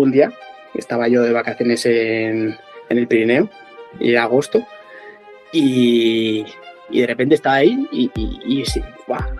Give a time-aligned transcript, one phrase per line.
[0.00, 0.32] un día,
[0.74, 2.56] estaba yo de vacaciones en,
[2.88, 3.48] en el Pirineo,
[4.00, 4.66] y agosto,
[5.52, 6.46] y,
[6.90, 8.82] y de repente estaba ahí y, y, y sí,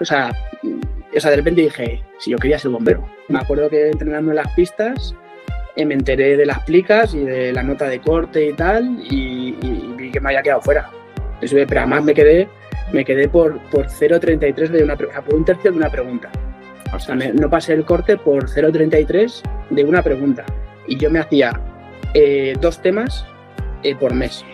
[0.01, 0.33] o, sea,
[1.15, 3.05] o sea, de repente dije, si yo quería ser bombero.
[3.29, 5.15] Me acuerdo que entrenando en las pistas
[5.77, 9.53] eh, me enteré de las plicas y de la nota de corte y tal y,
[9.97, 10.91] vi que me había quedado fuera.
[11.41, 12.49] Pero además me quedé,
[12.93, 16.31] me quedé por, por 0.33 de una, o por un tercio de una pregunta.
[16.93, 20.45] O sea, me- no pasé el corte por 0.33 de una pregunta.
[20.87, 21.59] Y yo me hacía
[22.15, 23.25] eh, dos temas
[23.83, 24.45] eh, por mes.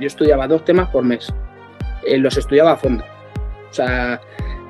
[0.00, 1.32] Yo estudiaba dos temas por mes.
[2.06, 3.04] Eh, los estudiaba a fondo.
[3.70, 4.20] O sea,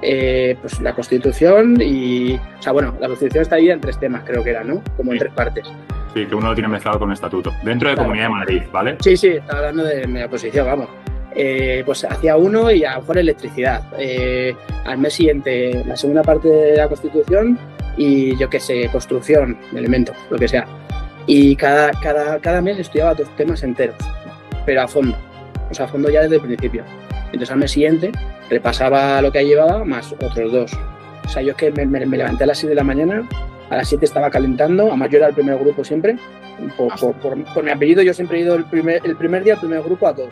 [0.02, 2.34] eh, pues la Constitución y...
[2.34, 4.83] O sea, bueno, la Constitución está dividida en tres temas, creo que era, ¿no?
[4.96, 5.70] Como en tres partes.
[6.14, 7.52] Sí, que uno lo tiene mezclado con estatuto.
[7.62, 8.08] Dentro de Claro.
[8.08, 8.96] Comunidad de Madrid, ¿vale?
[9.00, 10.88] Sí, sí, estaba hablando de mi oposición, vamos.
[11.34, 13.82] Eh, pues hacía uno y a lo mejor electricidad.
[13.98, 14.54] Eh,
[14.84, 17.58] al mes siguiente, la segunda parte de la Constitución
[17.96, 20.66] y yo qué sé, construcción, elementos, lo que sea.
[21.27, 23.96] Y cada, cada, cada mes estudiaba dos temas enteros,
[24.66, 25.16] pero a fondo.
[25.70, 26.84] O sea, a fondo ya desde el principio.
[27.27, 28.12] Entonces al mes siguiente
[28.50, 30.72] repasaba lo que llevaba más otros dos.
[31.25, 33.27] O sea, yo es que me, me- me levanté a las 6 de la mañana,
[33.70, 36.16] a las 7 estaba calentando, además yo era el primer grupo siempre.
[36.77, 39.55] Por, por- por- por mi apellido yo siempre he ido el primer, el primer día,
[39.55, 40.28] el primer grupo a todo.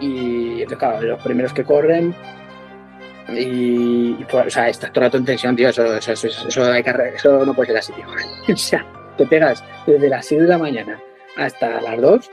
[0.00, 2.14] Y entonces, claro, los primeros que corren.
[3.30, 5.68] Y, pues, o sea, estás todo el rato en tensión, tío.
[5.68, 8.06] Eso, eso, eso, eso hay que eso no puede ser así, tío.
[8.54, 11.00] o sea, te pegas desde las 6 de la mañana
[11.36, 12.30] hasta las 2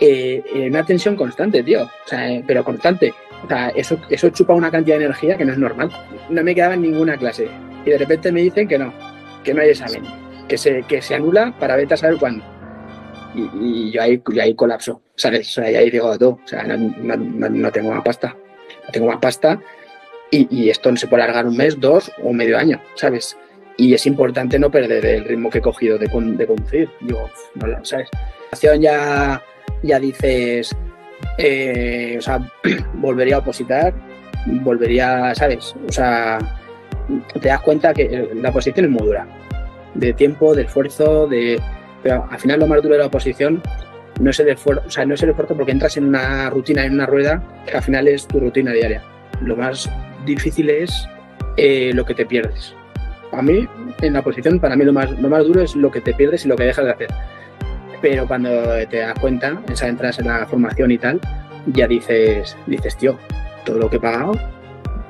[0.00, 1.84] eh, una tensión constante, tío.
[1.84, 3.12] O sea, eh, pero constante.
[3.44, 5.90] O sea, eso, eso chupa una cantidad de energía que no es normal.
[6.28, 7.48] No me quedaba en ninguna clase.
[7.84, 8.92] Y de repente me dicen que no,
[9.44, 10.04] que no hay examen,
[10.48, 12.44] que se, que se anula para vete a saber cuándo.
[13.34, 15.48] Y, y yo ahí, yo ahí colapso, ¿sabes?
[15.48, 16.38] O sea, ahí digo todo.
[16.44, 18.36] O sea, no, no- no- tengo más pasta.
[18.86, 19.60] No tengo más pasta.
[20.30, 23.36] Y, y esto no se puede alargar un mes, dos o medio año, ¿sabes?
[23.76, 26.88] Y es importante no perder el ritmo que he cogido de, de conducir.
[27.00, 28.08] Digo, no lo sabes.
[28.80, 29.42] Ya,
[29.82, 30.76] ya dices,
[31.38, 32.38] eh, o sea,
[32.94, 33.92] volvería a opositar,
[34.46, 35.74] volvería, ¿sabes?
[35.88, 36.38] O sea,
[37.40, 39.26] te das cuenta que la oposición es muy dura.
[39.94, 41.60] De tiempo, de esfuerzo, de.
[42.02, 43.62] Pero al final lo más duro de la oposición
[44.20, 46.84] no es el esfuerzo, o sea, no es el esfuerzo porque entras en una rutina,
[46.84, 49.02] en una rueda, que al final es tu rutina diaria.
[49.42, 49.88] Lo más
[50.26, 51.08] difícil es
[51.56, 52.74] eh, lo que te pierdes.
[53.32, 53.66] A mí,
[54.02, 56.44] en la oposición, para mí lo más, lo más duro es lo que te pierdes
[56.44, 57.08] y lo que dejas de hacer.
[58.02, 58.50] Pero cuando
[58.90, 61.20] te das cuenta, o sea, entras en la formación y tal,
[61.66, 63.18] ya dices, dices, tío,
[63.64, 64.32] todo lo que he pagado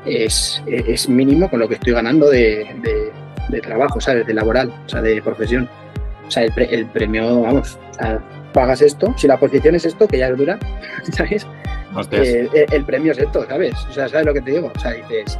[0.04, 3.12] es, es mínimo con lo que estoy ganando de, de-
[3.48, 4.26] de trabajo, ¿sabes?
[4.26, 5.68] De laboral, o sea, de profesión.
[6.30, 8.20] O sea, el, pre- el premio, vamos, o sea,
[8.52, 10.60] pagas esto, si la posición es esto, que ya es dura,
[11.12, 11.44] ¿sabes?
[11.92, 12.24] Hostias.
[12.28, 13.74] Eh, eh, el premio es esto, ¿sabes?
[13.88, 14.70] O sea, ¿sabes lo que te digo?
[14.72, 15.36] O sea, dices,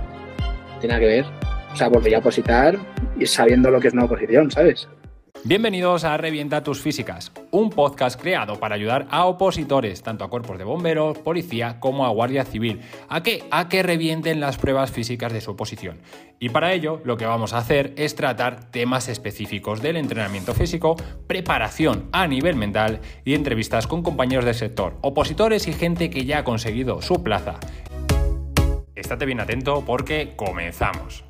[0.81, 1.25] tiene nada que ver.
[1.73, 2.77] O sea, volvería a opositar
[3.17, 4.89] y sabiendo lo que es una oposición, ¿sabes?
[5.43, 10.59] Bienvenidos a Revienta tus Físicas, un podcast creado para ayudar a opositores, tanto a cuerpos
[10.59, 15.33] de bomberos, policía como a guardia civil, a que, a que revienten las pruebas físicas
[15.33, 16.03] de su oposición.
[16.41, 20.97] Y para ello lo que vamos a hacer es tratar temas específicos del entrenamiento físico,
[21.27, 26.41] preparación a nivel mental y entrevistas con compañeros del sector, opositores y gente que ya
[26.41, 27.59] ha conseguido su plaza.
[28.95, 31.25] Estate bien atento porque comenzamos.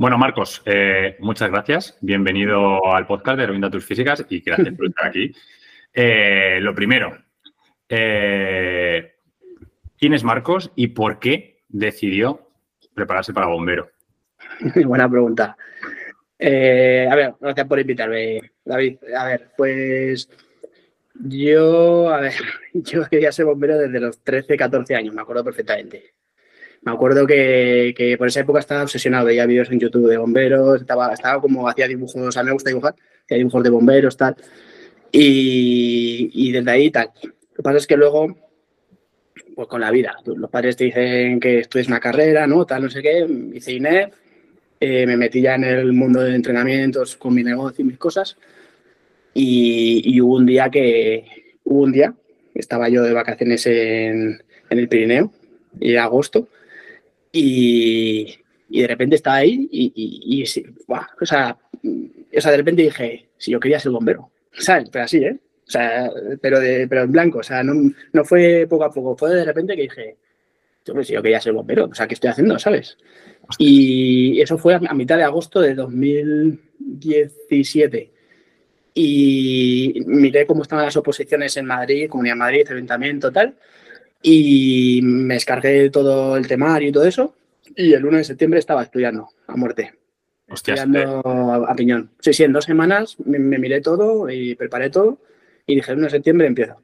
[0.00, 1.98] Bueno, Marcos, eh, muchas gracias.
[2.00, 5.30] Bienvenido al podcast de Revienta tus Físicas y gracias por estar aquí.
[5.92, 7.18] Eh, lo primero,
[7.88, 9.14] eh,
[9.98, 12.48] ¿quién es Marcos y por qué decidió
[12.94, 13.90] prepararse para bombero?
[14.86, 15.56] Buena pregunta.
[16.38, 18.98] Eh, a ver, gracias por invitarme, David.
[19.18, 20.30] A ver, pues
[21.14, 22.34] yo, a ver,
[22.72, 26.14] yo quería ser bombero desde los 13, 14 años, me acuerdo perfectamente.
[26.82, 30.80] Me acuerdo que, que por esa época estaba obsesionado, veía vídeos en YouTube de bomberos,
[30.80, 34.34] estaba, estaba como, hacía dibujos, o sea, me gusta dibujar, hacía dibujos de bomberos, tal.
[35.12, 37.10] Y, y desde ahí, tal.
[37.22, 38.34] Lo que pasa es que luego,
[39.54, 42.64] pues con la vida, los padres te dicen que estudies una carrera, ¿no?
[42.64, 44.14] Tal, no sé qué, hice INEF,
[44.80, 48.38] eh, me metí ya en el mundo de entrenamientos con mi negocio y mis cosas.
[49.34, 51.26] Y, y hubo un día que,
[51.64, 52.14] hubo un día,
[52.54, 55.30] estaba yo de vacaciones en, en el Pirineo,
[55.78, 56.48] y era agosto,
[57.32, 58.34] y,
[58.68, 61.56] y de repente estaba ahí y, y- y o, sea,
[62.36, 64.88] o sea, de repente dije, si yo quería ser bombero, ¿sabes?
[64.90, 65.38] Pero así, ¿eh?
[65.66, 66.10] O sea,
[66.40, 67.74] pero, de, pero en blanco, o sea, no,
[68.12, 70.16] no fue poco a poco, fue de repente que dije,
[70.84, 72.98] "Tío, pues si yo quería ser bombero, o sea, ¿qué estoy haciendo, sabes?
[73.58, 78.10] Y eso fue a a mitad de agosto de 2017.
[78.94, 83.54] Y miré cómo estaban las oposiciones en Madrid, Comunidad de Madrid, Ayuntamiento, tal.
[84.22, 87.34] Y me descargué todo el temario y todo eso.
[87.76, 89.94] Y el 1 de septiembre estaba estudiando a muerte.
[90.48, 91.22] estudiando
[91.66, 92.10] a, piñón.
[92.20, 95.18] Sí, sí, en dos semanas me, miré todo y preparé todo
[95.66, 96.76] y dije, en septiembre empiezo.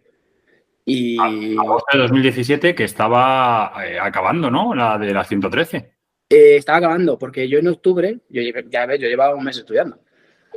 [0.84, 1.18] Y...
[1.18, 4.74] Agosto de 2017 que estaba eh, acabando, ¿no?
[4.74, 5.90] La de la 113.
[6.28, 9.98] Eh, estaba acabando porque yo en octubre, yo, ya ves, yo llevaba un mes estudiando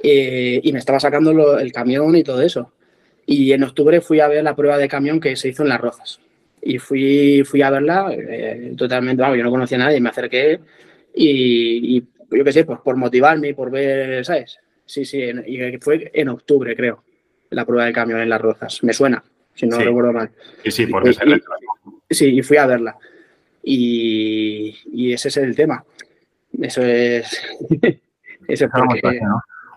[0.02, 2.74] eh, y me estaba sacando el camión y todo eso.
[3.26, 5.82] Y en octubre fui a ver la prueba de camión que se hizo en Las
[5.82, 6.20] Rozas.
[6.62, 8.14] Y fui, fui a verla
[8.78, 10.60] totalmente, vamos, yo no conocía a nadie, me acerqué
[11.16, 14.60] y, y yo qué sé, pues por motivarme y por ver, ¿sabes?
[14.86, 17.04] Sí, sí, y fue en octubre, creo,
[17.52, 18.84] la prueba de camión en Las Rozas.
[18.84, 19.24] Me suena,
[19.54, 20.32] si no recuerdo mal.
[20.64, 22.98] Sí, sí, porque y, Sí, y fui a verla.
[23.64, 25.84] Y, ese es el tema.
[26.60, 27.40] Eso es.
[28.48, 29.20] eso es porque...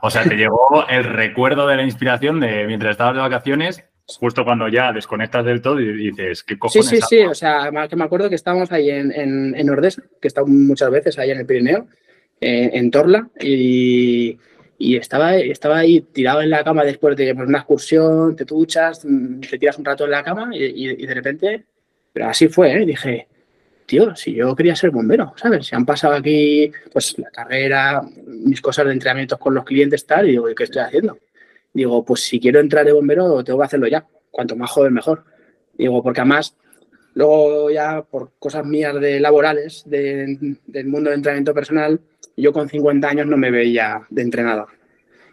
[0.01, 4.45] O sea, te llegó el recuerdo de la inspiración de mientras estabas de vacaciones, justo
[4.45, 6.89] cuando ya desconectas del todo y dices, ¿qué cojones?
[6.89, 7.23] Sí, sí, sí.
[7.23, 10.47] O sea, que me acuerdo que estábamos ahí en, en, en Ordesa, que he estado
[10.47, 11.87] muchas veces ahí en el Pirineo,
[12.43, 14.39] en Torla y,
[14.79, 19.59] estaba, estaba ahí tirado en la cama después de una excursión, te duchas, mm, te
[19.59, 21.65] tiras un rato en la cama y, de repente,
[22.13, 22.85] pero así fue, ¿eh?
[22.85, 23.29] dije,
[23.87, 25.67] tío, si yo quería ser bombero, ¿sabes?
[25.67, 30.27] Se han pasado aquí, pues la carrera, mis cosas de entrenamientos con los clientes, tal,
[30.27, 31.17] y digo, ¿qué estoy haciendo?
[31.75, 35.25] Digo, pues si quiero entrar de bombero, tengo que hacerlo ya, cuanto más joven mejor.
[35.77, 36.55] Digo, porque además
[37.15, 42.01] Luego ya por cosas mías de laborales, del mundo del entrenamiento personal,
[42.37, 44.69] yo con 50 años no me veía de entrenador,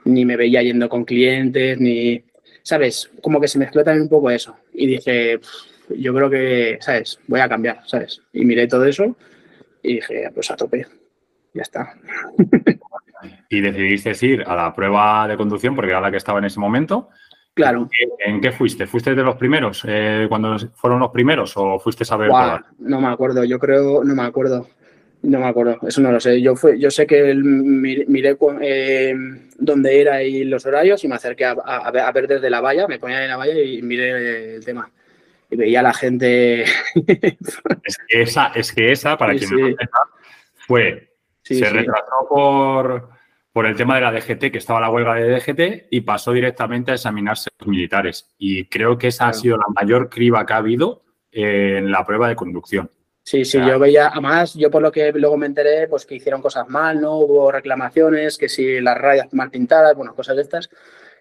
[0.03, 2.21] ni me veía yendo con clientes, ni,
[2.63, 3.09] ¿sabes?
[3.21, 4.57] Como que se mezcló también un poco eso.
[4.73, 5.39] Y dije,
[5.89, 7.19] yo creo que, ¿sabes?
[7.27, 8.21] Voy a cambiar, ¿sabes?
[8.33, 9.15] Y miré todo eso
[9.81, 10.85] y dije, pues a tope,
[11.53, 11.97] ya está.
[13.49, 16.59] y decidiste ir a la prueba de conducción porque era la que estaba en ese
[16.59, 17.09] momento
[17.59, 17.89] Claro.
[18.19, 18.87] ¿En qué fuiste?
[18.87, 19.83] ¿Fuiste de los primeros?
[19.85, 22.31] Eh, ¿Cuando fueron los primeros o fuiste a ver
[22.77, 24.67] No me acuerdo, yo creo, no me acuerdo.
[25.21, 26.41] No me acuerdo, eso no lo sé.
[26.41, 29.13] Yo, fue, yo sé que miré, eh,
[29.57, 33.23] dónde era y los horarios y me acerqué a, ver desde la valla, me ponía
[33.23, 34.89] en la valla y miré el tema.
[35.51, 36.63] Y veía a la gente.
[37.83, 39.75] es, que esa, es que esa, para quien no
[40.65, 41.11] fue.
[41.41, 43.09] se retrasó por
[43.51, 46.91] por el tema de la DGT, que estaba la huelga de DGT, y pasó directamente
[46.91, 48.29] a examinarse los militares.
[48.37, 52.27] Y creo que esa ha sido la mayor criba que ha habido en la prueba
[52.27, 52.89] de conducción.
[53.23, 56.41] Sí, sí, yo veía, además, yo por lo que luego me enteré, pues que hicieron
[56.41, 57.17] cosas mal, ¿no?
[57.17, 60.69] Hubo reclamaciones, que si las rayas mal pintadas, bueno, cosas de estas,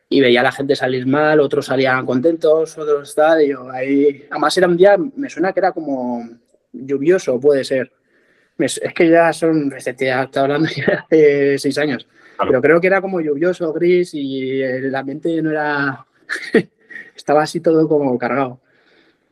[0.08, 4.26] y veía a la gente salir mal, otros salían contentos, otros tal, y yo ahí,
[4.30, 6.26] además era un día, me suena que era como
[6.72, 7.92] lluvioso, puede ser.
[8.58, 12.06] Es que ya son, está hablando ya de seis años.
[12.38, 16.06] Pero creo que era como lluvioso, gris y el ambiente no era.
[17.16, 18.60] Estaba así todo como cargado.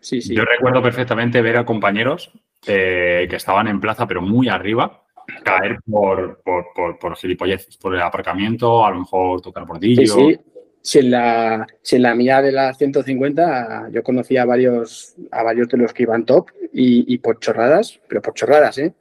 [0.00, 0.34] Sí, sí.
[0.34, 2.32] Yo recuerdo perfectamente ver a compañeros
[2.66, 5.04] eh, que estaban en plaza, pero muy arriba,
[5.44, 10.02] caer por, por, por, por gilipolleces, por el aparcamiento, a lo mejor tocar bordillo.
[10.02, 10.40] Sí, sí.
[10.82, 15.42] Si en, la, si en la mía de las 150 yo conocía a varios, a
[15.42, 18.94] varios de los que iban top y, y por chorradas, pero por chorradas, ¿eh?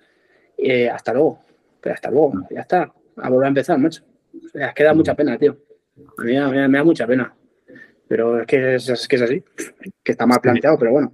[0.58, 0.90] ¿Eh?
[0.90, 1.40] Hasta luego,
[1.82, 4.04] pero hasta luego, ya está a volver a empezar, macho.
[4.34, 5.58] O sea, es que da mucha pena, tío.
[6.18, 7.34] A mí me, da mucha pena.
[8.08, 9.44] Pero es que es, que es así,
[10.04, 11.14] que está mal planteado, pero bueno.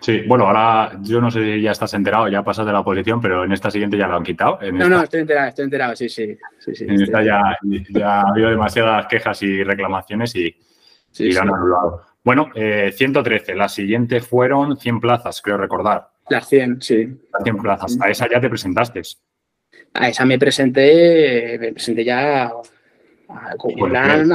[0.00, 3.20] Sí, bueno, ahora yo no sé si ya estás enterado, ya pasas de la oposición,
[3.20, 4.58] pero en esta siguiente ya lo han quitado.
[4.72, 6.36] no, no, estoy enterado, estoy enterado, sí, sí.
[6.58, 7.40] sí, en esta ya,
[8.04, 10.56] ha habido demasiadas quejas y reclamaciones y,
[11.18, 12.02] lo han anulado.
[12.22, 16.09] Bueno, 113, eh, las siguientes fueron 100 plazas, creo recordar.
[16.30, 17.08] Las 100, sí.
[17.32, 19.02] Las 100 plazas, a esa ya te presentaste
[19.94, 22.52] a esa me presenté, me presenté ya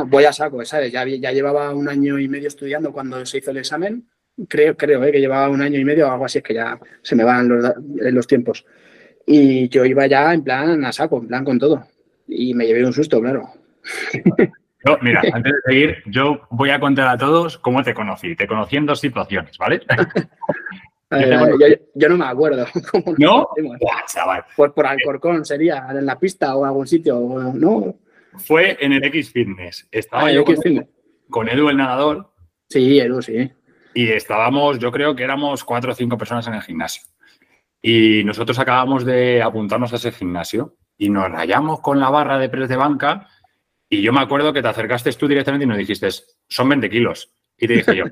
[0.08, 0.92] voy a saco, ¿sabes?
[0.92, 4.08] Ya, ya llevaba un año y medio estudiando cuando se hizo el examen.
[4.48, 5.12] Creo, creo ¿eh?
[5.12, 7.48] que llevaba un año y medio o algo así, es que ya se me van
[7.48, 8.66] los, los tiempos.
[9.26, 11.88] Y yo iba ya en plan a saco, en plan con todo.
[12.28, 13.50] Y me llevé un susto, claro.
[15.02, 18.36] mira, antes de seguir, yo voy a contar a todos cómo te conocí.
[18.36, 19.82] Te conocí en dos situaciones, ¿vale?
[21.10, 22.66] yo, no me acuerdo.
[23.18, 23.48] ¿No?
[24.56, 27.20] Por, por Alcorcón sería, en la pista o algún sitio,
[27.54, 27.96] ¿no?
[28.38, 29.88] Fue en el X Fitness.
[29.92, 30.44] Estaba ah, yo
[31.30, 32.32] con, Edu, el nadador.
[32.70, 33.52] Sí, Edu, sí.
[33.94, 37.04] Y estábamos, yo creo que éramos cuatro o cinco personas en el gimnasio.
[37.82, 42.50] Y nosotros acabamos de apuntarnos a ese gimnasio y nos rayamos con la barra de
[42.50, 43.28] press de banca.
[43.90, 46.10] Y yo me acuerdo que te acercaste tú directamente y nos dijiste,
[46.50, 47.32] son 20 kilos.
[47.58, 48.06] Y te dije yo,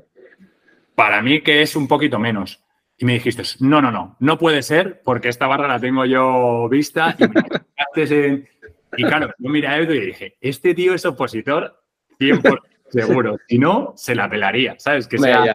[0.96, 2.64] para mí que es un poquito menos.
[3.04, 6.70] Y me dijiste, no, no, no, no puede ser porque esta barra la tengo yo
[6.70, 8.48] vista y me
[8.96, 11.84] Y claro, yo miré a Edu y dije, este tío es opositor
[12.18, 13.38] 100% seguro.
[13.46, 15.10] Si no, se la pelaría, ¿sabes?
[15.10, 15.54] Que sea...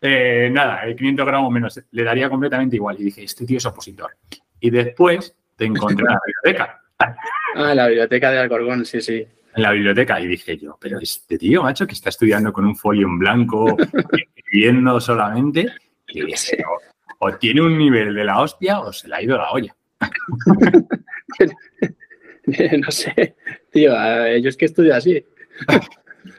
[0.00, 2.94] Eh, nada, 500 gramos menos, le daría completamente igual.
[3.00, 4.16] Y dije, este tío es opositor.
[4.60, 6.82] Y después te encontré en la biblioteca.
[7.56, 9.26] Ah, la biblioteca de Alcorcón, sí, sí.
[9.56, 10.20] En la biblioteca.
[10.20, 13.76] Y dije yo, pero este tío, macho, que está estudiando con un folio en blanco,
[14.36, 15.66] escribiendo solamente,
[17.18, 19.74] o, o tiene un nivel de la hostia o se le ha ido la olla.
[22.78, 23.36] no sé,
[23.70, 23.92] tío,
[24.38, 25.24] yo es que estudio así.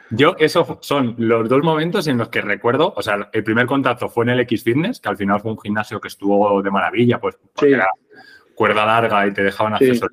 [0.09, 4.09] Yo, esos son los dos momentos en los que recuerdo, o sea, el primer contacto
[4.09, 7.19] fue en el X Fitness, que al final fue un gimnasio que estuvo de maravilla,
[7.19, 7.73] pues porque Sí.
[7.73, 7.87] era
[8.55, 9.85] cuerda larga y te dejaban Sí.
[9.85, 10.07] acceso.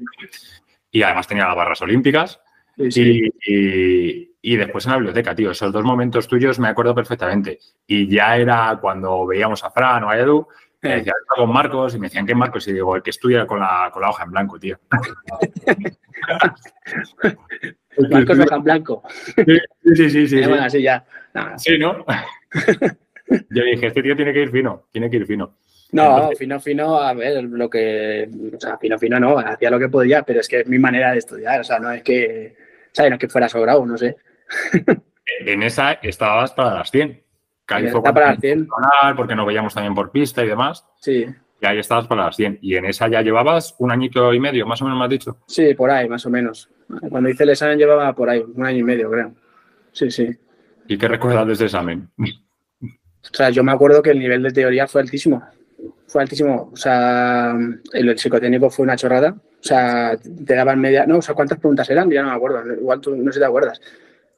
[0.90, 2.40] Y además tenía las barras olímpicas.
[2.76, 3.30] Sí, sí.
[3.46, 7.58] Y, y- y después en la biblioteca, tío, esos dos momentos tuyos me acuerdo perfectamente.
[7.86, 10.46] Y ya era cuando veíamos a Fran o a Edu,
[10.82, 12.66] me "Está con Marcos, y me decían, ¿qué Marcos?
[12.68, 14.78] Y digo, el que estudia con la, con la hoja en blanco, tío.
[18.10, 19.02] Marcos Hoja en Blanco.
[19.36, 20.38] Sí, sí, sí, sí.
[20.38, 20.48] Eh, sí.
[20.48, 21.04] Bueno, así ya.
[21.34, 22.04] No, Sí, ¿no?
[23.50, 25.54] Yo dije, este tío tiene que ir fino, tiene que ir fino.
[25.92, 28.28] No, Entonces- fino, fino, a ver, lo que.
[28.56, 31.12] O sea, fino, fino no, hacía lo que podía, pero es que es mi manera
[31.12, 32.56] de estudiar, o sea, no es que.
[32.92, 33.10] ¿Sabes?
[33.10, 34.16] No es que fuera sobrado, no sé.
[35.46, 37.22] En esa estabas para las 100.
[37.66, 38.66] Que ahí fue Está para las cuando 100.
[38.68, 40.86] personal, porque nos veíamos también por pista y demás.
[41.00, 41.26] Sí,
[41.60, 42.58] Y ahí estabas para las 100.
[42.62, 45.36] Y en esa ya llevabas un añito y medio, más o menos me has dicho.
[45.46, 46.70] sí, por ahí, más o menos.
[47.10, 49.32] Cuando hice el examen llevaba por ahí, un año y medio, creo.
[49.92, 50.28] Sí, sí.
[50.86, 52.08] ¿Y qué recuerdas de ese examen?
[52.80, 55.42] O sea, yo me acuerdo que el nivel de teoría fue altísimo.
[56.06, 56.70] Fue altísimo.
[56.72, 57.54] O sea,
[57.92, 59.36] el, el psicotécnico fue una chorrada.
[59.36, 61.04] O sea, te daban media.
[61.06, 62.08] No, o sea, ¿cuántas preguntas eran?
[62.10, 62.62] Ya no me acuerdo.
[62.72, 63.78] Igual tú no sé si te acuerdas.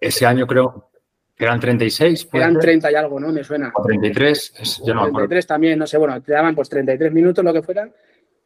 [0.00, 0.90] Ese año creo
[1.37, 2.25] que eran 36.
[2.26, 2.62] ¿puede Eran ser?
[2.62, 3.28] 30 y algo, ¿no?
[3.28, 3.71] Me suena.
[3.75, 5.28] O 33, es- yo no me acuerdo.
[5.28, 7.88] 33 también, no sé, bueno, te daban pues 33 minutos, lo que fuera,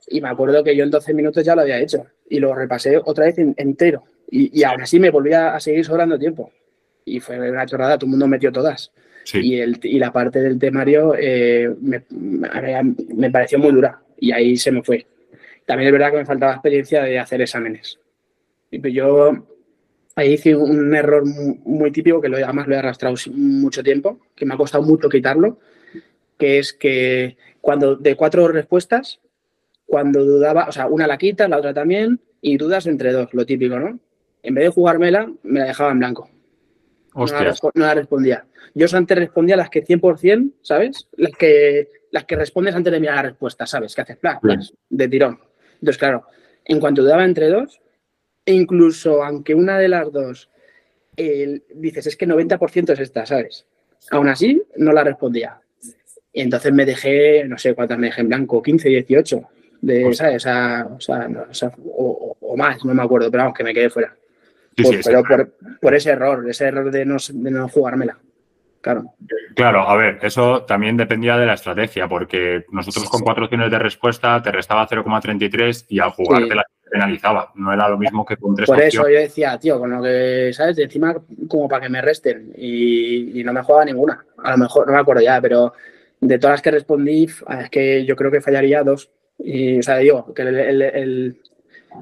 [0.09, 2.99] y me acuerdo que yo en 12 minutos ya lo había hecho, y lo repasé
[3.05, 6.51] otra vez en- entero, y, y aún así me volvía a seguir sobrando tiempo,
[7.05, 8.93] y fue una chorrada, todo el mundo metió todas,
[9.25, 9.41] Sí.
[9.43, 14.57] y, el, y la parte del temario eh, me, me- pareció muy dura, y ahí
[14.57, 15.07] se me fue.
[15.67, 17.99] También es verdad que me faltaba experiencia de hacer exámenes.
[18.71, 19.47] Y pues yo
[20.17, 24.21] ahí hice un error mu- muy típico que lo, además lo he arrastrado mucho tiempo,
[24.35, 25.59] que me ha costado mucho quitarlo,
[26.39, 29.21] que es que cuando de cuatro respuestas,
[29.87, 33.45] cuando dudaba, o sea, una la quitas, la otra también, y dudas entre dos, lo
[33.47, 33.99] típico, ¿no?
[34.43, 36.31] En vez de jugármela, me la dejaba en blanco.
[37.15, 38.47] No la, no la respondía.
[38.75, 41.09] Yo antes respondía las que 100%, ¿sabes?
[41.17, 43.95] Las que, las que respondes antes de mirar la respuesta, ¿sabes?
[43.95, 44.61] Que haces plan, Bien.
[44.91, 45.39] de tirón.
[45.75, 46.25] Entonces, claro,
[46.65, 47.81] en cuanto dudaba entre dos,
[48.47, 50.51] e incluso aunque una de las dos
[51.17, 53.67] dices, es que 90% es esta, ¿sabes?
[54.11, 55.61] Aún así, no la respondía.
[56.33, 59.43] Y entonces me dejé, no sé cuántas me dejé en blanco, 15, 18,
[59.81, 60.27] de, Hostia.
[60.27, 60.37] ¿sabes?
[60.37, 63.45] O sea, o, sea, no, o sea, o- o- o más, no me acuerdo, pero
[63.45, 64.15] vamos, que me quedé fuera.
[64.77, 67.69] Sí, Por- sí, ese- pero por, por ese error, ese error de no, de no
[67.69, 68.19] jugármela.
[68.81, 69.15] Claro.
[69.55, 73.79] Claro, a ver, eso también dependía de la estrategia, porque nosotros con cuatro opciones de
[73.79, 76.55] respuesta te restaba 0,33 y al jugarte Sí.
[76.57, 76.65] la
[76.99, 77.53] penalizaba.
[77.57, 79.13] No era lo mismo que con tres Por eso opciones.
[79.15, 80.77] yo decía, tío, con lo que, ¿sabes?
[80.77, 81.15] De encima,
[81.49, 82.53] como para que me resten.
[82.57, 84.25] Y, y no me jugaba ninguna.
[84.43, 85.73] A lo mejor, no me acuerdo ya, pero
[86.21, 89.11] de todas las que respondí, es que yo creo que fallaría dos.
[89.39, 91.41] Y, o sea, digo, que el, el- el-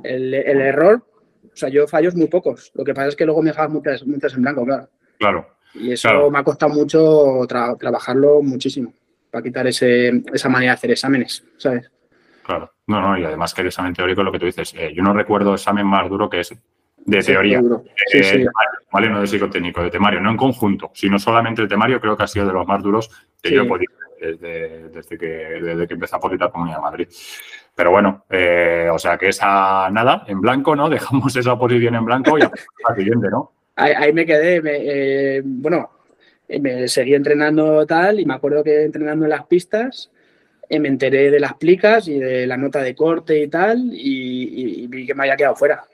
[0.04, 1.02] el- el error,
[1.44, 2.70] o sea, yo fallos muy pocos.
[2.74, 4.88] Lo que pasa es que luego me dejaban muchas, muchas en blanco, claro.
[5.18, 6.30] Claro, Y eso Claro.
[6.30, 8.92] me ha costado mucho tra- trabajarlo muchísimo
[9.30, 11.90] para quitar ese, esa manera de hacer exámenes, ¿sabes?
[12.44, 12.72] Claro.
[12.86, 14.74] No, no, y además que el examen teórico es lo que tú dices.
[14.76, 16.58] eh, yo no recuerdo examen más duro que ese,
[17.04, 17.58] de Sí, teoría.
[17.58, 17.62] eh,
[18.06, 18.30] Sí, sí.
[18.32, 18.50] temario,
[18.92, 19.08] ¿vale?
[19.10, 22.26] No de psicotécnico, de temario, no en conjunto, sino solamente el temario, creo que ha
[22.28, 23.10] sido de los más duros
[23.42, 27.08] que yo he podido desde, desde, que, desde que empecé a la Comunidad de Madrid.
[27.74, 30.88] Pero bueno, eh, o sea que esa nada, en blanco, ¿no?
[30.90, 32.50] Dejamos esa posición en blanco y a
[32.88, 33.50] la siguiente, ¿no?
[33.74, 35.90] Ahí, ahí me quedé, me, eh, bueno,
[36.60, 40.10] me seguí entrenando tal y me acuerdo que entrenando en las pistas
[40.70, 44.42] me enteré de las plicas y de la nota de corte y tal y,
[44.78, 45.84] y- y vi que me había quedado fuera.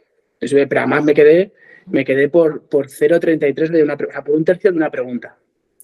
[0.41, 1.53] Eso, pero además me quedé,
[1.87, 5.37] me quedé por, por 0,33 de una, o sea, por un tercio de una pregunta.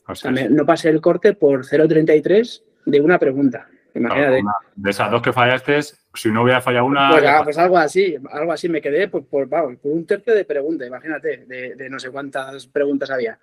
[0.07, 3.69] O sea, me- no pasé el corte por 0,33 de una pregunta.
[3.97, 4.41] Imagínate.
[4.41, 5.81] una- de esas dos que fallaste,
[6.15, 7.11] si no hubiera fallado una.
[7.13, 10.35] Pues, ah, pues algo así, algo así me quedé por, por, vamos, por un tercio
[10.35, 13.39] de pregunta, imagínate, de, de no sé cuántas preguntas había.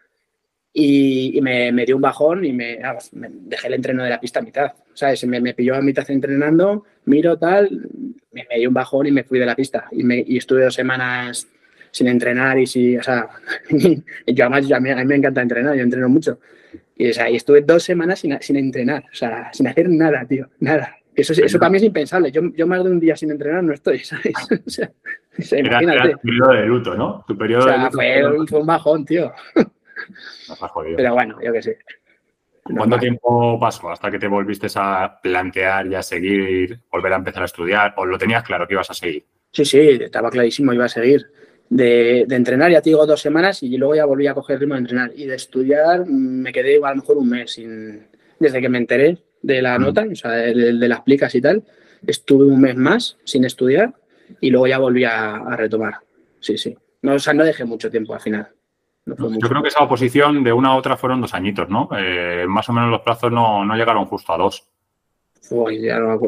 [0.74, 4.10] Y, y me, me dio un bajón y me, ah, me dejé el entreno de
[4.10, 4.72] la pista a mitad.
[4.94, 5.26] ¿Sabes?
[5.26, 7.70] Me, me pilló a mitad entrenando, miro tal,
[8.32, 9.86] me, me dio un bajón y me fui de la pista.
[9.92, 11.48] Y, me, y estuve dos semanas
[11.92, 13.28] sin entrenar y sí, o sea,
[14.28, 16.40] yo además yo a, mí, a mí me encanta entrenar, yo entreno mucho.
[16.96, 20.24] Y, o sea, y estuve dos semanas sin, sin entrenar, o sea, sin hacer nada,
[20.26, 20.96] tío, nada.
[21.14, 22.32] Eso, es- eso para mí es impensable.
[22.32, 24.34] Yo, yo más de un día sin entrenar no estoy, ¿sabes?
[24.66, 24.90] O sea,
[25.38, 27.26] o Era, era tu periodo de luto, ¿no?
[27.28, 27.92] Tu O periodo de sea, luto.
[27.98, 29.32] fue, un- fue un bajón, tío.
[30.96, 31.78] Pero bueno, yo qué sé.
[32.76, 37.44] ¿Cuánto tiempo pasó hasta que te volviste a plantear y a seguir, volver a empezar
[37.44, 37.94] a estudiar?
[37.98, 39.24] ¿O lo tenías claro que ibas a seguir?
[39.52, 41.28] Sí, sí, estaba clarísimo, iba a seguir.
[41.70, 44.82] De, entrenar, ya te digo, dos semanas y luego ya volví a coger ritmo de
[44.82, 45.12] entrenar.
[45.16, 48.08] Y de estudiar me quedé a lo mejor un mes sin,
[48.40, 51.64] desde que me enteré de la nota, o sea, de, las plicas y tal.
[52.06, 53.94] Estuve un mes más sin estudiar
[54.40, 55.96] y luego ya volví a, retomar.
[56.40, 56.76] Sí, sí.
[57.04, 58.48] No, o sea, no dejé mucho tiempo al final.
[59.06, 61.90] Yo creo que esa oposición de una a otra fueron dos añitos, ¿no?
[61.98, 64.68] Eh, más o menos los plazos no, no llegaron justo a dos.
[65.50, 66.20] Uy, ya no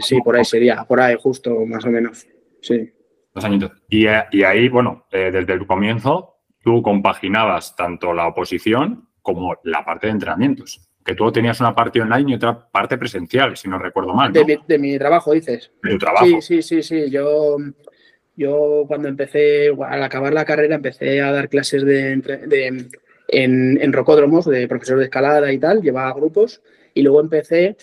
[0.00, 2.26] sí, por ahí sería, por ahí justo, más o menos.
[2.62, 2.90] Sí.
[3.34, 3.72] Dos añitos.
[3.88, 10.06] Y, ahí, bueno, eh, desde el comienzo, tú compaginabas tanto la oposición como la parte
[10.06, 10.88] de entrenamientos.
[11.04, 14.32] Que tú tenías una parte online y otra parte presencial, si no recuerdo mal.
[14.32, 15.72] De, mi, trabajo, dices.
[15.82, 16.26] De tu trabajo.
[16.26, 17.10] Sí, sí, sí, sí.
[17.10, 17.56] Yo,
[18.40, 22.12] yo cuando empecé, al acabar la carrera, empecé a dar clases de,
[23.28, 26.62] en, en rocódromos de profesor de escalada y tal, llevaba grupos
[26.94, 27.76] y luego empecé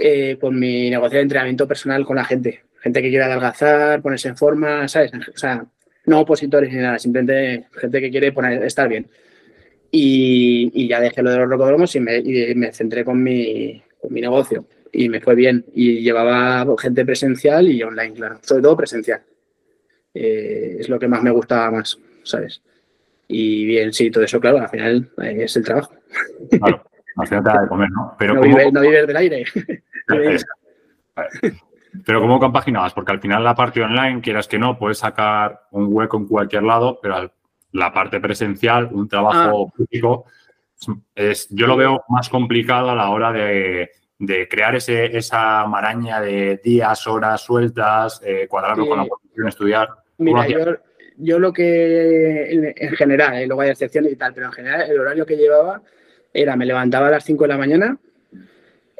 [0.00, 2.62] eh, con mi negocio de entrenamiento personal con la gente.
[2.80, 5.12] Gente que quiere adelgazar, ponerse en forma, ¿sabes?
[5.32, 5.64] O sea,
[6.06, 9.06] no opositores ni nada, simplemente gente que quiere poner, estar bien.
[9.90, 14.66] Y, ya dejé lo de los rocodromos y me, centré con mi, con mi negocio.
[14.92, 15.64] Y me fue bien.
[15.74, 18.38] Y llevaba gente presencial y online, claro.
[18.42, 19.22] Sobre todo presencial.
[20.14, 22.62] Eh, es lo que más me gustaba más, ¿sabes?
[23.28, 25.94] Y bien, sí, todo eso, claro, al final eh, es el trabajo.
[26.50, 26.84] Claro.
[27.16, 28.14] Al final te da de comer, ¿no?
[28.18, 29.44] Pero no, vives, del aire.
[32.06, 32.92] pero ¿cómo compaginabas?
[32.94, 36.62] Porque al final la parte online, quieras que no, puedes sacar un hueco en cualquier
[36.62, 37.32] lado, pero
[37.72, 39.74] la parte presencial, un trabajo ah.
[39.76, 40.26] físico,
[41.14, 43.90] es, yo lo veo más complicado a la hora de,
[44.48, 50.01] crear ese, esa maraña de días, horas sueltas, eh, cuadrarlo con la posición, estudiar.
[50.18, 50.46] Mira,
[51.16, 54.98] yo, lo que en, general, eh, luego hay excepciones y tal, pero en general el
[54.98, 55.82] horario que llevaba
[56.32, 57.98] era, me levantaba a las 5 de la mañana,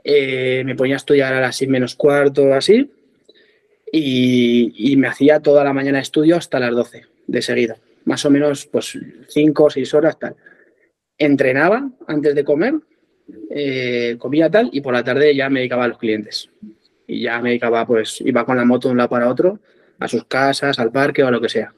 [0.04, 2.90] eh, me ponía a estudiar a las 6 menos cuarto, así,
[3.90, 8.66] y, me hacía toda la mañana estudio hasta las 12 de seguida, más o menos
[8.66, 10.37] pues 5 o 6 horas tal.
[11.19, 12.75] Entrenaba antes de comer,
[13.51, 16.51] eh, comía tal, y por la tarde ya me dedicaba a los clientes.
[17.07, 19.61] Y ya me dedicaba, pues iba con la moto de un lado para otro,
[19.98, 21.74] a sus casas, al parque o a lo que sea.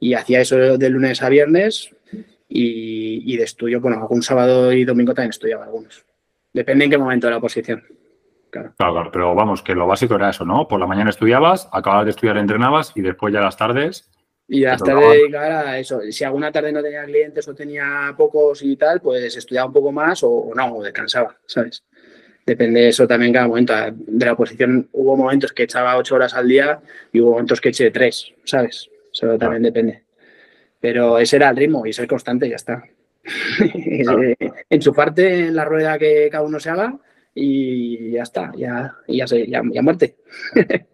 [0.00, 1.94] Y hacía eso de lunes a viernes,
[2.54, 6.04] y, de estudio, bueno, algún sábado y domingo también estudiaba algunos.
[6.52, 7.82] Depende en qué momento de la oposición.
[8.50, 8.74] Claro.
[8.76, 9.10] claro.
[9.10, 10.68] pero vamos, que lo básico era eso, ¿no?
[10.68, 14.10] Por la mañana estudiabas, acababas de estudiar, entrenabas y después ya las tardes.
[14.46, 16.02] Y hasta dedicar a eso.
[16.10, 19.90] Si alguna tarde no tenía clientes o tenía pocos y tal, pues estudiaba un poco
[19.90, 21.82] más o, no, o descansaba, ¿sabes?
[22.44, 23.74] Depende de eso también cada momento.
[23.96, 26.80] De la oposición hubo momentos que echaba ocho horas al día
[27.12, 28.90] y hubo momentos que eché tres, ¿sabes?
[29.12, 30.02] Eso también depende.
[30.80, 32.82] Pero ese era el ritmo y ser constante ya está.
[34.68, 36.98] en su parte, en la rueda que cada uno se haga
[37.34, 40.16] y ya está, ya, ya, ya, ya muerte.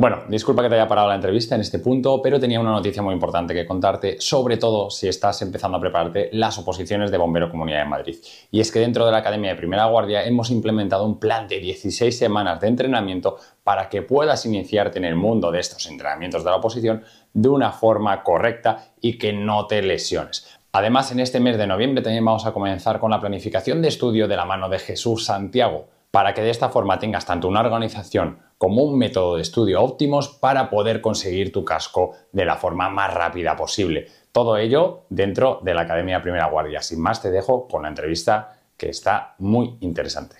[0.00, 3.02] Bueno, disculpa que te haya parado la entrevista en este punto, pero tenía una noticia
[3.02, 7.50] muy importante que contarte, sobre todo si estás empezando a prepararte las oposiciones de Bombero
[7.50, 8.16] Comunidad de Madrid.
[8.52, 11.58] Y es que dentro de la Academia de Primera Guardia hemos implementado un plan de
[11.58, 16.50] 16 semanas de entrenamiento para que puedas iniciarte en el mundo de estos entrenamientos de
[16.50, 17.02] la oposición
[17.34, 20.60] de una forma correcta y que no te lesiones.
[20.70, 24.28] Además, en este mes de noviembre también vamos a comenzar con la planificación de estudio
[24.28, 28.46] de la mano de Jesús Santiago, para que de esta forma tengas tanto una organización
[28.58, 33.14] como un método de estudio óptimos para poder conseguir tu casco de la forma más
[33.14, 34.08] rápida posible.
[34.32, 36.82] Todo ello dentro de la Academia Primera Guardia.
[36.82, 40.36] Sin más, te dejo con la entrevista que está muy interesante.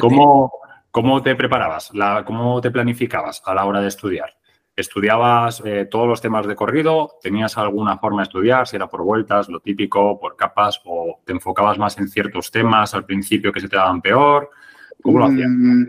[0.00, 0.52] ¿Cómo,
[0.90, 1.92] cómo te preparabas?
[2.24, 4.36] ¿Cómo te planificabas a la hora de estudiar?
[4.76, 7.18] ¿Estudiabas eh, todos los temas de corrido?
[7.22, 8.66] ¿Tenías alguna forma de estudiar?
[8.66, 12.92] Si era por vueltas, lo típico, por capas, o te enfocabas más en ciertos temas
[12.94, 14.50] al principio que se te daban peor?
[15.04, 15.50] ¿Cómo lo hacías?
[15.50, 15.84] Mm,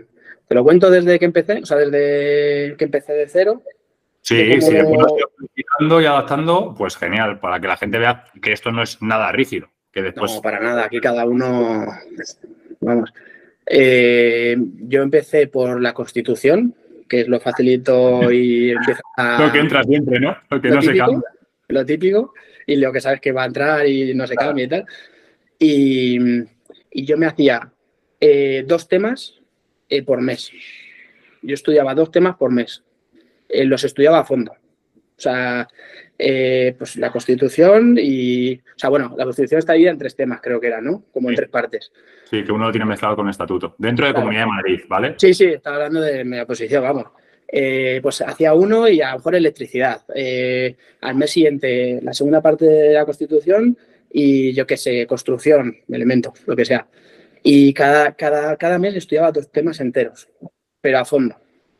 [0.46, 3.62] te lo cuento desde que empecé, o sea, desde que empecé de cero.
[4.20, 9.00] Sí, sí, y adaptando, pues genial, para que la gente vea que esto no es
[9.00, 9.68] nada rígido.
[9.90, 10.34] Que después...
[10.34, 11.86] No, para nada, aquí cada uno,
[12.80, 13.12] vamos.
[13.64, 16.74] Eh, yo empecé por la Constitución,
[17.08, 19.40] que es lo facilito y empieza a...
[19.46, 20.36] Lo que entra siempre, ¿no?
[20.50, 21.22] Lo que no se cambia.
[21.68, 22.34] Lo típico,
[22.66, 24.86] y lo que sabes que va a entrar y no se cambia y tal.
[25.58, 26.18] Y,
[26.92, 27.70] yo me hacía
[28.20, 29.34] eh, dos temas
[29.88, 30.50] eh, por mes.
[31.42, 32.82] Yo estudiaba dos temas por mes.
[33.48, 34.52] Eh, los estudiaba a fondo.
[34.52, 35.66] O sea,
[36.78, 38.54] pues la Constitución y...
[38.54, 41.04] O sea, bueno, la Constitución está dividida en tres temas, creo que era, ¿no?
[41.12, 41.90] Como en tres partes.
[42.30, 43.74] Sí, que uno lo tiene mezclado con el estatuto.
[43.78, 45.14] Dentro de Comunidad de Madrid, ¿vale?
[45.16, 47.06] Sí, sí, estaba hablando de mi posición, vamos.
[47.48, 50.02] Eh, pues hacía uno y a lo mejor electricidad.
[50.14, 53.78] Eh, al mes siguiente, la segunda parte de la Constitución
[54.10, 56.86] y yo qué sé, construcción, elementos, lo que sea.
[57.48, 60.28] Y cada, cada, cada mes estudiaba dos temas enteros,
[60.80, 61.36] pero a fondo.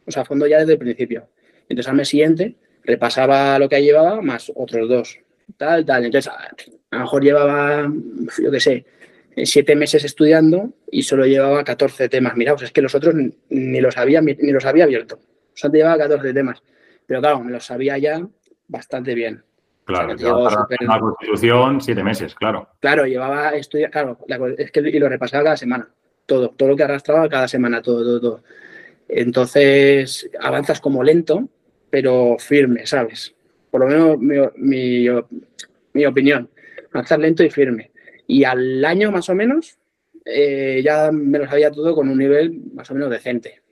[0.06, 1.28] O sea, a fondo ya desde el principio.
[1.68, 5.18] Entonces al mes siguiente repasaba lo que llevaba más otros dos.
[5.56, 6.04] Tal, tal.
[6.04, 7.92] Entonces a lo mejor llevaba,
[8.40, 8.86] yo qué sé,
[9.44, 12.36] siete meses estudiando y solo llevaba 14 temas.
[12.36, 13.16] Mira, es que los otros
[13.48, 15.16] ni los había, ni los había abierto.
[15.16, 16.62] O sea, llevaba 14 temas.
[17.06, 18.24] Pero claro, me los sabía ya
[18.68, 19.42] bastante bien.
[19.86, 20.16] Claro,
[20.80, 22.68] la constitución siete meses, claro.
[22.80, 24.18] Claro, llevaba estudiar, claro,
[24.58, 25.88] es que y lo repasaba cada semana,
[26.26, 28.42] todo, todo lo que arrastraba cada semana, todo, todo, todo.
[29.08, 31.48] Entonces avanzas como lento,
[31.88, 33.36] pero firme, ¿sabes?
[33.70, 34.18] Por lo menos
[34.56, 35.06] mi,
[35.92, 36.50] mi, opinión,
[36.92, 37.92] avanzar lento y firme.
[38.26, 39.78] Y al año más o menos
[40.24, 43.62] eh, ya me lo sabía todo con un nivel más o menos decente.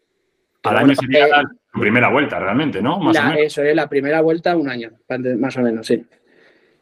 [0.63, 1.43] Al año sería
[1.75, 3.01] la primera vuelta, realmente, ¿no?
[3.37, 4.93] Eso es, la primera vuelta, un año,
[5.39, 6.05] más o menos, sí.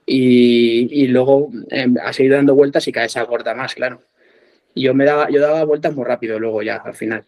[0.05, 4.02] Y, luego em, a seguir dando vueltas y cada vez se acorta más, claro.
[4.74, 7.24] Y yo me daba, yo daba vueltas muy rápido luego ya, al final,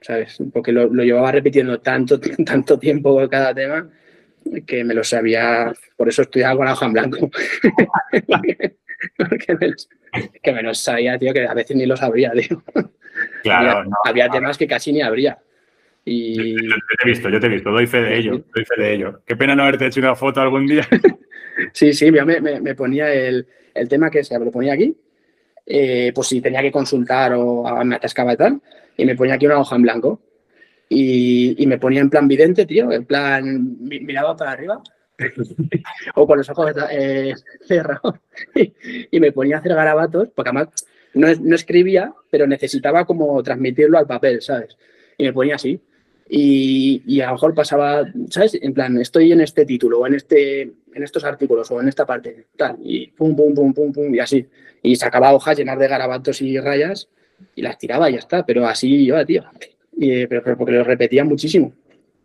[0.00, 0.38] ¿sabes?
[0.52, 3.88] Porque lo, llevaba repitiendo tanto, tanto tiempo cada tema
[4.66, 7.30] que me lo sabía, por eso estudiaba con hoja en blanco.
[9.18, 9.72] Porque me
[10.42, 12.62] que me lo sabía, tío, que a veces ni lo sabría, tío.
[13.42, 15.38] Claro, había temas que casi ni habría.
[16.04, 16.54] Y...
[16.54, 18.94] Yo, te he visto, yo te he visto, doy fe de ello, doy fe de
[18.94, 19.22] ello.
[19.24, 20.86] Qué pena no haberte hecho una foto algún día.
[21.72, 24.96] sí, sí, me, me, ponía el, el, tema que se lo ponía aquí,
[25.66, 28.60] eh, pues si tenía que consultar o me atascaba y tal,
[28.96, 30.20] y me ponía aquí una hoja en blanco.
[30.88, 34.82] Y, y me ponía en plan vidente, tío, en plan miraba para arriba
[36.14, 37.34] o con los ojos eh,
[37.66, 38.14] cerrados
[38.54, 40.68] y, me ponía a hacer garabatos, porque además
[41.14, 44.76] no, no, escribía, pero necesitaba como transmitirlo al papel, ¿sabes?
[45.16, 45.80] Y me ponía así.
[46.28, 48.58] Y, a lo mejor pasaba, ¿sabes?
[48.60, 52.06] En plan, estoy en este título o en, este, en estos artículos o en esta
[52.06, 54.46] parte, tal, y pum, pum, pum, pum, pum, y así.
[54.82, 57.08] Y sacaba hojas llenas de garabatos y rayas
[57.54, 59.44] y las tiraba y ya está, pero así iba, tío.
[59.96, 61.72] Y, pero, porque lo repetía muchísimo.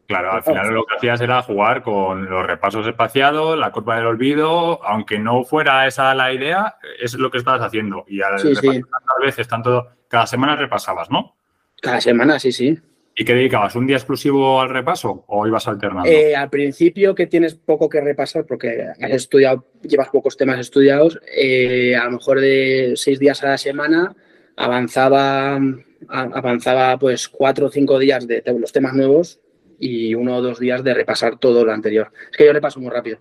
[0.08, 4.08] Claro, al final lo que hacías era jugar con los repasos espaciados, la curva del
[4.08, 8.06] olvido, aunque no fuera esa la idea, es lo que estabas haciendo.
[8.08, 8.82] Y a sí, sí.
[9.22, 11.36] veces, tanto, cada semana repasabas, ¿no?
[11.80, 12.80] Cada semana, sí, sí.
[13.19, 13.75] ¿Y qué dedicabas?
[13.75, 16.10] ¿Un día exclusivo al repaso o ibas alternando?
[16.10, 21.19] Eh, al principio que tienes poco que repasar porque has estudiado, llevas pocos temas estudiados,
[21.36, 24.15] eh, a lo mejor de seis días a la semana
[24.55, 25.60] avanzaba,
[26.08, 29.41] avanzaba pues cuatro o cinco días de, los temas nuevos
[29.77, 32.13] y uno o dos días de repasar todo lo anterior.
[32.32, 33.19] Es que yo repaso muy rápido.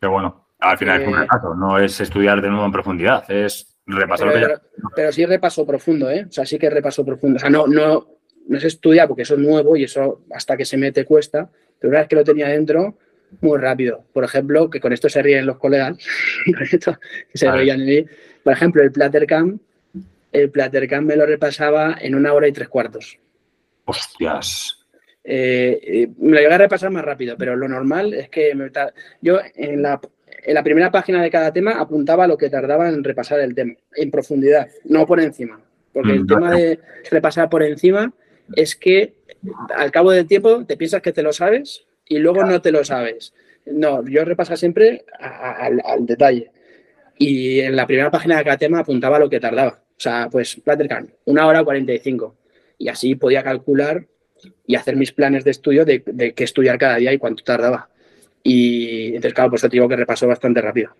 [0.00, 0.46] Qué bueno.
[0.60, 4.32] Al final es un eh, repaso, no es estudiar de nuevo en profundidad, es repasar.
[4.32, 4.60] Pero,
[4.94, 6.26] pero, sí repaso profundo, ¿eh?
[6.28, 7.38] O sea, sí que repaso profundo.
[7.38, 8.19] O sea, no, no,
[8.50, 11.90] no es estudiar porque eso es nuevo y eso hasta que se mete cuesta, pero
[11.90, 12.98] una vez que lo tenía dentro,
[13.40, 14.04] muy rápido.
[14.12, 15.96] Por ejemplo, que con esto se ríen los colegas,
[17.32, 18.04] se rían mí.
[18.42, 19.60] Por ejemplo, el Plattercam,
[20.32, 23.18] el Plattercam me lo repasaba en una hora y tres cuartos.
[23.84, 24.84] Hostias.
[25.22, 28.52] Eh, eh, me lo llegué a repasar más rápido, pero lo normal es que
[29.20, 30.00] yo en la,
[30.42, 33.74] en la primera página de cada tema apuntaba lo que tardaba en repasar el tema,
[33.94, 35.60] en profundidad, no por encima.
[35.92, 38.12] Porque el mm, tema de repasar por encima
[38.54, 39.14] es que
[39.74, 42.84] al cabo del tiempo te piensas que te lo sabes y luego no te lo
[42.84, 43.32] sabes.
[43.66, 46.50] No, yo repasa siempre al, detalle.
[47.18, 49.80] Y en la primera página de cada tema apuntaba lo que tardaba.
[49.96, 52.36] O sea, pues Plattercan, una hora 45.
[52.78, 54.06] Y así podía calcular
[54.66, 56.02] y hacer mis planes de estudio de,
[56.34, 57.90] qué estudiar cada día y cuánto tardaba.
[58.42, 60.96] Y entonces, claro, pues te digo que repasó bastante rápido.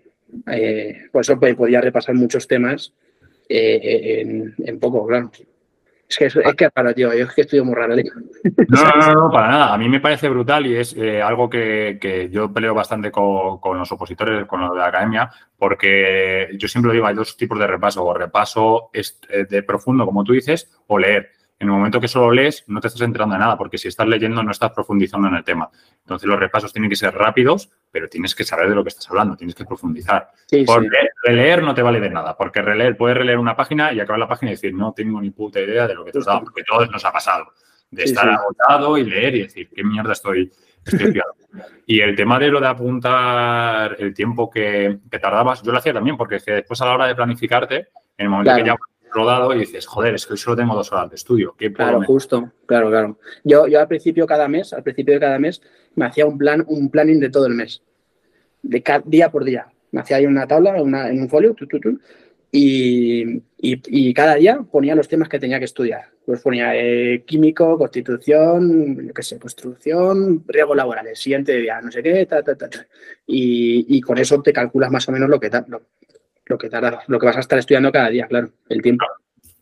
[0.51, 2.93] Eh, por eso podía repasar muchos temas
[3.49, 5.31] eh, en, en, poco, claro.
[6.11, 7.95] Es que es, que para tío, yo es que estudio muy raro.
[7.95, 9.73] No, no, no, para nada.
[9.73, 13.91] A mí me parece brutal y es eh, algo que, yo peleo bastante con, los
[13.93, 17.65] opositores, con los de la academia, porque yo siempre lo digo, hay dos tipos de
[17.65, 21.31] repaso, o repaso eh, de profundo, como tú dices, o leer.
[21.61, 24.07] En el momento que solo lees, no te estás enterando de nada, porque si estás
[24.07, 25.69] leyendo, no estás profundizando en el tema.
[25.99, 29.07] Entonces, los repasos tienen que ser rápidos, pero tienes que saber de lo que estás
[29.11, 30.31] hablando, tienes que profundizar.
[31.23, 34.27] releer no te vale de nada, porque releer, puedes releer una página y acabar la
[34.27, 36.63] página y decir, no tengo ni puta idea de lo que te has dado, porque
[36.63, 37.53] todo nos ha pasado.
[37.91, 40.51] De estar agotado y leer y decir, ¿qué mierda estoy,
[40.83, 41.13] estoy
[41.85, 46.17] Y el tema de lo de apuntar el tiempo que, tardabas, yo lo hacía también,
[46.17, 48.75] porque después a la hora de planificarte, en el momento que ya
[49.11, 51.55] rodado y dices, joder, es que hoy solo tengo dos horas de estudio.
[51.75, 53.19] claro, justo, claro, claro.
[53.43, 55.61] Yo, yo al principio cada mes, al principio de cada mes,
[55.95, 57.83] me hacía un plan, un planning de todo el mes,
[58.61, 59.67] de cada, día por día.
[59.91, 61.55] Me hacía ahí una tabla, en un folio,
[62.53, 66.09] y, y, cada día ponía los temas que tenía que estudiar.
[66.25, 72.03] Pues ponía eh, químico, constitución, yo qué sé, construcción, riesgos laborales, siguiente día, no sé
[72.03, 72.69] qué, ta, ta, ta,
[73.25, 75.81] Y, y, con eso te calculas más o menos lo que, lo,
[76.51, 79.05] lo que tardas, lo que vas a estar estudiando cada día, claro, el tiempo.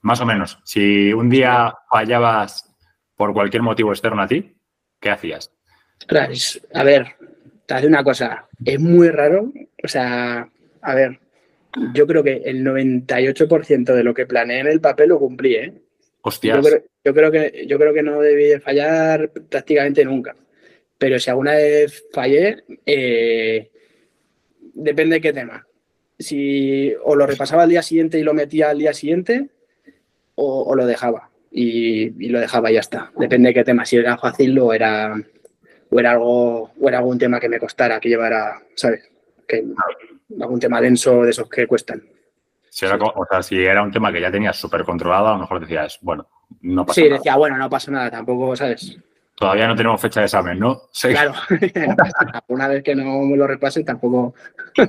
[0.02, 0.60] más o menos.
[0.66, 2.76] Si un día fallabas
[3.16, 4.56] por cualquier motivo externo a ti,
[5.00, 5.54] ¿qué hacías?
[6.74, 7.16] a ver,
[7.66, 9.52] te hace una cosa, es muy raro,
[9.84, 10.50] o sea,
[10.82, 11.20] a ver,
[11.94, 15.74] yo creo que el 98% de lo que planeé en el papel lo cumplí, ¿eh?
[16.22, 16.58] Hostias.
[17.04, 20.36] Yo creo, que, yo creo que no debí fallar prácticamente nunca.
[20.98, 23.72] Pero si alguna vez fallé, eh,
[24.74, 25.66] depende de qué tema.
[26.20, 29.50] Si o lo repasaba al día siguiente y lo metía al día siguiente,
[30.36, 31.30] o, lo dejaba.
[31.52, 33.12] Y, lo dejaba y ya está.
[33.18, 33.86] Depende de qué tema.
[33.86, 35.16] Si era fácil o era,
[35.90, 39.10] o era algo, o era algún tema que me costara que llevara, ¿sabes?
[39.48, 39.66] Que,
[40.40, 42.04] algún tema denso de esos que cuestan.
[42.70, 45.40] Si era, o sea, si era un tema que ya tenías súper controlado, a lo
[45.40, 46.28] mejor decías, bueno,
[46.62, 47.12] no pasa nada.
[47.12, 48.98] Sí, decía, bueno, no pasa nada, tampoco, ¿sabes?
[49.36, 50.82] Todavía no tenemos fecha de examen, ¿no?
[50.92, 51.10] Sí.
[51.10, 51.34] Claro,
[52.48, 54.36] una vez que no me lo repase, tampoco.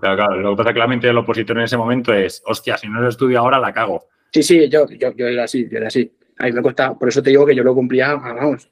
[0.00, 0.36] claro, claro.
[0.40, 2.88] Lo que pasa es que la mente del opositor en ese momento es, hostia, si
[2.88, 4.06] no lo estudio ahora, la cago.
[4.32, 6.12] Sí, sí, yo, yo, yo era así, yo era así.
[6.38, 8.70] A mí me cuesta, por eso te digo que yo lo cumplía, vamos,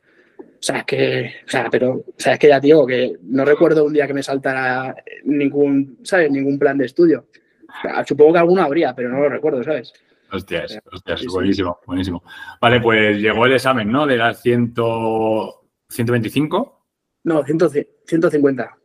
[0.59, 3.45] o sea, es que, o sea, pero, o sea, es que ya digo que no
[3.45, 6.33] recuerdo un día que me saltara ningún, ¿sabes?
[6.33, 7.27] Ningún plan de estudio.
[8.07, 9.93] supongo que alguno habría, pero no lo recuerdo, ¿sabes?
[10.33, 12.25] Hostias, hostias, buenísimo, buenísimo.
[12.61, 14.05] Vale, pues llegó el examen, ¿no?
[14.05, 14.75] De las 100,
[15.89, 16.87] 125.
[17.25, 18.79] No, 150.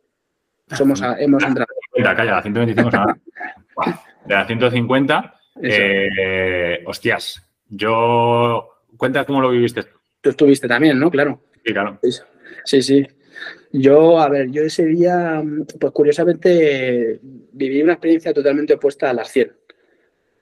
[0.77, 1.72] Somos hemos entrado.
[1.95, 2.89] Calla, 125
[4.25, 5.35] De las 150.
[5.61, 8.69] Eh, hostias, yo.
[8.97, 9.83] Cuenta cómo lo viviste.
[10.21, 11.11] Tú estuviste también, ¿no?
[11.11, 11.41] Claro.
[11.65, 11.99] Sí, claro.
[12.63, 13.07] Sí, sí.
[13.71, 15.43] Yo, a ver, yo ese día,
[15.79, 19.51] pues curiosamente, viví una experiencia totalmente opuesta a las 100.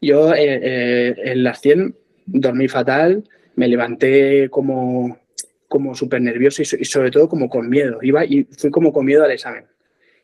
[0.01, 3.23] Yo eh, eh, en las 100 dormí fatal,
[3.55, 5.17] me levanté como,
[5.67, 7.99] como súper nervioso y, sobre todo como con miedo.
[8.01, 9.65] Iba y fui como con miedo al examen.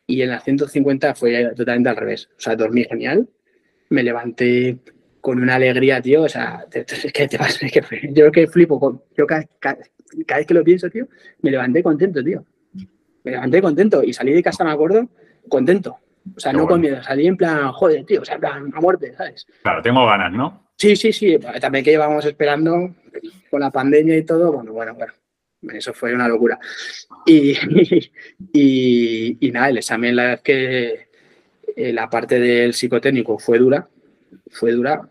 [0.08, 2.30] Y en las 150 fue totalmente al revés.
[2.36, 3.28] O sea, dormí genial,
[3.90, 4.78] me levanté
[5.20, 6.22] con una alegría, tío.
[6.22, 9.04] O sea, es que, te es que yo que flipo.
[9.14, 11.06] yo cada, vez que lo pienso, tío,
[11.42, 12.42] me levanté contento, tío.
[13.22, 15.06] Me levanté contento y salí de casa, me acuerdo,
[15.46, 15.98] contento.
[16.34, 18.80] O sea, no con miedo, salí en plan, joder, tío, o sea, en plan, a
[18.80, 19.46] muerte, ¿sabes?
[19.62, 20.68] Claro, tengo ganas, ¿no?
[20.76, 21.38] Sí, sí, sí.
[21.60, 22.94] También que llevábamos esperando
[23.50, 25.12] con la pandemia y todo, bueno, bueno, bueno.
[25.62, 26.58] Eso fue una locura.
[28.50, 31.08] Y, y, nada, el examen, la verdad que
[31.76, 33.86] eh, la parte del psicotécnico fue dura,
[34.50, 35.08] fue dura.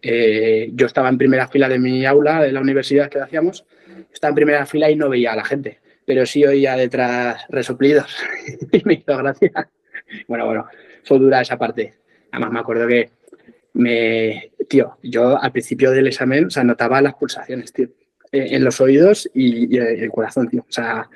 [0.00, 3.64] Eh, yo estaba en primera fila de mi aula, de la universidad que hacíamos,
[4.12, 8.16] estaba en primera fila y no veía a la gente, pero sí oía detrás resoplidos
[8.72, 9.70] y me hizo gracia.
[10.26, 10.66] Bueno, bueno,
[11.04, 11.94] fue dura esa parte.
[12.32, 13.10] Además me acuerdo que
[13.74, 17.88] me, tío, yo al principio del examen, o sea, notaba las pulsaciones, tío,
[18.32, 20.62] en los oídos y, el corazón, tío.
[20.62, 21.08] O sea,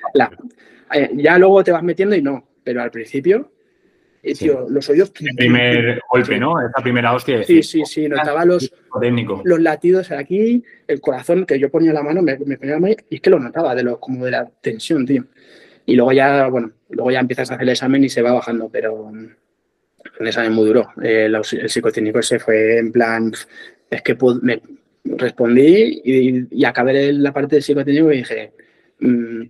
[0.93, 3.51] eh, ya luego te vas metiendo y no, pero al principio
[4.69, 5.11] los oídos.
[5.19, 6.59] El primer golpe, ¿no?
[6.59, 7.43] Esa primera hostia.
[7.43, 8.07] Sí, sí, sí.
[8.07, 8.71] Notaba los,
[9.43, 13.21] los latidos aquí, el corazón que yo ponía la mano, me, ponía la y es
[13.21, 15.25] que lo notaba, de lo, como de la tensión, tío.
[15.85, 18.69] Y luego ya, bueno, luego ya empiezas a hacer el examen y se va bajando,
[18.69, 19.35] pero un
[20.19, 20.89] examen muy duro.
[21.01, 23.31] Eh, el psicotécnico ese fue en plan,
[23.89, 24.61] es que me
[25.15, 28.53] respondí y, acabé la parte del psicotécnico y dije,
[28.99, 29.43] mm,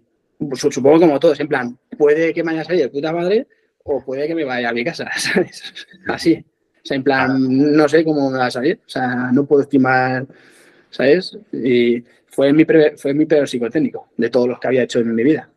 [0.53, 3.47] supongo como todos, en plan, puede que me haya salido de puta madre,
[3.83, 5.63] o puede que me vaya a mi casa, ¿sabes?
[6.07, 6.45] Así.
[6.83, 7.37] O sea, en plan,
[7.75, 8.79] no sé cómo me va a salir.
[8.85, 10.25] O sea, no puedo estimar,
[10.89, 11.37] ¿sabes?
[11.51, 12.65] Y fue mi,
[12.95, 15.49] fue mi peor psicotécnico de todos los que había hecho en mi vida.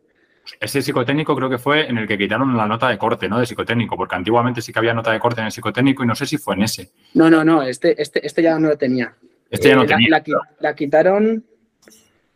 [0.59, 3.39] Ese psicotécnico creo que fue en el que quitaron la nota de corte, ¿no?
[3.39, 6.15] De psicotécnico, porque antiguamente sí que había nota de corte en el psicotécnico y no
[6.17, 6.91] sé si fue en ese.
[7.15, 9.15] No, no, no, este, este, este ya no lo tenía.
[9.51, 10.23] Este ya no eh, tenía.
[10.61, 11.45] La, quitaron,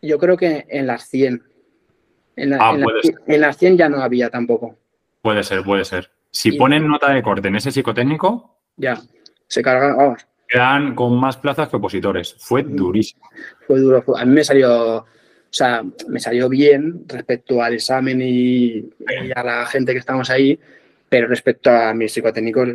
[0.03, 1.43] yo creo que en las 100.
[2.37, 2.77] En, ah,
[3.27, 4.77] en las 100 ya no había tampoco.
[5.23, 6.11] Puede ser, puede ser.
[6.31, 8.59] Si ponen nota de corte en ese psicotécnico.
[8.77, 9.01] Ya,
[9.47, 10.27] se cargan, vamos.
[10.49, 12.35] Quedan con más plazas que opositores.
[12.39, 12.77] Fue mm.
[12.77, 13.23] durísimo.
[13.67, 14.05] Fue duro.
[14.17, 15.07] A mí me salió, o
[15.49, 18.91] sea, me salió bien respecto al examen y,
[19.35, 20.59] a la gente que estamos ahí,
[21.09, 22.69] pero respecto a mis psicotécnicos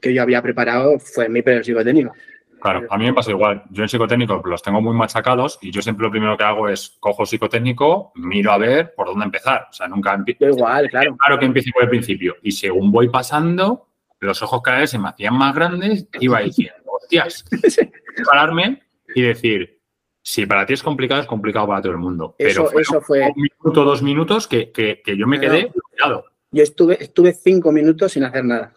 [0.00, 2.14] que yo había preparado, fue mi peor psicotécnico.
[2.62, 3.64] Claro, a mí me pasa igual.
[3.70, 6.96] Yo en psicotécnico los tengo muy machacados y yo siempre lo primero que hago es
[7.00, 9.66] cojo psicotécnico, miro a ver por dónde empezar.
[9.68, 10.44] O sea, nunca empiezo.
[10.46, 11.16] Igual, claro.
[11.16, 12.36] Claro que empiezo por el principio.
[12.40, 13.88] Y según voy pasando,
[14.20, 17.44] los ojos cada vez se me hacían más grandes y iba diciendo, hostias,
[18.30, 18.80] pararme
[19.12, 19.80] y decir,
[20.22, 22.36] si para ti es complicado, es complicado para todo el mundo.
[22.38, 23.22] Eso, Pero eso fue.
[23.22, 26.26] Un minuto, dos minutos que, que, yo me quedé bloqueado.
[26.52, 28.72] Yo estuve, estuve cinco minutos sin hacer nada.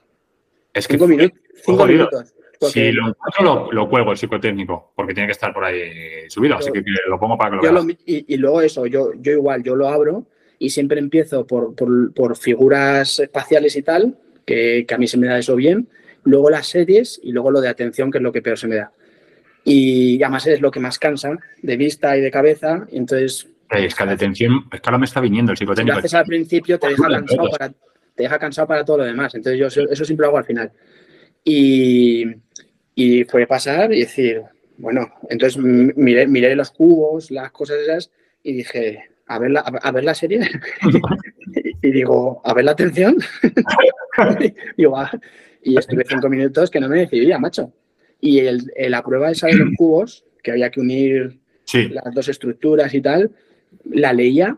[0.73, 2.33] Es que cinco, minutos, cinco minutos.
[2.61, 6.71] Si lo encuentro, lo, cuelgo el psicotécnico, porque tiene que estar por ahí subido, así
[6.71, 7.97] que lo pongo para que lo veas.
[8.05, 10.25] y, luego eso, yo, yo igual, yo lo abro
[10.59, 14.15] y siempre empiezo por, por, figuras espaciales y tal,
[14.45, 15.87] que, a mí se me da eso bien,
[16.23, 18.75] luego las series y luego lo de atención, que es lo que peor se me
[18.75, 18.91] da.
[19.63, 22.85] y además es lo que más cansa de vista y de cabeza.
[22.91, 23.47] Y entonces.
[23.69, 25.95] Es que la detención, es que ahora me está viniendo el psicotécnico.
[25.95, 29.03] Si lo haces al principio, te deja cansado para, te deja cansado para todo lo
[29.05, 29.33] demás.
[29.35, 30.71] Entonces, yo eso siempre lo hago al final.
[31.45, 32.25] Y,
[32.95, 34.41] y fue pasar y decir,
[34.77, 38.11] bueno, entonces miré, miré los cubos, las cosas esas,
[38.43, 40.41] y dije, a ver la, a ver la serie.
[41.81, 43.17] y digo, a ver la atención.
[44.17, 45.11] Ah",
[45.61, 47.73] y estuve cinco minutos que no me decidía, macho.
[48.21, 51.37] Y el, la prueba esa de los cubos, que había que unir
[51.73, 53.31] las dos estructuras y tal,
[53.83, 54.57] la leía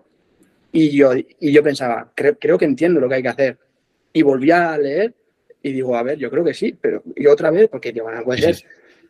[0.71, 3.57] y yo, y yo pensaba, creo, creo que entiendo lo que hay que hacer.
[4.13, 5.15] Y volví a leer
[5.67, 8.23] y digo, a ver, yo creo que sí, pero y otra vez, porque digo, no
[8.23, 8.69] puede ser.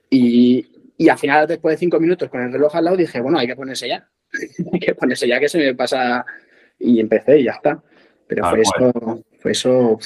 [0.09, 0.65] Y,
[0.97, 3.47] y al final, después de cinco minutos con el reloj al lado, dije, bueno, hay
[3.47, 4.07] que ponerse ya.
[4.73, 6.25] hay que ponerse ya que se me pasa.
[6.79, 7.81] Y empecé y ya está.
[8.27, 9.99] Pero ah, fue, eso, fue eso.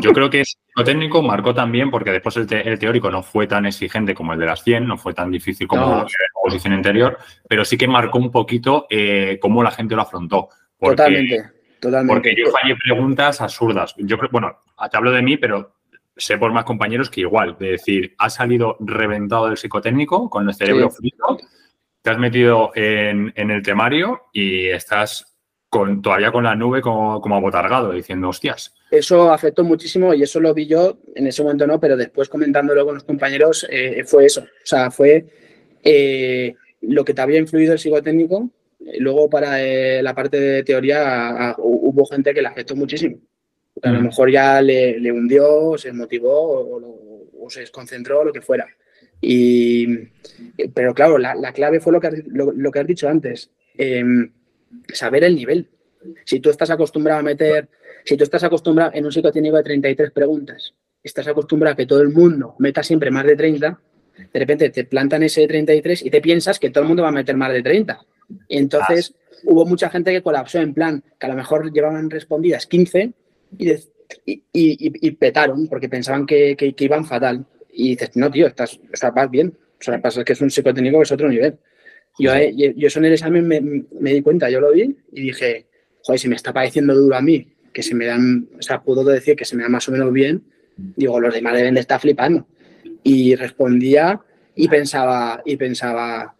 [0.00, 0.44] Yo creo que
[0.76, 4.46] lo técnico marcó también porque después el, teórico no fue tan exigente como el de
[4.46, 6.06] las 100, no fue tan difícil como la
[6.42, 10.50] posición anterior, pero sí que marcó un poquito eh, cómo la gente lo afrontó.
[10.78, 11.50] totalmente,
[11.80, 12.14] totalmente.
[12.14, 13.94] Porque yo fallé preguntas absurdas.
[13.98, 14.58] Yo creo, bueno,
[14.90, 15.74] te hablo de mí, pero
[16.16, 20.54] sé por más compañeros que igual, de decir, has salido reventado del psicotécnico con el
[20.54, 21.38] cerebro frito,
[22.02, 25.36] te has metido en, el temario y estás
[25.68, 28.74] con, todavía con la nube como, como abotargado, diciendo, hostias.
[28.90, 32.84] Eso afectó muchísimo y eso lo vi yo, en ese momento no, pero después comentándolo
[32.84, 34.40] con los compañeros, eh, fue eso.
[34.40, 35.26] O sea, fue
[35.84, 38.50] eh, lo que te había influido el psicotécnico.
[38.80, 43.18] Luego, para eh, la parte de teoría, hubo gente que le afectó muchísimo.
[43.82, 46.80] A lo mejor ya le, hundió, se motivó
[47.40, 48.66] o, se desconcentró, lo que fuera.
[49.20, 49.86] Y,
[50.74, 54.32] pero claro, la, clave fue lo que, lo, que has dicho antes, em,
[54.92, 55.68] saber el nivel.
[56.24, 57.68] Si tú estás acostumbrado a meter,
[58.04, 62.02] si tú estás acostumbrado en un psicotécnico de 33 preguntas, estás acostumbrado a que todo
[62.02, 63.80] el mundo meta siempre más de 30,
[64.32, 67.12] de repente te plantan ese 33 y te piensas que todo el mundo va a
[67.12, 68.00] meter más de 30.
[68.48, 69.14] Y entonces
[69.44, 73.12] hubo mucha gente que colapsó en plan, que a lo mejor llevaban respondidas 15
[73.56, 73.72] y,
[74.52, 77.46] y, petaron porque pensaban que, que, iban fatal.
[77.72, 79.56] Y dices, no, tío, estás, estás bien.
[79.80, 81.58] O sea, pasa que es un psicotécnico que es otro nivel.
[82.18, 85.22] Yo, eh, yo eso en el examen me, me, di cuenta, yo lo vi y
[85.22, 85.66] dije,
[86.02, 89.04] joder, si me está pareciendo duro a mí, que se me dan, o sea, puedo
[89.04, 90.42] decir que se me da más o menos bien,
[90.96, 92.46] digo, los demás deben de estar flipando.
[93.04, 94.20] Y respondía
[94.56, 96.34] y pensaba, y pensaba,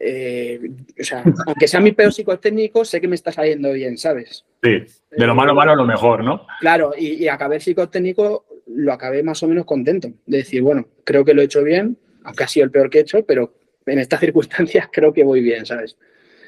[0.00, 0.60] eh,
[0.98, 4.44] o sea, aunque sea mi peor psicotécnico, sé que me está saliendo bien, ¿sabes?
[4.62, 6.46] Sí, de lo malo, malo, lo mejor, ¿no?
[6.60, 11.24] Claro, y, acabé el psicotécnico, lo acabé más o menos contento, de decir, bueno, creo
[11.24, 13.54] que lo he hecho bien, aunque ha sido el peor que he hecho, pero
[13.86, 15.96] en estas circunstancias creo que voy bien, ¿sabes?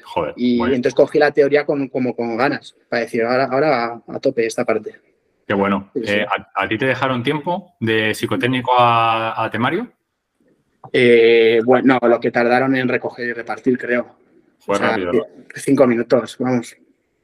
[0.03, 4.19] Joder, y, entonces cogí la teoría con, como con ganas, para decir, ahora, ahora a,
[4.19, 4.95] tope esta parte.
[5.45, 5.91] Qué bueno.
[5.95, 9.87] Eh, ¿a, ti te dejaron tiempo de psicotécnico a temario?
[10.93, 14.17] Eh, bueno, lo que tardaron en recoger y repartir, creo.
[14.59, 15.11] Fue rápido.
[15.55, 16.75] Cinco minutos, vamos.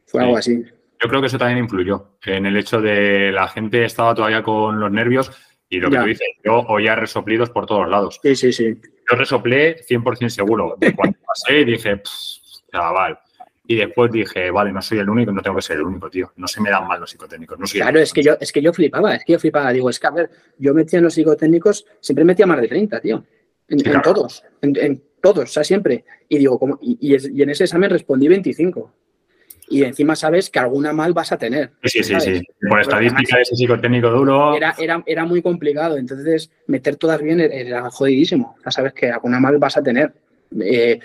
[0.05, 0.63] Fue algo así.
[1.01, 4.79] Yo creo que eso también influyó en el hecho de la gente estaba todavía con
[4.79, 5.31] los nervios
[5.67, 8.19] y lo que tú dices, yo oía resoplidos por todos lados.
[8.21, 8.79] Sí, sí, sí.
[9.09, 10.75] Yo resoplé 100% seguro.
[10.79, 12.01] De cuando pasé dije,
[12.71, 13.19] chaval.
[13.65, 16.31] Y después dije, vale, no soy el único, no tengo que ser el único, tío.
[16.35, 17.57] No se me dan mal los psicotécnicos.
[17.71, 19.71] claro, es que, yo, es que yo flipaba, es que yo flipaba.
[19.71, 22.99] Digo, es que a ver, yo metía en los psicotécnicos, siempre metía más de 30,
[22.99, 23.23] tío.
[23.67, 26.05] En, todos, en, todos, o sea, siempre.
[26.29, 26.77] Y digo, ¿cómo?
[26.81, 28.93] Y, en ese examen respondí 25.
[29.69, 31.71] Y encima sabes que alguna mal vas a tener.
[31.83, 32.41] Sí, sí, sí.
[32.67, 34.55] Por estadística, ese psicotécnico duro.
[34.55, 35.97] Era, era, era, muy complicado.
[35.97, 38.55] Entonces, meter todas bien era jodidísimo.
[38.63, 40.13] Ya sabes que alguna mal vas a tener.
[40.61, 40.99] Eh,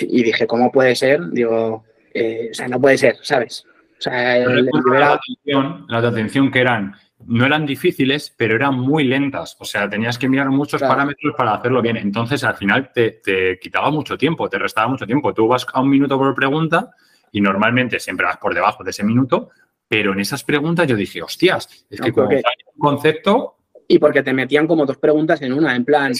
[0.00, 1.30] y dije, ¿cómo puede ser?
[1.30, 3.64] Digo, eh, o sea, no puede ser, ¿sabes?
[3.98, 6.94] O sea, el, la, atención, la atención que eran
[7.26, 9.56] no eran difíciles, pero eran muy lentas.
[9.58, 11.96] O sea, tenías que mirar muchos parámetros para hacerlo bien.
[11.96, 13.20] Entonces, al final te,
[13.60, 15.32] quitaba mucho tiempo, te restaba mucho tiempo.
[15.32, 16.90] Tú vas a un minuto por pregunta
[17.30, 19.50] y normalmente siempre vas por debajo de ese minuto,
[19.88, 22.42] pero en esas preguntas yo dije, hostias, es que como un
[22.78, 23.56] concepto...
[23.88, 26.12] Y porque te metían como dos preguntas en una, en plan,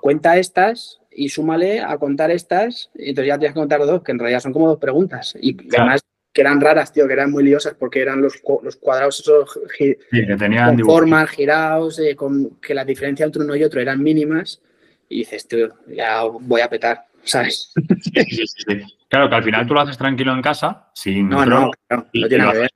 [0.00, 4.12] cuenta estas y súmale a contar estas, y entonces ya tienes que contar dos, que
[4.12, 5.36] en realidad son como dos preguntas.
[5.40, 6.02] Y además
[6.34, 9.96] que eran raras, tío, que eran muy liosas porque eran los, los cuadrados esos que
[10.36, 14.60] tenían con formas girados, eh, con que la diferencia entre uno y otro eran mínimas.
[15.08, 17.72] Y dices, tío, ya voy a petar, ¿sabes?
[19.08, 21.28] claro, que al final tú lo haces tranquilo en casa, sin.
[21.28, 22.70] No, no, no, no tiene que ver.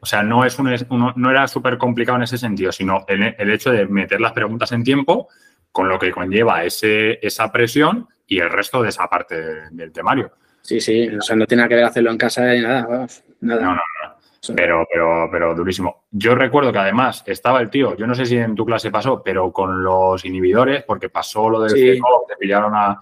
[0.00, 3.50] O sea, no, es un, no era súper complicado en ese sentido, sino el, el,
[3.50, 5.28] hecho de meter las preguntas en tiempo,
[5.70, 10.32] con lo que conlleva ese, esa presión y el resto de esa parte del temario.
[10.64, 13.06] Sí, sí, o sea, no tiene que ver hacerlo en casa ni nada,
[13.40, 13.60] nada.
[13.60, 14.14] No, no, no.
[14.56, 16.04] Pero, pero, pero durísimo.
[16.10, 19.22] Yo recuerdo que además estaba el tío, yo no sé si en tu clase pasó,
[19.22, 21.92] pero con los inhibidores, porque pasó lo del Sí.
[21.92, 22.98] CECO, te pillaron a.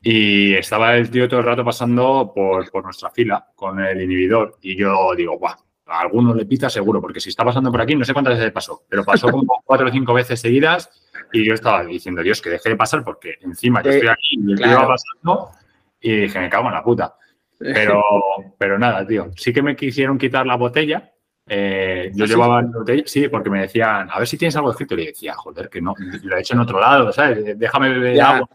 [0.00, 4.56] Y estaba el tío todo el rato pasando por, por nuestra fila con el inhibidor.
[4.62, 5.56] Y yo digo, guau,
[5.86, 8.52] a alguno le pita seguro, porque si está pasando por aquí, no sé cuántas veces
[8.52, 10.88] pasó, pero pasó como cuatro o cinco veces seguidas.
[11.32, 14.52] Y yo estaba diciendo, Dios, que deje de pasar, porque encima yo estoy aquí y
[14.52, 14.82] el tío claro.
[14.82, 15.50] va pasando.
[16.08, 17.16] Y dije, me cago en la puta.
[17.58, 18.02] Pero,
[18.58, 19.30] pero nada, tío.
[19.36, 21.10] Sí que me quisieron quitar la botella.
[21.48, 22.32] Eh, yo ¿Ah, sí?
[22.32, 24.94] llevaba la botella, sí, porque me decían, a ver si tienes algo escrito.
[24.94, 27.58] Y le decía, joder, que no, lo he hecho en otro lado, ¿sabes?
[27.58, 28.36] Déjame beber Ya.
[28.36, 28.48] agua.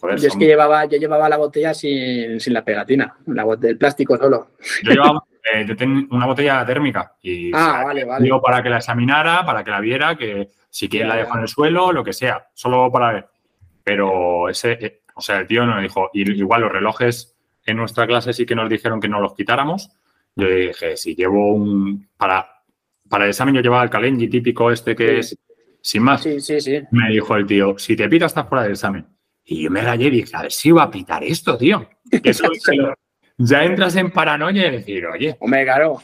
[0.00, 3.46] Joder, Yo es son- que llevaba, yo llevaba la botella sin, sin la pegatina, la
[3.62, 4.48] el plástico solo.
[4.82, 5.22] yo llevaba
[5.54, 5.66] eh,
[6.10, 8.24] una botella térmica y Ah, vale, vale.
[8.24, 11.36] digo para que la examinara, para que la viera, que si quiere Ya, la dejo
[11.36, 13.28] en el suelo, lo que sea, solo para ver.
[13.84, 17.76] Pero ese, eh, o sea, el tío no me dijo, y igual los relojes en
[17.76, 19.90] nuestra clase sí que nos dijeron que no los quitáramos.
[20.34, 22.46] Yo dije, si llevo un, para,
[23.08, 25.38] para el examen yo llevaba el Kalenji típico este que es
[25.80, 26.22] sin más.
[26.22, 26.80] Sí, sí, sí.
[26.92, 29.06] Me dijo el tío, si te pita estás fuera del examen.
[29.44, 31.88] Y yo me rayé y dije, a ver si iba a pitar esto, tío.
[32.22, 32.44] Que eso-
[33.38, 36.00] ya entras en paranoia y decir, oye, Hombre, claro.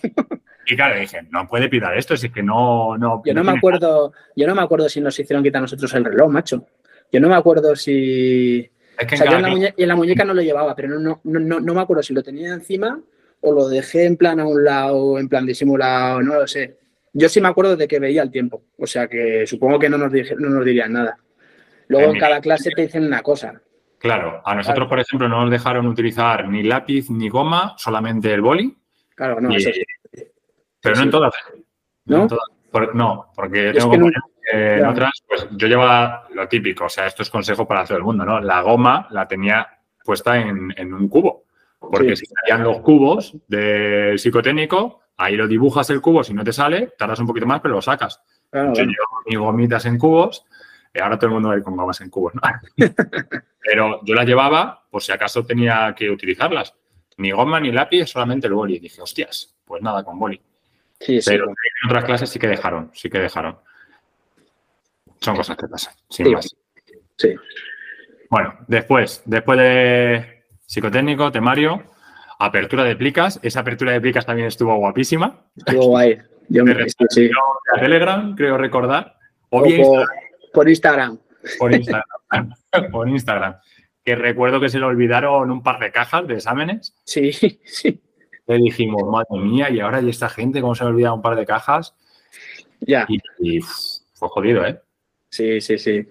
[0.66, 2.98] y claro, dije, no puede pitar esto, si es que no...
[2.98, 6.04] no Yo no me acuerdo, yo no me acuerdo si nos hicieron quitar nosotros el
[6.04, 6.66] reloj, macho.
[7.12, 8.68] Yo no me acuerdo si.
[8.98, 10.42] Es que O sea, en yo en cada la, muñe- en la muñeca no lo
[10.42, 13.00] llevaba, pero no, no, no, no, me acuerdo si lo tenía encima
[13.40, 16.78] o lo dejé en plan a un lado, en plan disimulado, no lo sé.
[17.12, 19.96] Yo sí me acuerdo de que veía el tiempo, o sea que supongo que no
[19.98, 21.16] nos, dije- no nos dirían nada.
[21.86, 23.62] Luego En cada clase te dicen una cosa.
[23.98, 24.88] Claro, a nosotros, Claro.
[24.90, 28.76] por ejemplo, no nos dejaron utilizar ni lápiz ni goma, solamente el boli,
[29.14, 29.82] Claro, no, Y- eso sí.
[30.80, 31.32] pero Sí, no en todas.
[32.04, 32.22] ¿No?
[32.22, 32.44] en todas.
[32.70, 34.22] Por- no, porque Yo es tengo que compañeros
[34.52, 34.90] en ya.
[34.90, 38.24] otras, pues yo llevaba lo típico, o sea, esto es consejo para todo el mundo,
[38.24, 38.40] ¿no?
[38.40, 39.68] La goma la tenía
[40.04, 41.44] puesta en, en un cubo,
[41.78, 42.24] porque Sí.
[42.24, 46.94] si salían los cubos del psicotécnico, ahí lo dibujas el cubo, si no te sale,
[46.96, 48.22] tardas un poquito más, pero lo sacas.
[48.50, 48.90] Claro, Yo claro.
[48.90, 50.44] llevo mis gomitas en cubos,
[50.94, 52.40] y ahora todo el mundo va a ir con gomas en cubos, ¿no?
[53.60, 56.74] Pero yo las llevaba por si acaso tenía que utilizarlas.
[57.18, 58.76] Ni goma ni lápiz, solamente el boli.
[58.76, 60.40] Y dije, hostias, pues nada, con boli.
[60.98, 61.30] Sí, sí.
[61.30, 61.54] Pero en
[61.90, 63.58] otras clases sí que dejaron, sí que dejaron.
[65.20, 66.32] Son cosas que pasan, sin Sí.
[66.32, 66.56] más.
[67.16, 67.34] sí.
[68.30, 71.82] Bueno, después, después de psicotécnico, temario,
[72.38, 73.40] apertura de plicas.
[73.42, 75.44] Esa apertura de plicas también estuvo guapísima.
[75.56, 76.18] Estuvo guay.
[76.48, 77.30] Yo me sí, sí.
[77.74, 79.16] A Telegram, creo recordar.
[79.50, 80.06] O O bien por,
[80.52, 81.18] por Instagram.
[81.58, 82.04] por Instagram.
[82.92, 83.56] por Instagram.
[84.04, 86.94] Que recuerdo que se le olvidaron un par de cajas de exámenes.
[87.04, 87.32] Sí,
[87.64, 88.02] sí.
[88.46, 91.36] Le dijimos, madre mía, y ahora y esta gente, ¿cómo se le olvida un par
[91.36, 91.94] de cajas?
[92.80, 93.06] Ya.
[93.38, 94.80] Y, fue jodido, ¿eh?
[95.30, 96.06] Sí, sí, sí.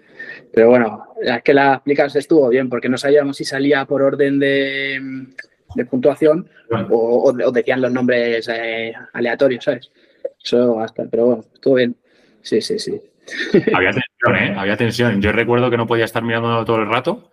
[0.52, 4.38] Pero bueno, es que la aplicación estuvo bien porque no sabíamos si salía por orden
[4.38, 5.26] de,
[5.74, 6.48] de puntuación
[6.90, 9.90] o, o- o decían los nombres eh, aleatorios, ¿sabes?
[10.42, 11.96] Eso hasta, pero bueno, estuvo bien.
[12.42, 13.00] Sí, sí, sí.
[13.74, 14.54] Había tensión, ¿eh?
[14.56, 15.20] Había tensión.
[15.20, 17.30] Yo recuerdo que no podía estar mirando todo el rato.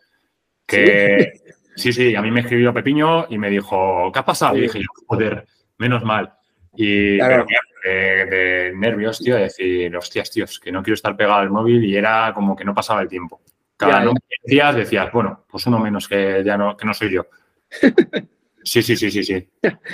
[0.67, 1.33] Que
[1.75, 4.55] sí, sí, a mí me escribió Pepiño y me dijo, ¿qué ha pasado?
[4.55, 4.63] Y Sí.
[4.63, 5.45] dije, yo, joder,
[5.77, 6.33] menos mal.
[6.75, 7.45] Y Claro.
[7.47, 11.49] pero, de, de nervios, tío, de decir, hostias, tíos, que no quiero estar pegado al
[11.49, 13.41] móvil y era como que no pasaba el tiempo.
[13.77, 17.11] Cada Ya, nombre que decías, bueno, pues uno menos que ya no, que no soy
[17.13, 17.27] yo.
[18.67, 19.47] Sí, sí, sí, sí, sí.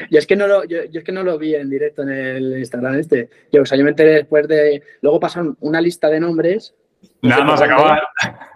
[0.10, 2.10] Yo es que no lo, yo, yo es que no lo vi en directo en
[2.10, 3.30] el Instagram este.
[3.52, 4.82] Yo, o sea, yo me enteré después de.
[5.02, 6.74] Luego pasaron una lista de nombres
[7.22, 8.02] No Nada más acabar.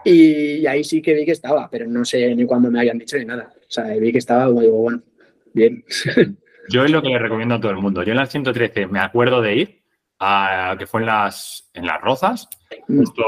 [0.06, 2.96] y, y ahí sí que vi que estaba, pero no sé ni cuándo me habían
[2.96, 3.52] dicho ni nada.
[3.60, 5.02] O sea, vi que estaba, como digo, bueno,
[5.52, 5.84] bien.
[6.68, 8.02] Yo es lo que le recomiendo a todo el mundo.
[8.02, 9.82] Yo en las 113 me acuerdo de ir,
[10.18, 12.48] a, que fue en las, en las Rozas,
[12.86, 13.24] justo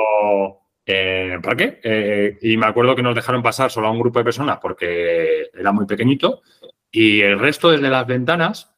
[0.87, 4.19] en el parque, eh, y me acuerdo que nos dejaron pasar solo a un grupo
[4.19, 6.43] de personas porque era muy pequeñito,
[6.91, 8.75] y el resto desde las ventanas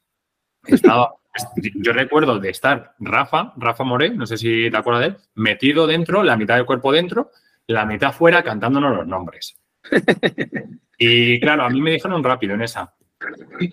[0.66, 1.14] estaba...
[1.76, 5.86] Yo recuerdo de estar Rafa, Rafa Moré, no sé si te acuerdas de él, metido
[5.86, 7.30] dentro, la mitad del cuerpo dentro,
[7.68, 9.56] la mitad fuera cantándonos los nombres.
[11.02, 12.94] Y claro, a mí me dijeron rápido en esa.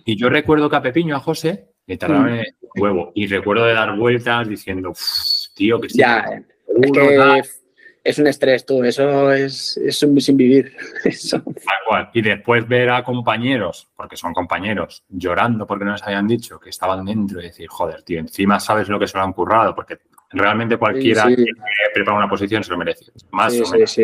[0.05, 3.11] Y yo recuerdo que a Pepiño, a José, le tardaron en el huevo.
[3.15, 4.99] Y recuerdo de dar vueltas diciendo, "Uf,
[5.55, 5.99] tío, que sí.
[5.99, 6.25] ya,
[6.81, 7.41] es que
[8.03, 8.83] es un estrés, tú.
[8.83, 10.73] Eso es, es un sin vivir.
[11.03, 11.41] Eso.
[11.41, 12.09] tal cual".
[12.13, 16.69] Y después ver a compañeros, porque son compañeros, llorando porque no les habían dicho que
[16.69, 19.97] estaban dentro y decir, joder, tío, encima sabes lo que se lo han currado, porque
[20.31, 21.35] realmente cualquiera sí.
[21.37, 21.45] que
[21.93, 23.05] prepara una posición se lo merece.
[23.31, 23.97] Más Sí, o sí, menos.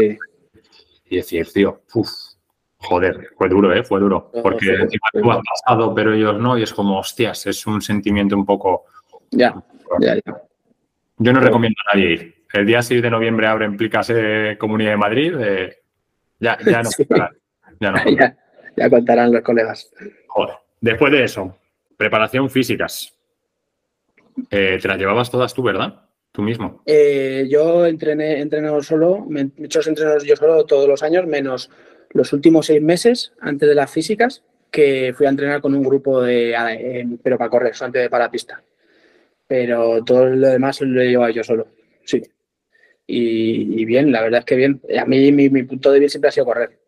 [1.10, 2.10] Y decir, tío, uff,
[2.88, 3.84] joder, fue duro, ¿eh?
[3.84, 4.32] Fue duro.
[4.42, 8.36] Porque encima tú has pasado, pero ellos no, y es como, hostias, es un sentimiento
[8.36, 8.86] un poco.
[9.32, 9.56] Ya,
[10.00, 10.42] ya, ya.
[11.18, 12.36] Yo no recomiendo a nadie ir.
[12.54, 15.34] El día 6 de noviembre abren Plicas eh, Comunidad de Madrid.
[15.40, 15.78] eh,
[16.40, 16.90] ya, ya no.
[17.80, 17.98] Ya no.
[18.18, 18.38] ya.
[18.76, 19.92] Ya contarán los colegas.
[20.28, 20.56] Joder.
[20.82, 21.58] Después de eso,
[21.98, 23.14] preparación físicas.
[24.50, 26.02] eh, te las llevabas todas tú, ¿verdad?
[26.32, 26.82] Tú mismo.
[26.86, 31.70] Eh, yo entrené, entrenado solo, me he hecho entrenos yo solo todos los años, menos
[32.12, 36.22] los últimos seis meses antes de las físicas, que fui a entrenar con un grupo
[36.22, 38.64] de, pero para correr, antes de para pista.
[39.48, 41.68] Pero todo lo demás lo he llevado yo solo,
[42.06, 42.24] sí.
[43.06, 44.82] Y, bien, la verdad es que bien.
[44.98, 46.80] A mí mi, punto débil siempre ha sido correr.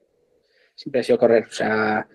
[0.74, 1.46] Siempre ha sido correr.
[1.48, 2.08] O sea,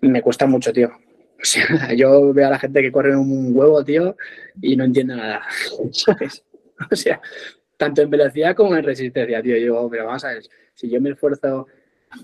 [0.00, 0.88] me cuesta mucho, tío.
[0.88, 4.16] O sea, yo veo a la gente que corre un huevo, tío,
[4.60, 5.42] y no entiendo nada.
[6.90, 7.20] O sea,
[7.76, 9.56] tanto en velocidad como en resistencia, tío.
[9.56, 10.42] Yo, pero vamos a ver,
[10.74, 11.68] si yo me esfuerzo,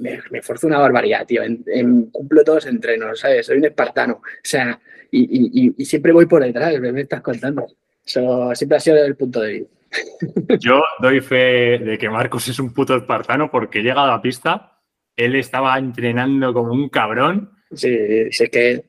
[0.00, 1.42] me, esfuerzo una barbaridad, tío.
[1.42, 3.46] En, cumplo todos los entrenos, ¿sabes?
[3.46, 4.14] Soy un espartano.
[4.14, 4.78] O sea,
[5.10, 7.66] y, siempre voy por detrás, me estás contando.
[8.04, 9.78] Eso siempre ha sido el punto de vista.
[10.58, 14.78] Yo doy fe de que Marcos es un puto espartano porque llega a la pista,
[15.16, 17.52] él estaba entrenando como un cabrón.
[17.72, 18.84] Sí, sé que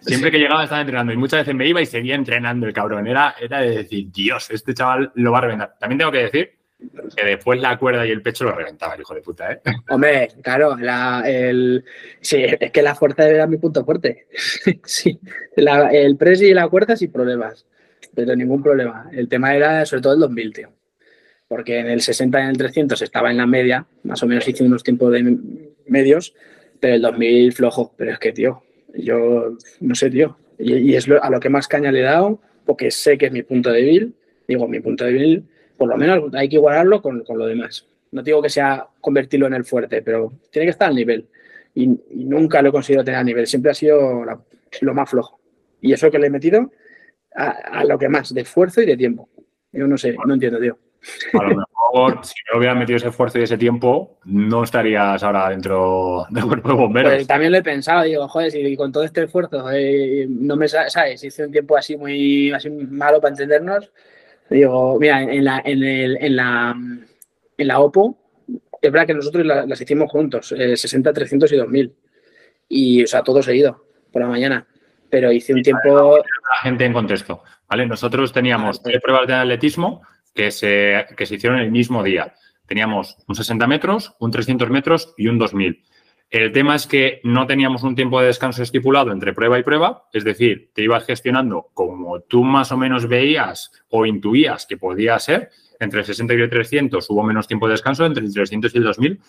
[0.00, 3.06] Siempre que llegaba estaba entrenando y muchas veces me iba y seguía entrenando el cabrón.
[3.06, 5.76] Era, era de decir, Dios, este chaval lo va a reventar.
[5.78, 6.59] También tengo que decir
[7.16, 9.60] que después la cuerda y el pecho lo reventaba hijo de puta, ¿eh?
[9.88, 10.76] Hombre, claro,
[11.24, 11.84] el,
[12.20, 14.26] sí, es que la fuerza era mi punto fuerte.
[14.84, 15.18] sí,
[15.56, 17.66] el press y la cuerda sin problemas,
[18.14, 19.08] pero ningún problema.
[19.12, 20.72] El tema era sobre todo el 2000, tío.
[21.48, 24.46] Porque en el 60 y en el 300 estaba en la media, más o menos
[24.46, 25.36] hice unos tiempos de
[25.86, 26.34] medios,
[26.78, 27.92] pero el 2000 flojo.
[27.96, 28.62] Pero es que, tío,
[28.94, 30.36] yo no sé, tío.
[30.58, 33.42] Y, es a lo que más caña le he dado, porque sé que es mi
[33.42, 34.14] punto débil.
[34.46, 35.44] Digo, mi punto débil,
[35.80, 37.86] por lo menos hay que igualarlo con, con lo demás.
[38.12, 41.26] No digo que sea convertirlo en el fuerte, pero tiene que estar al nivel.
[41.74, 43.46] Y, nunca lo he conseguido tener a nivel.
[43.46, 44.22] Siempre ha sido
[44.82, 45.40] lo más flojo.
[45.80, 46.70] Y eso que le he metido
[47.34, 49.30] a, lo que más, de esfuerzo y de tiempo.
[49.72, 50.76] Yo no sé, no entiendo, tío.
[51.32, 55.48] A lo mejor, si no hubieras metido ese esfuerzo y ese tiempo, no estarías ahora
[55.48, 57.14] dentro del cuerpo de bomberos.
[57.14, 60.68] Pues también lo he pensado, digo, joder, si con todo este esfuerzo eh, no me
[60.68, 63.90] sabes, hice un tiempo así muy así malo para entendernos.
[64.50, 66.76] Digo, mira, en la, en, el, en la,
[67.56, 68.18] en la OPO,
[68.82, 71.94] es verdad que nosotros las, hicimos juntos, 60, eh, 300 y 2000.
[72.68, 74.66] Y, o sea, todo seguido, por la mañana.
[75.08, 76.16] Pero hice un tiempo.
[76.18, 77.86] La gente en contexto, ¿vale?
[77.86, 80.02] Nosotros teníamos tres pruebas de atletismo
[80.34, 82.34] que se, que se hicieron el mismo día.
[82.66, 85.84] Teníamos un 60 metros, un 300 metros y un 2000.
[86.30, 90.04] El tema es que no teníamos un tiempo de descanso estipulado entre prueba y prueba,
[90.12, 95.18] es decir, te ibas gestionando como tú más o menos veías o intuías que podía
[95.18, 95.50] ser.
[95.80, 98.78] Entre el 60 y el 300 hubo menos tiempo de descanso, entre el 300 y
[98.78, 99.20] el 2000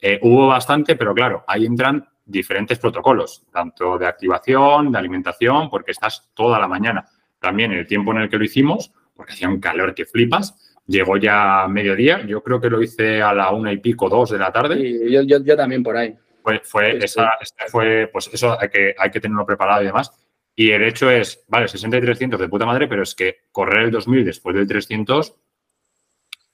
[0.00, 5.92] eh, hubo bastante, pero claro, ahí entran diferentes protocolos, tanto de activación, de alimentación, porque
[5.92, 7.06] estás toda la mañana.
[7.38, 10.56] También el tiempo en el que lo hicimos, porque hacía un calor que flipas.
[10.86, 14.38] Llegó ya mediodía, yo creo que lo hice a la una y pico, dos de
[14.38, 14.78] la tarde.
[14.78, 16.14] Y yo, yo, también por ahí.
[16.44, 17.38] Fue, fue, esa,
[17.68, 20.12] fue, pues eso hay que, hay que tenerlo preparado y demás.
[20.54, 23.84] Y el hecho es, vale, 60 y 300 de puta madre, pero es que correr
[23.84, 25.34] el 2000 después del 300,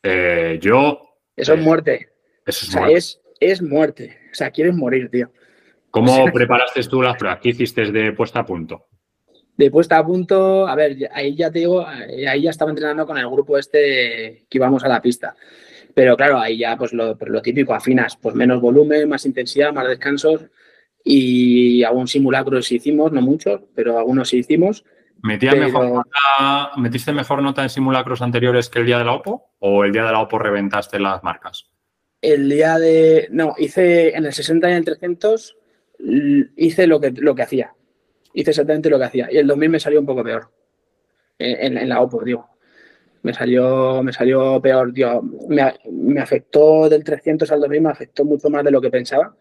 [0.04, 1.16] eh, yo...
[1.34, 2.08] Eso es eh, muerte.
[2.46, 2.96] Eso es, muerte.
[2.96, 4.18] Es, es muerte.
[4.30, 5.32] O sea, quieres morir, tío.
[5.90, 7.40] ¿Cómo preparaste tú las pruebas?
[7.40, 8.86] ¿Qué hiciste de puesta a punto?
[9.56, 13.18] de puesta a punto, a ver, ahí ya te digo, ahí ya estaba entrenando con
[13.18, 15.36] el grupo este que íbamos a la pista.
[15.94, 19.72] Pero claro, ahí ya pues lo, pues lo típico, afinas, pues menos volumen, más intensidad,
[19.72, 20.46] más descansos
[21.04, 24.84] y algún simulacro sí hicimos, no muchos, pero algunos sí hicimos.
[25.22, 26.04] mejor
[26.76, 30.04] ¿Metiste mejor nota en simulacros anteriores que el día de la OPO o el día
[30.04, 31.70] de la OPO reventaste las marcas?
[32.22, 33.28] El día de...
[33.30, 35.56] No, hice en el 60 y en el 300,
[36.56, 37.74] hice lo que, lo que hacía
[38.32, 39.28] hice exactamente lo que hacía.
[39.30, 40.50] Y el 2000 me salió un poco peor.
[41.38, 42.48] En, la OPO, digo.
[43.22, 45.22] Me salió, me salió peor, tío.
[45.48, 49.34] Me, afectó del 300 al 2000, me afectó mucho más de lo que pensaba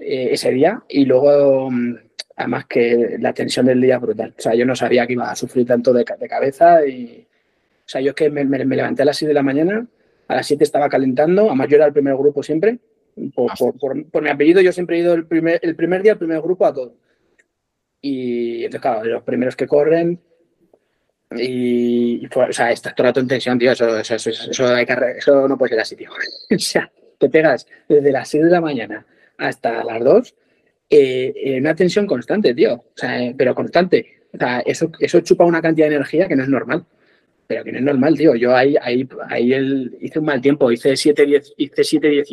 [0.00, 0.82] eh, ese día.
[0.88, 1.96] Y luego, mm,
[2.36, 4.34] además que la tensión del día brutal.
[4.36, 6.86] O sea, yo no sabía que iba a sufrir tanto de, cabeza.
[6.86, 9.86] Y, o sea, yo es que me, levanté a las 6 de la mañana,
[10.28, 11.46] a las 7 estaba calentando.
[11.46, 12.78] Además, yo era el primer grupo siempre.
[13.34, 13.78] Por,
[14.10, 16.66] por, mi apellido, yo siempre he ido el primer, el primer día, el primer grupo
[16.66, 16.94] a todo.
[18.02, 20.20] Y entonces, claro, los primeros que corren.
[21.36, 23.72] Y, o sea, estás todo el rato en tensión, tío.
[23.72, 26.10] Eso, eso, eso, no puede ser así, tío.
[26.50, 29.06] o sea, te pegas desde las 6 de la mañana
[29.38, 30.34] hasta las 2
[30.90, 32.74] eh, en una tensión constante, tío.
[32.74, 34.22] O sea, pero constante.
[34.32, 36.84] O sea, eso, eso chupa una cantidad de energía que no es normal.
[37.46, 38.34] Pero que no es normal, tío.
[38.34, 40.70] Yo ahí, ahí, ahí el, hice un mal tiempo.
[40.70, 42.24] Hice 7-18 hice 7,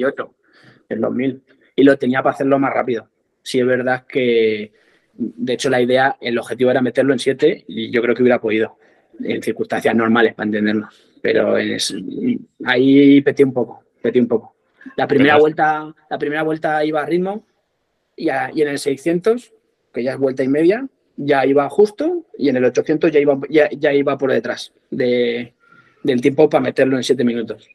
[0.90, 1.44] en 2000.
[1.76, 3.10] Y lo tenía para hacerlo más rápido.
[3.42, 4.72] Sí, es verdad que
[5.20, 8.40] de hecho, la idea, el objetivo era meterlo en 7 y yo creo que hubiera
[8.40, 8.78] podido
[9.24, 10.90] en circunstancias normales para entenderlo.
[11.22, 11.56] Pero
[12.66, 14.56] ahí petí un poco, petí un poco.
[14.96, 17.46] La primera vuelta, la primera vuelta iba a ritmo
[18.16, 19.54] y, en el 600,
[19.94, 23.40] que ya es vuelta y media, ya iba justo y en el 800 ya iba,
[23.50, 25.54] ya, iba por detrás de,
[26.04, 27.68] del tiempo para meterlo en 7 minutos.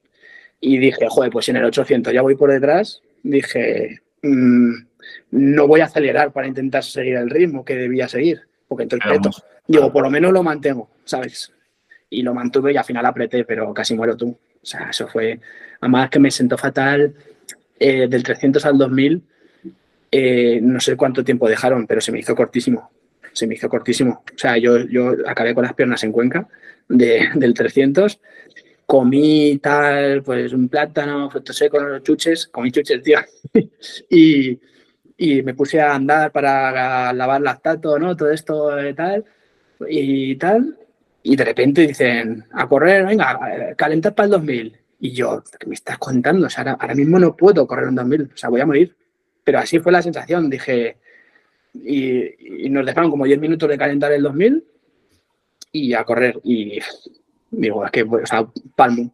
[0.60, 4.72] Y dije, joder, pues en el 800 ya voy por detrás, dije, mm,
[5.32, 9.30] no voy a acelerar para intentar seguir el ritmo que debía seguir, porque entonces peto.
[9.66, 11.52] Digo, por lo menos lo mantengo, ¿sabes?
[12.10, 14.28] Y lo mantuve y al final apreté, pero casi muero tú.
[14.28, 15.40] O sea, eso fue,
[15.80, 17.14] además que me sentó fatal
[17.78, 19.22] eh, del 300 al 2000,
[20.10, 22.90] eh, no sé cuánto tiempo dejaron, pero se me hizo cortísimo.
[23.32, 24.22] Se me hizo cortísimo.
[24.32, 26.46] O sea, yo, yo acabé con las piernas en Cuenca
[26.88, 28.20] del 300
[28.86, 33.18] comí tal, pues un plátano, frutos secos, chuches, comí chuches, tío.
[34.10, 34.60] y,
[35.16, 38.16] y, me puse a andar para lavar lactato, ¿no?
[38.16, 39.24] Todo esto y tal,
[39.88, 40.78] y tal.
[41.22, 44.78] Y de repente dicen, a correr, venga, calentar para el 2000.
[45.00, 46.46] Y yo, ¿qué me estás contando?
[46.46, 48.94] O sea, ahora, mismo no puedo correr un 2000, o sea, voy a morir.
[49.42, 50.98] Pero así fue la sensación, dije,
[51.74, 54.64] y, nos dejaron como 10 minutos de calentar el 2000
[55.72, 56.40] y a correr.
[56.44, 56.78] Y
[57.50, 59.12] digo, es que, o sea, palmo.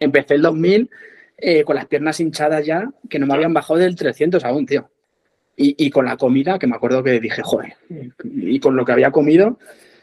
[0.00, 0.90] Empecé el 2000
[1.38, 4.90] eh, con las piernas hinchadas ya, que no me habían bajado del 300 aún, tío.
[5.56, 7.74] Y, con la comida, que me acuerdo que dije, joder,
[8.24, 9.58] y con lo que había comido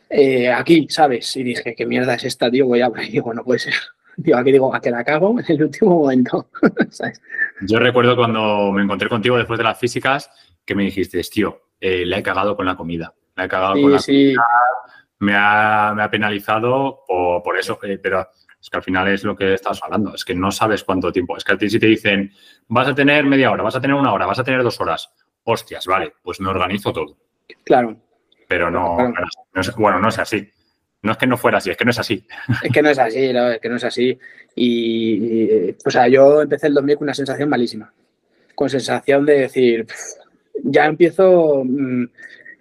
[0.10, 1.36] eh, aquí, ¿sabes?
[1.36, 2.68] Y dije, ¿qué mierda es esta, tío?
[2.68, 2.89] Voy a...
[3.06, 3.74] Y digo, no puede ser.
[4.16, 6.47] Digo, aquí digo, a que la cago en el último momento.
[7.62, 10.30] Yo recuerdo cuando me encontré contigo después de las físicas
[10.64, 13.14] que me dijiste, tío, eh, le he cagado con la comida.
[13.36, 14.41] Le he cagado con la comida
[15.22, 18.28] me ha, me ha penalizado por, eso, eh, pero
[18.60, 21.38] es que al final es lo que estás hablando, es que no sabes cuánto tiempo.
[21.38, 22.32] Es que a ti si te dicen,
[22.68, 25.14] vas a tener media hora, vas a tener una hora, vas a tener dos horas,
[25.43, 27.17] hostias, vale, pues me organizo todo.
[27.63, 27.97] Claro.
[28.47, 28.97] Pero no,
[29.77, 30.49] bueno, no es así.
[31.03, 32.23] No es que no fuera así, es que no es así.
[32.63, 34.19] Es que no es así, es que no es así.
[34.55, 37.91] Y, o sea, yo empecé el 2000 con una sensación malísima.
[38.53, 39.87] Con sensación de decir,
[40.63, 42.03] ya empiezo, mm,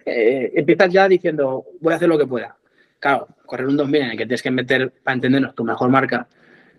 [0.05, 2.55] eh, empiezas ya diciendo, voy a hacer lo que pueda.
[2.99, 6.27] Claro, correr un 2000 en el que tienes que meter, para entendernos, tu mejor marca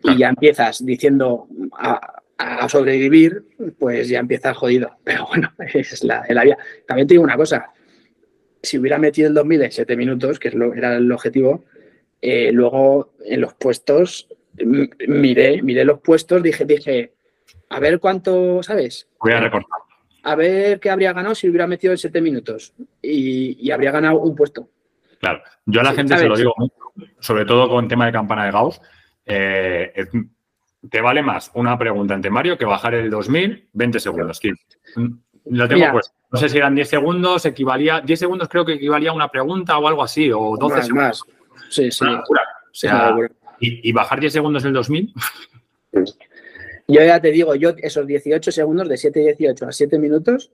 [0.03, 1.47] y ya empiezas diciendo
[1.79, 2.22] a,
[2.69, 3.45] sobrevivir,
[3.79, 4.97] pues ya empiezas jodido.
[5.05, 6.59] Pero bueno, es la, vida.
[6.87, 7.71] También te digo una cosa,
[8.63, 11.65] si hubiera metido el 2000 en 7 minutos, que es lo, era el objetivo,
[12.21, 14.29] eh, luego en los puestos,
[15.09, 17.15] miré, miré los puestos, dije, dije,
[17.69, 19.09] a ver cuánto, ¿sabes?
[19.19, 19.83] Voy a recortar
[20.23, 24.35] a ver qué habría ganado si hubiera metido en siete minutos y, habría ganado un
[24.35, 24.69] puesto.
[25.19, 26.55] Claro, yo a la gente se lo digo
[27.21, 28.81] sobre todo con el tema de campana de Gauss.
[29.25, 29.93] Eh,
[30.91, 34.41] te vale más una pregunta en temario que bajar el 2000 20 segundos.
[35.47, 36.01] Lo tengo
[36.33, 39.77] no sé si eran 10 segundos, equivalía, 10 segundos creo que equivalía a una pregunta
[39.79, 41.25] o algo así, o 12 segundos.
[41.69, 42.07] Sí, sí.
[42.07, 42.25] O
[42.73, 43.15] sea,
[43.61, 45.13] y, y, bajar 10 segundos el 2000.
[46.89, 50.51] Yo ya te digo, yo esos 18 segundos, de 7.18 a 7 minutos,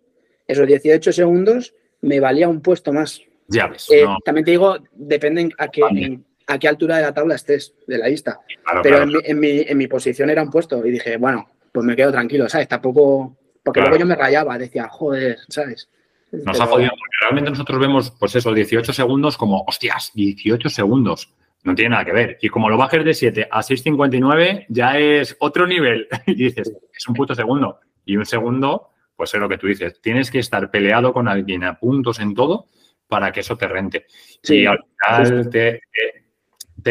[0.47, 3.22] esos 18 segundos me valía un puesto más.
[3.47, 3.89] Ya ves.
[3.91, 7.99] Eh, también te digo, depende a qué, a qué altura de la tabla estés, de
[7.99, 8.40] la lista.
[8.82, 12.11] Pero En, mi, en, mi, posición era un puesto y dije, bueno, pues me quedo
[12.11, 12.66] tranquilo, ¿sabes?
[12.66, 13.36] Tampoco.
[13.62, 15.90] Porque luego yo me rayaba, decía, joder, ¿sabes?
[16.32, 21.34] Nos ha jodido, porque realmente nosotros vemos, pues eso, 18 segundos como, hostias, 18 segundos.
[21.64, 22.38] No tiene nada que ver.
[22.40, 26.09] Y como lo bajes de 7 a 6.59, ya es otro nivel.
[26.26, 27.80] y dices, es un puto segundo.
[28.07, 30.01] Y un segundo, pues es lo que tú dices.
[30.01, 32.68] Tienes que estar peleado con alguien a puntos en todo
[33.07, 34.07] para que eso te rente.
[34.44, 36.28] y al final te, te,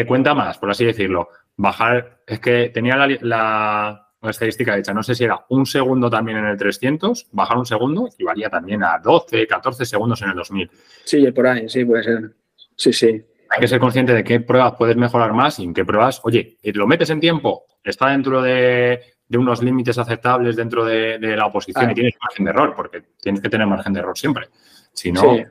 [0.06, 1.28] cuenta más, por así decirlo.
[1.56, 6.46] Bajar, es que tenía la, estadística hecha, no sé si era un segundo también en
[6.46, 10.70] el 300, bajar un segundo equivalía también a 12, 14 segundos en el 2000.
[11.04, 12.34] Sí, por ahí, sí, puede ser.
[12.76, 15.84] Sí, sí hay que ser consciente de qué pruebas puedes mejorar más y en qué
[15.84, 21.46] pruebas, oye, lo metes en tiempo, está dentro de, unos límites aceptables dentro de, la
[21.46, 24.48] oposición y tienes margen de error, porque tienes que tener margen de error siempre.
[24.92, 25.20] Si no.
[25.20, 25.44] Sí.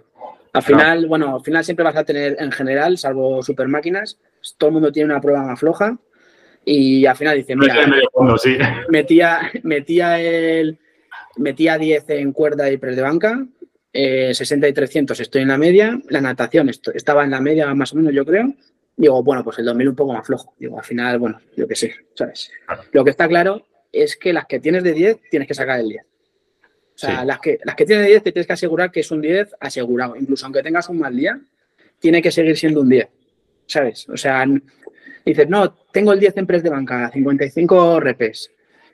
[0.53, 4.17] Al final, bueno, al final siempre vas a tener en general, salvo super máquinas,
[4.57, 5.97] todo el mundo tiene una prueba más floja
[6.65, 7.75] y al final dice, mira,
[8.89, 10.79] metía, metía el
[11.37, 13.45] metía 10 en cuerda y press de banca,
[13.93, 17.93] eh, 60 y 300 estoy en la media, la natación estaba en la media más
[17.93, 18.53] o menos, yo creo.
[18.95, 20.55] Digo, bueno, pues el 2000 un poco más flojo.
[20.57, 22.51] Digo, al final, bueno, yo qué sé, ¿sabes?
[22.91, 25.89] Lo que está claro es que las que tienes de 10 tienes que sacar el
[25.89, 26.03] 10.
[26.97, 29.11] O sea, las, que, las que tienes de 10 te tienes que asegurar que es
[29.11, 30.15] un 10 asegurado.
[30.15, 31.39] Incluso aunque tengas un mal día,
[31.99, 33.07] tiene que seguir siendo un 10.
[33.67, 34.09] ¿Sabes?
[34.09, 34.43] O sea,
[35.23, 38.51] dices, no, tengo el 10 en press de banca, 55 repes.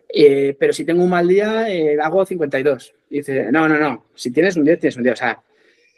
[0.10, 2.94] Eh, pero si tengo un mal día, eh, hago 52.
[3.10, 5.14] Y dice, no, no, no, si tienes un día, tienes un día.
[5.14, 5.42] O sea,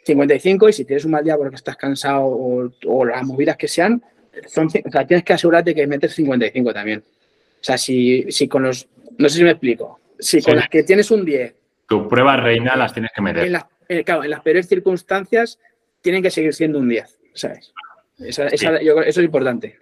[0.04, 4.00] 55 y si tienes un mal día porque estás cansado o, las movidas que sean,
[4.46, 7.00] son, o sea, tienes que asegurarte que metes 55 también.
[7.00, 8.86] O sea, si, si con los,
[9.18, 11.54] no sé si me explico, si con las que tienes un 10.
[11.86, 13.44] Tu prueba reina las tienes que meter.
[13.44, 15.58] En las, eh, claro, en las peores circunstancias
[16.00, 17.72] tienen que seguir siendo un 10, ¿sabes?
[18.18, 19.78] Esa, esa, yo, eso es importante.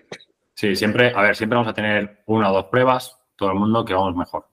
[0.54, 3.84] Sí, siempre, a ver, siempre vamos a tener una o dos pruebas, todo el mundo,
[3.84, 4.46] que vamos mejor.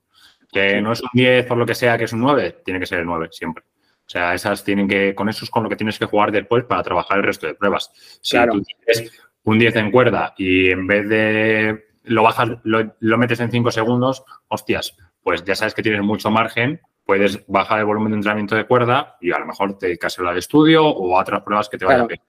[0.51, 2.85] Que no es un 10 por lo que sea, que es un 9, tiene que
[2.85, 3.63] ser el 9 siempre.
[4.05, 6.65] O sea, esas tienen que, con eso es con lo que tienes que jugar después
[6.65, 7.91] para trabajar el resto de pruebas.
[8.21, 8.53] Si Claro.
[8.53, 9.11] tú tienes
[9.43, 13.71] un 10 en cuerda y en vez de lo bajas, lo, lo metes en 5
[13.71, 18.55] segundos, hostias, pues ya sabes que tienes mucho margen, puedes bajar el volumen de entrenamiento
[18.55, 21.41] de cuerda y a lo mejor te dedicas a la de estudio o a otras
[21.41, 22.07] pruebas que te vayan Claro.
[22.07, 22.21] bien.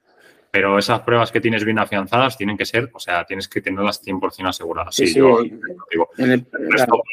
[0.51, 4.01] Pero esas pruebas que tienes bien afianzadas tienen que ser, o sea, tienes que tenerlas
[4.03, 4.93] 100% aseguradas.
[4.95, 5.19] Sí, Sí, sí.
[5.19, 5.41] yo
[5.89, 6.69] digo, En el- el claro.
[6.69, 7.03] resto,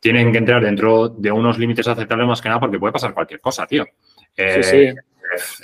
[0.00, 3.40] tienen que entrar dentro de unos límites aceptables más que nada porque puede pasar cualquier
[3.40, 3.84] cosa, tío.
[4.36, 4.94] Eh, Sí, sí.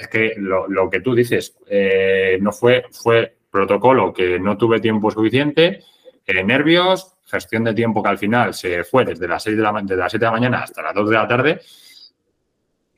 [0.01, 4.81] Es que lo, lo que tú dices eh, no fue, fue protocolo que no tuve
[4.81, 5.85] tiempo suficiente,
[6.27, 9.73] eh, nervios, gestión de tiempo que al final se fue desde las 6 de la,
[9.83, 11.61] desde las 7 de la mañana hasta las 2 de la tarde.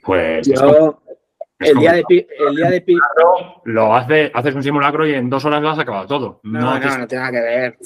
[0.02, 1.00] Pues es Yo,
[1.58, 2.96] es el día de pi- el día de pi-
[3.64, 6.40] lo hace, haces un simulacro y en dos horas lo has acabado todo.
[6.42, 7.78] No, no, no, tiene nada que ver.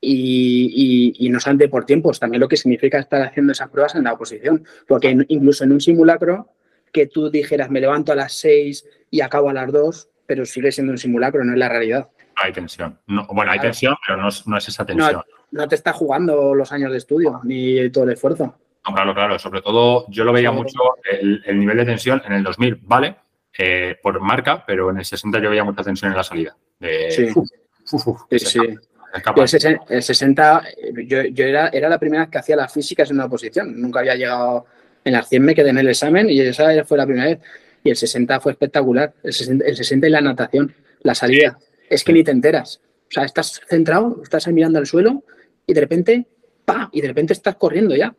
[0.00, 3.94] Y, y, y no solamente por tiempos, también lo que significa estar haciendo esas pruebas
[3.94, 4.64] en la oposición.
[4.86, 6.52] Porque incluso en un simulacro,
[6.92, 10.70] que tú dijeras me levanto a las 6 y acabo a las 2, pero sigue
[10.72, 12.08] siendo un simulacro, no es la realidad.
[12.42, 12.98] Hay tensión.
[13.06, 15.22] No, bueno, hay tensión, pero no es, no es esa tensión.
[15.50, 18.54] No te está jugando los años de estudio ni todo el esfuerzo.
[18.86, 19.38] No, claro, claro.
[19.38, 20.78] Sobre todo, yo lo veía mucho
[21.10, 23.16] el, el nivel de tensión en el 2000, ¿vale?
[23.58, 26.56] Eh, por marca, pero en el 60 yo veía mucha tensión en la salida.
[26.78, 27.28] De, Sí.
[27.34, 27.48] uf,
[27.92, 28.72] uf, uf, Sí, escapa,
[29.14, 29.40] escapa.
[29.42, 30.62] El, sesen- el 60,
[31.06, 33.80] yo, yo era, era la primera vez que hacía las físicas en una oposición.
[33.80, 34.66] Nunca había llegado
[35.04, 37.40] en las 100, me quedé en el examen y esa fue la primera vez.
[37.82, 39.12] Y el 60 fue espectacular.
[39.22, 41.58] El 60, el 60 y la natación, la salida.
[41.88, 42.80] Es que ni te enteras.
[42.84, 45.24] O sea, estás centrado, estás ahí mirando al suelo
[45.66, 46.26] y de repente,
[46.64, 46.88] ¡pa!
[46.92, 48.14] Y de repente estás corriendo ya.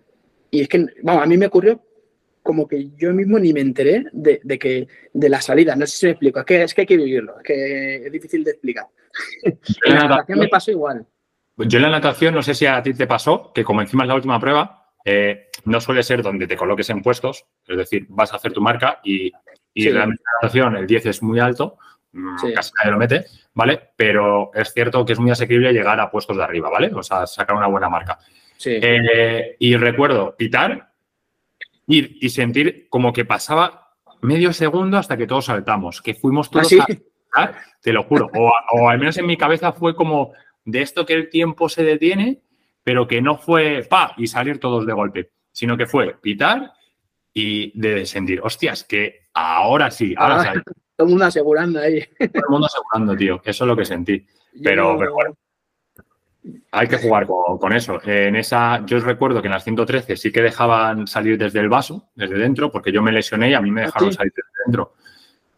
[0.52, 1.84] Y es que, vamos, a mí me ocurrió
[2.42, 5.76] como que yo mismo ni me enteré de, de que de la salida.
[5.76, 6.40] No sé si me explico.
[6.40, 7.38] Es que, es que hay que vivirlo.
[7.38, 8.88] Es que es difícil de explicar.
[9.44, 11.06] En la natación me pasó igual.
[11.58, 14.08] Yo en la natación, no sé si a ti te pasó, que como encima es
[14.08, 18.32] la última prueba, eh, no suele ser donde te coloques en puestos, es decir, vas
[18.32, 19.28] a hacer tu marca y,
[19.74, 19.92] y Sí.
[19.92, 21.78] realmente la natación el 10 es muy alto,
[22.42, 22.54] Sí.
[22.54, 23.92] casi nadie lo mete, ¿vale?
[23.96, 26.92] Pero es cierto que es muy asequible llegar a puestos de arriba, ¿vale?
[26.94, 28.18] O sea, sacar una buena marca.
[28.58, 28.80] Sí.
[28.82, 30.92] Eh, y recuerdo pitar
[31.88, 36.52] y, y sentir como que pasaba medio segundo hasta que todos saltamos, que fuimos ¿Ah,
[36.52, 36.80] todos sí?
[36.80, 38.30] a saltar, te lo juro.
[38.36, 40.34] O, o al menos en mi cabeza fue como
[40.66, 42.42] de esto que el tiempo se detiene,
[42.84, 46.74] pero que no fue pa y salir todos de golpe, sino que fue pitar
[47.34, 50.64] y de sentir, hostias, que ahora sí, ahora Ah, sale.
[51.00, 52.02] Todo el mundo asegurando ahí.
[52.20, 53.42] Todo el mundo asegurando, tío.
[53.46, 54.26] Eso es lo que sentí.
[54.62, 55.38] Pero- Yo- pero bueno.
[56.72, 58.02] Hay que jugar con, con eso.
[58.04, 61.70] En esa, yo os recuerdo que en las 113 sí que dejaban salir desde el
[61.70, 64.18] vaso, desde dentro, porque yo me lesioné y a mí me ¿Ah, dejaron sí?
[64.18, 64.94] salir desde dentro.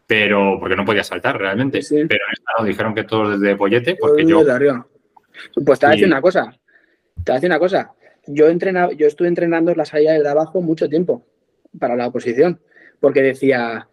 [0.06, 1.82] Pero, porque no podía saltar realmente.
[1.82, 1.96] Sí.
[2.08, 4.44] Pero en esta no, dijeron que todos desde pollete, porque yo.
[5.64, 6.52] Pues te voy a decir una cosa.
[7.16, 7.90] Te voy a decir una cosa.
[8.28, 11.24] Yo, entrenaba, yo estuve entrenando la salida desde abajo mucho tiempo
[11.80, 12.60] para la oposición,
[13.00, 13.88] porque decía,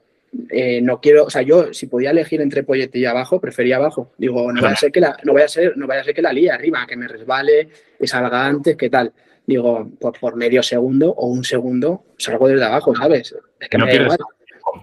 [0.50, 4.12] eh, no quiero, o sea, yo si podía elegir entre pollete y abajo, prefería abajo.
[4.18, 6.14] Digo, no vaya a ser que la, no vaya a ser, no vaya a ser
[6.14, 7.70] que la líe arriba, que me resbale,
[8.00, 9.12] que salga antes, que tal.
[9.46, 13.36] Digo, por, por medio segundo o un segundo salgo desde abajo, ¿sabes?
[13.60, 14.18] Es que no me igual.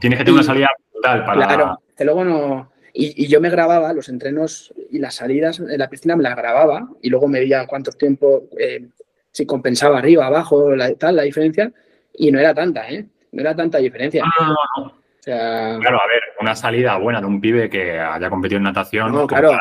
[0.00, 1.46] Tienes que tener una salida brutal para.
[1.46, 2.72] Claro, que luego no.
[2.92, 6.34] Y, y yo me grababa los entrenos y las salidas en la piscina, me las
[6.34, 8.88] grababa y luego medía cuántos tiempos, eh,
[9.30, 11.72] si compensaba arriba, abajo, la, tal, la diferencia.
[12.14, 13.06] Y no era tanta, ¿eh?
[13.32, 14.24] No era tanta diferencia.
[14.40, 15.05] No, no.
[15.26, 19.12] Sea, Claro, a ver, una salida buena de un pibe que haya competido en natación.
[19.12, 19.60] no, claro, tal,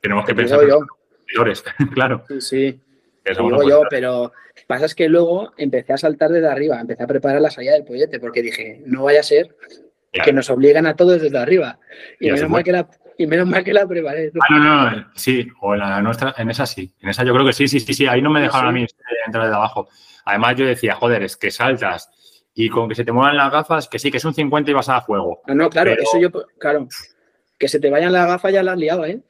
[0.00, 2.24] Tenemos que te pensar en los competidores, claro.
[2.28, 2.80] Sí, sí.
[3.24, 4.32] Te digo yo, pero
[4.68, 7.84] pasa es que luego empecé a saltar desde arriba, empecé a preparar la salida del
[7.84, 9.56] pollete, porque dije, no vaya a ser
[10.12, 10.24] Claro.
[10.26, 11.78] que nos obligan a todos desde arriba.
[12.18, 12.88] Y, menos mal que la,
[13.18, 14.32] y menos mal que la preparé.
[14.40, 17.32] Ah, no, no, no, sí, o en la nuestra, en esa sí, en esa yo
[17.34, 18.86] creo que sí, sí, sí, sí, ahí no me dejaron a mí
[19.26, 19.88] entrar de abajo.
[20.24, 22.10] Además yo decía, joder, es que saltas
[22.64, 24.74] y con que se te muevan las gafas, que sí, que es un 50 y
[24.74, 25.40] vas a fuego.
[25.46, 26.86] No, no, claro, Pero- eso yo, claro,
[27.58, 29.20] que se te vayan las gafas ya las has liado, ¿eh?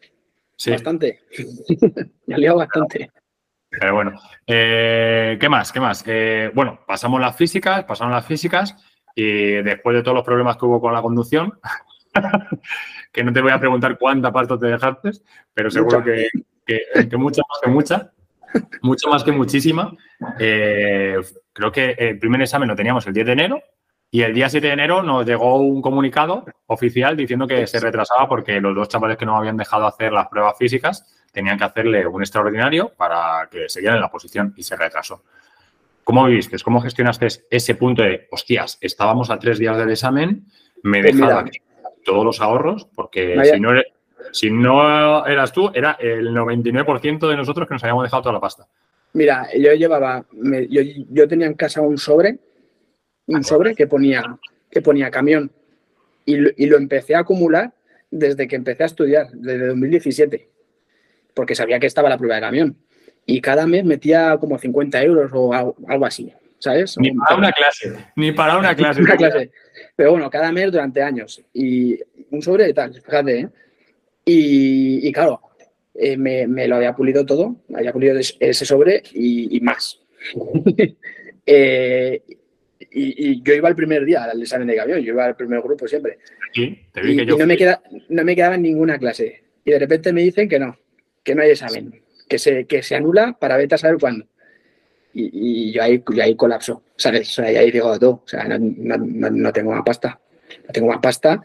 [0.56, 1.20] Sí, Bastante.
[2.26, 3.10] ya has liado bastante.
[3.70, 4.12] pero bueno.
[4.46, 5.70] Eh, ¿Qué más?
[5.72, 6.02] ¿Qué más?
[6.06, 8.74] Eh, bueno, pasamos las físicas, pasaron las físicas
[9.14, 11.58] y después de todos los problemas que hubo con la conducción,
[13.12, 15.10] que no te voy a preguntar cuánta parte te dejaste,
[15.54, 16.28] pero seguro que,
[16.66, 18.12] que, que mucha más que mucha,
[18.82, 19.92] mucho más que muchísima.
[20.38, 21.16] Eh,
[21.52, 23.62] creo que el primer examen lo teníamos el 10 de enero
[24.10, 28.28] y el día 7 de enero nos llegó un comunicado oficial diciendo que se retrasaba
[28.28, 32.06] porque los dos chavales que no habían dejado hacer las pruebas físicas tenían que hacerle
[32.06, 35.22] un extraordinario para que siguieran en la posición y se retrasó.
[36.02, 36.58] ¿Cómo viviste?
[36.64, 40.46] ¿Cómo gestionaste ese punto de, hostias, estábamos a tres días del examen,
[40.82, 41.58] me Pues dejaba mira, aquí?
[42.04, 43.84] todos los ahorros, porque si, no eres,
[44.32, 48.40] si no eras tú, era el 99% de nosotros que nos habíamos dejado toda la
[48.40, 48.66] pasta.
[49.12, 50.24] Mira, yo llevaba,
[50.68, 52.38] yo, tenía en casa un sobre,
[53.26, 54.38] un sobre que ponía,
[54.70, 55.50] que ponía camión
[56.24, 57.72] y lo, empecé a acumular
[58.10, 60.48] desde que empecé a estudiar, desde 2017,
[61.34, 62.76] porque sabía que estaba la prueba de camión.
[63.26, 65.52] Y cada mes metía como 50 euros o
[65.88, 66.96] algo así, ¿sabes?
[66.98, 69.02] Ni para una clase, ni para una clase.
[69.02, 69.50] una clase.
[69.96, 71.42] Pero bueno, cada mes durante años.
[71.52, 71.98] Y
[72.30, 73.48] un sobre y tal, fíjate, ¿eh?
[74.24, 75.40] Y, claro,
[75.94, 80.00] eh, me, lo había pulido todo, había pulido ese sobre y, más.
[81.52, 82.22] Eh,
[82.92, 85.88] y, yo iba el primer día al examen de camión, yo iba al primer grupo
[85.88, 86.18] siempre.
[86.54, 86.76] y,
[87.26, 89.42] no, me queda, no me quedaba en ninguna clase.
[89.64, 90.78] Y de repente me dicen que no,
[91.24, 94.26] que no hay examen, que se, que se anula para vete a saber cuándo.
[95.12, 97.36] Y, yo, ahí, ahí colapso, ¿sabes?
[97.38, 100.20] O ahí digo todo, o sea, no, no, tengo más pasta,
[100.66, 101.42] no tengo más pasta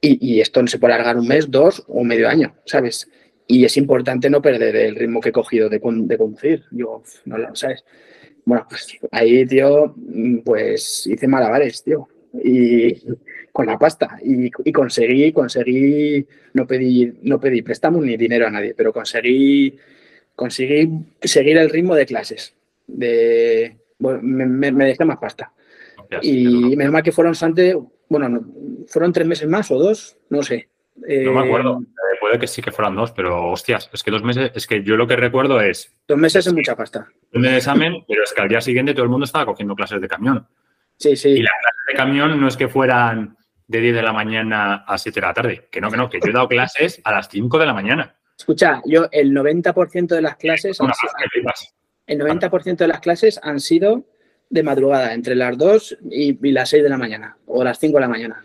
[0.00, 3.10] y, esto no se puede alargar un mes, dos o medio año, ¿sabes?
[3.46, 6.64] Y es importante no perder el ritmo que he cogido de, de conducir.
[6.70, 7.84] Digo, no lo sabes.
[8.44, 9.94] Bueno, pues ahí, tío,
[10.44, 12.08] pues hice malabares, tío.
[12.42, 12.94] Y
[13.52, 14.18] con la pasta.
[14.22, 19.76] Y, conseguí, conseguí, no pedí, no pedí préstamo ni dinero a nadie, pero conseguí,
[20.34, 20.88] conseguí
[21.22, 22.54] seguir el ritmo de clases.
[22.86, 25.52] De, me, me, dejé más pasta.
[26.22, 27.76] Y menos mal que fueron bastante
[28.10, 28.40] bueno,
[28.88, 30.68] fueron tres meses más o dos, no sé.
[30.96, 31.80] no me acuerdo.
[31.80, 34.66] Eh, eh, puede que sí que fueran dos, pero hostias, es que dos meses, es
[34.66, 35.96] que yo lo que recuerdo es.
[36.08, 37.08] Dos meses es mucha pasta.
[37.32, 40.08] Un examen, pero es que al día siguiente todo el mundo estaba cogiendo clases de
[40.08, 40.46] camión.
[40.96, 41.30] Sí, sí.
[41.30, 43.36] Y las clases de camión no es que fueran
[43.68, 45.68] de 10 de la mañana a 7 de la tarde.
[45.70, 48.16] Que no, que no, que yo he dado clases a las 5 de la mañana.
[48.36, 50.80] Escucha, yo el 90% de las clases.
[50.80, 50.90] Han
[52.08, 54.04] el 90% de las clases han sido
[54.50, 58.00] de madrugada, entre las 2 y, las 6 de la mañana, o las 5 de
[58.00, 58.44] la mañana.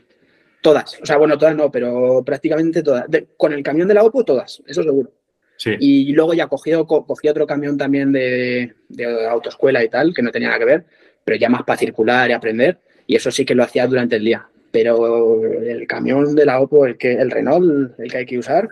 [0.61, 0.99] Todas.
[1.01, 3.05] O sea, bueno, todas no, pero prácticamente todas.
[3.35, 5.11] con el camión de la OPO, todas, eso seguro.
[5.79, 8.73] Y luego ya cogí, cogí otro camión también de,
[9.29, 10.85] autoescuela y tal, que no tenía nada que ver,
[11.23, 12.79] pero ya más para circular y aprender.
[13.07, 14.47] Y eso sí que lo hacía durante el día.
[14.71, 18.67] Pero el camión de la OPO, el, que, el Renault, el que hay que usar,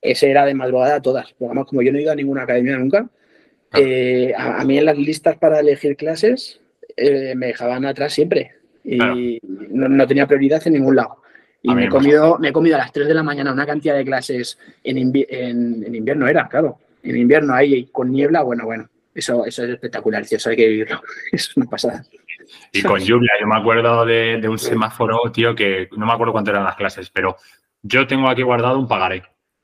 [0.00, 1.34] ese era de madrugada todas.
[1.38, 3.10] Pero además, como yo no he ido a ninguna academia nunca,
[3.74, 6.60] eh, a, mí en las listas para elegir clases
[7.00, 11.22] eh, me dejaban atrás siempre y no, tenía prioridad en ningún lado.
[11.62, 13.94] Y me he, comido, me he comido a las 3 de la mañana una cantidad
[13.94, 16.78] de clases en, en, invierno, era, claro.
[17.02, 18.88] En invierno ahí con niebla, bueno, bueno.
[19.14, 21.02] Eso, eso es espectacular, tío, eso hay que vivirlo.
[21.32, 22.02] Es una pasada.
[22.72, 26.32] Y con lluvia, yo me acuerdo de, de, un semáforo, tío, que no me acuerdo
[26.32, 27.36] cuánto eran las clases, pero
[27.82, 29.22] yo tengo aquí guardado un pagaré.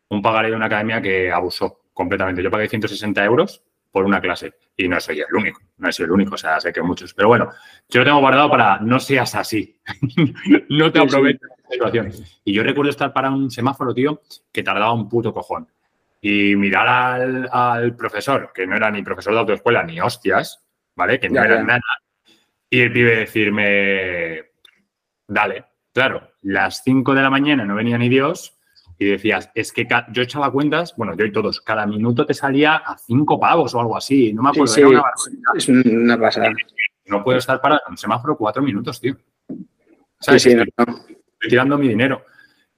[0.09, 2.43] Un pagaré de una academia que abusó completamente.
[2.43, 3.63] Yo pagué 160 euros
[3.97, 4.53] por una clase.
[4.77, 7.15] Y no soy el único, no soy el único, o sea, sé que muchos.
[7.15, 7.51] Pero bueno,
[7.89, 9.81] yo lo tengo guardado para no seas así.
[10.69, 12.13] no te aproveches de la situación.
[12.45, 14.21] Y yo recuerdo estar para un semáforo, tío,
[14.53, 15.67] que tardaba un puto cojón.
[16.21, 20.63] Y mirar al, profesor, que no era ni profesor de autoescuela ni hostias,
[20.95, 21.19] ¿vale?
[21.19, 21.81] Que no era nada.
[22.69, 24.43] Y el pibe decirme,
[25.27, 25.65] dale.
[25.95, 28.56] Claro, las 5 de la mañana no venía ni Dios,
[28.99, 32.77] y decías, es que yo echaba cuentas, bueno, yo y todos, cada minuto te salía
[32.77, 34.73] a cinco pavos o algo así, no me acuerdo.
[34.73, 34.83] Sí,
[35.55, 36.53] es una pasada.
[37.07, 39.17] No puedo estar para un semáforo cuatro minutos, tío.
[40.19, 40.43] ¿Sabes?
[40.43, 40.67] Sí, estoy,
[41.49, 42.25] tirando mi dinero.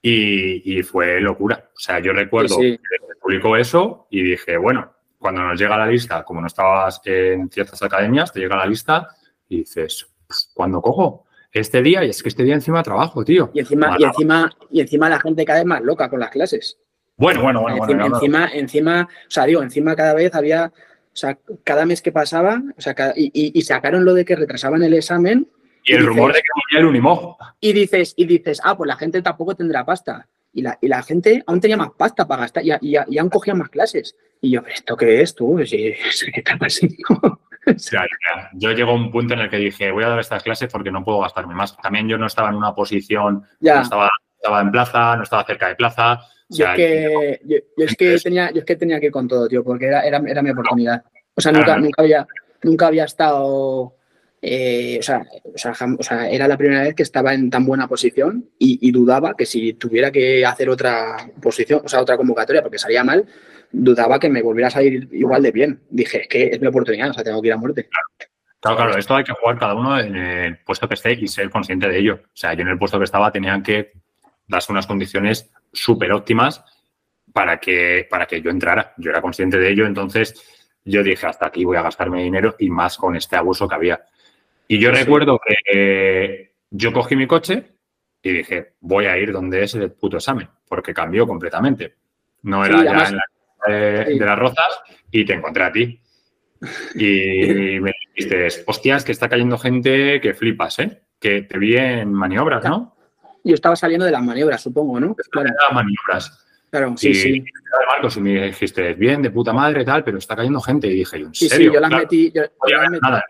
[0.01, 1.69] Y, fue locura.
[1.75, 2.79] O sea, yo recuerdo que
[3.21, 7.81] publicó eso y dije, bueno, cuando nos llega la lista, como no estabas en ciertas
[7.83, 9.09] academias, te llega la lista
[9.47, 10.07] y dices,
[10.53, 11.25] ¿cuándo cojo?
[11.51, 13.49] Este día, y es que este día encima trabajo, tío.
[13.53, 16.77] Y encima, y encima, y encima la gente cada vez más loca con las clases.
[17.17, 17.83] Bueno, bueno, bueno.
[17.83, 22.11] Encima, encima, encima, o sea, digo, encima cada vez había, o sea, cada mes que
[22.11, 25.47] pasaba, o sea, y, sacaron lo de que retrasaban el examen.
[25.83, 27.35] Y, el rumor de que el Unimog.
[27.59, 30.27] Y dices, y dices, ah, pues la gente tampoco tendrá pasta.
[30.53, 33.57] Y la, y la gente aún tenía más pasta para gastar y, y, aún cogían
[33.57, 34.15] más clases.
[34.41, 35.57] Y yo, ¿esto qué es tú?
[35.57, 35.97] ¿Qué
[36.33, 37.41] está pasando?
[38.53, 40.91] Yo llego a un punto en el que dije, voy a dar estas clases porque
[40.91, 41.75] no puedo gastarme más.
[41.77, 45.67] También yo no estaba en una posición, no estaba, estaba, en plaza, no estaba cerca
[45.67, 46.19] de plaza.
[46.49, 49.47] yo, es que, yo, es que tenía, yo es que tenía que ir con todo,
[49.47, 51.03] tío, porque era, era, era mi oportunidad.
[51.35, 52.27] O sea, nunca, nunca, había,
[52.63, 53.95] nunca había estado...
[54.41, 55.27] Eh, o, sea,
[55.99, 59.33] o, sea, era la primera vez que estaba en tan buena posición y, y, dudaba
[59.35, 63.25] que si tuviera que hacer otra posición, o sea, otra convocatoria, porque salía mal,
[63.71, 65.81] dudaba que me volviera a salir igual de bien.
[65.89, 67.87] Dije, es que es mi oportunidad, o sea, tengo que ir a muerte.
[68.59, 71.49] Claro, claro, esto hay que jugar cada uno en el puesto que esté y ser
[71.49, 72.19] consciente de ello.
[72.23, 73.93] O sea, yo en el puesto que estaba tenían que
[74.47, 76.63] darse unas condiciones súper óptimas
[77.31, 78.93] para que, para que yo entrara.
[78.97, 80.33] Yo era consciente de ello, entonces
[80.83, 84.01] yo dije, hasta aquí voy a gastarme dinero y más con este abuso que había.
[84.67, 87.63] Y yo recuerdo que yo cogí mi coche
[88.21, 91.95] Y dije, voy a ir donde es el puto examen, porque cambió completamente.
[92.41, 93.23] No era ya en la
[93.67, 94.81] de, de las rozas
[95.11, 96.01] y te encontré a ti.
[96.95, 101.01] Y me dijiste, hostias, que está cayendo gente que flipas, ¿eh?
[101.19, 102.95] Que te vi en maniobras, ¿no?
[103.43, 105.15] Yo estaba saliendo de las maniobras, supongo, ¿no?
[105.31, 105.49] Claro.
[105.49, 106.45] De las maniobras.
[106.69, 107.43] Claro, sí, sí.
[107.87, 110.87] Marcos, y me dijiste, bien, de puta madre, tal, pero está cayendo gente.
[110.87, 111.71] Y dije, ¿en sí, serio?
[111.71, 112.31] Sí, yo las metí.
[112.31, 113.01] Yo, yo las metí.
[113.01, 113.23] Nada.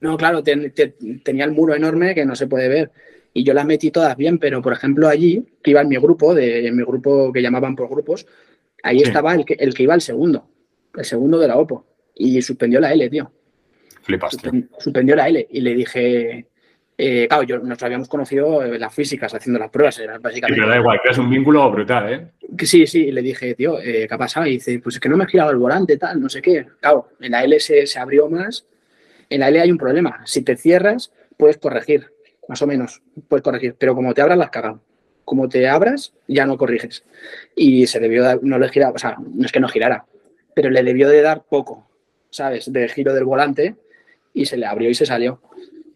[0.00, 2.92] No, claro, te, te, tenía el muro enorme que no se puede ver.
[3.34, 6.34] Y yo las metí todas bien, pero por ejemplo allí, que iba en mi grupo,
[6.34, 8.26] de, en mi grupo que llamaban por grupos,
[8.82, 9.04] ahí sí.
[9.06, 10.48] estaba el que, el que iba al segundo,
[10.94, 13.30] el segundo de la OPO y suspendió la L, tío.
[14.02, 14.50] Flipaste.
[14.78, 16.46] Suspendió la L y le dije,
[16.96, 20.60] eh, claro, yo, nos habíamos conocido en las físicas haciendo las pruebas, era básicamente.
[20.60, 22.26] Pero da igual, que es un vínculo brutal, ¿eh?
[22.64, 24.46] Sí, sí, y le dije, tío, eh, ¿qué ha pasado?
[24.46, 26.66] Y dice, pues es que no me he girado el volante, tal, no sé qué.
[26.80, 28.66] Claro, en la L se, se abrió más.
[29.30, 30.22] En la L hay un problema.
[30.24, 32.12] Si te cierras, puedes corregir,
[32.48, 34.82] más o menos, puedes corregir, pero como te abras, las cagado.
[35.28, 37.04] Como te abras, ya no corriges.
[37.54, 40.06] Y se debió dar, no le giraba, o sea, no es que no girara,
[40.54, 41.86] pero le debió de dar poco,
[42.30, 42.72] ¿sabes?
[42.72, 43.76] De giro del volante
[44.32, 45.42] y se le abrió y se salió.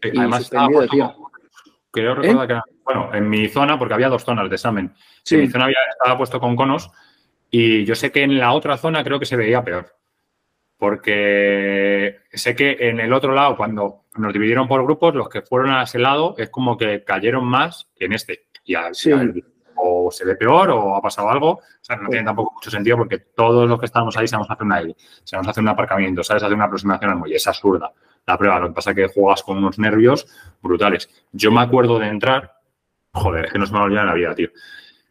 [0.03, 1.15] Sí, y además, suspendido, tío.
[1.89, 2.47] Creo recordar ¿Eh?
[2.47, 4.93] que, bueno, en mi zona, porque había dos zonas de examen.
[5.23, 5.33] Sí.
[5.33, 6.91] En mi zona había, estaba puesto con conos
[7.49, 9.95] y yo sé que en la otra zona creo que se veía peor.
[10.77, 15.71] Porque sé que en el otro lado, cuando nos dividieron por grupos, los que fueron
[15.71, 18.45] a ese lado es como que cayeron más que en este.
[18.63, 19.11] Y sí.
[19.75, 21.51] o se ve peor o ha pasado algo.
[21.51, 24.65] O sea, no tiene tampoco mucho sentido porque todos los que estábamos ahí sabemos hacer
[24.65, 27.35] una L, sabemos hacer un aparcamiento, sabes hacer una aproximación al muelle.
[27.35, 27.91] Es absurda
[28.25, 28.59] la prueba.
[28.59, 30.27] Lo que pasa es que juegas con unos nervios
[30.61, 31.09] brutales.
[31.31, 32.53] Yo me acuerdo de entrar,
[33.11, 34.49] joder, es que no se me ha olvidado en la vida, tío.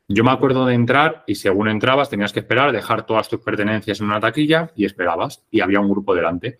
[0.08, 4.00] Yo me acuerdo de entrar y según entrabas tenías que esperar, dejar todas tus pertenencias
[4.00, 6.58] en una taquilla y esperabas y había un grupo delante.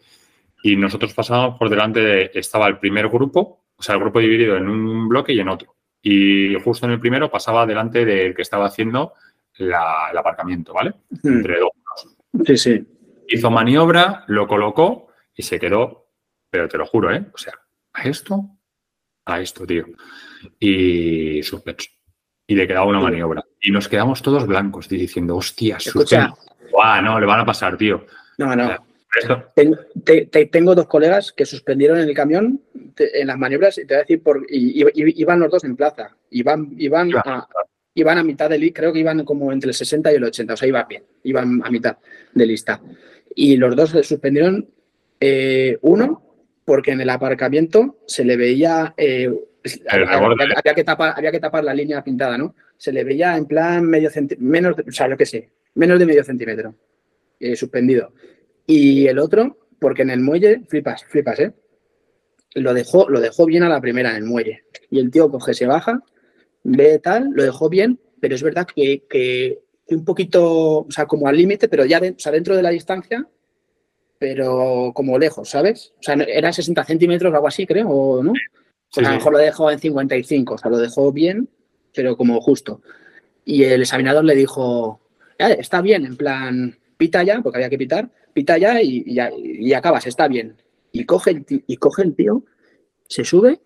[0.63, 4.57] Y nosotros pasábamos por delante de, estaba el primer grupo, o sea, el grupo dividido
[4.57, 8.43] en un bloque y en otro y justo en el primero pasaba delante del que
[8.43, 9.15] estaba haciendo
[9.59, 10.95] la, el aparcamiento, ¿vale?
[11.23, 11.29] Mm.
[11.29, 11.71] Entre dos.
[12.45, 12.87] Sí, sí.
[13.29, 16.09] Hizo maniobra, lo colocó y se quedó,
[16.51, 17.25] pero te lo juro, ¿eh?
[17.33, 17.55] O sea,
[17.93, 18.51] a esto,
[19.25, 19.87] a esto, tío.
[20.59, 21.89] Y suspenso.
[22.47, 23.05] Y le quedaba una sí.
[23.05, 23.45] maniobra.
[23.61, 26.37] Y nos quedamos todos blancos diciendo, hostia, suspenso.
[26.71, 28.07] Guau, no, le van a pasar, tío.
[28.39, 28.65] No, no.
[28.65, 28.81] O sea,
[29.55, 32.61] ten, te, te, tengo dos colegas que suspendieron en el camión
[32.95, 35.65] te, en las maniobras y te voy a decir, por, y, y, iban los dos
[35.65, 37.23] en plaza, iban, iban, Iba.
[37.25, 37.49] a,
[37.95, 40.55] iban a mitad de lista, creo que iban como entre el 60 y el 80,
[40.55, 41.99] o sea, iban bien, iban a mitad
[42.33, 42.81] de lista.
[43.35, 44.69] Y los dos se suspendieron,
[45.21, 46.23] eh, uno,
[46.65, 49.31] porque en el aparcamiento se le veía, eh,
[49.89, 52.55] había, había, que tapar, había que tapar la línea pintada, ¿no?
[52.77, 56.07] Se le veía en plan medio centímetro, menos, o sea, yo qué sé, menos de
[56.07, 56.75] medio centímetro,
[57.39, 58.13] eh, suspendido.
[58.67, 61.53] Y el otro, porque en el muelle, flipas, flipas, ¿eh?
[62.55, 64.65] Lo dejó, lo dejó bien a la primera en el muelle.
[64.91, 66.03] Y el tío coge, se baja,
[66.63, 71.29] ve tal, lo dejó bien, pero es verdad que, que un poquito, o sea, como
[71.29, 73.27] al límite, pero ya de, o sea, dentro de la distancia,
[74.19, 75.95] pero como lejos, ¿sabes?
[75.99, 78.33] O sea, era 60 centímetros o algo así, creo, ¿o no?
[78.35, 79.19] Sí, pues a lo sí.
[79.19, 81.49] mejor lo dejó en 55, o sea, lo dejó bien,
[81.95, 82.83] pero como justo.
[83.45, 85.01] Y el examinador le dijo,
[85.39, 89.19] ah, está bien, en plan, pita ya, porque había que pitar, pita ya y, y,
[89.69, 90.57] y acabas, está bien.
[90.93, 92.45] Y coge, el tío, y coge el tío,
[93.09, 93.61] se sube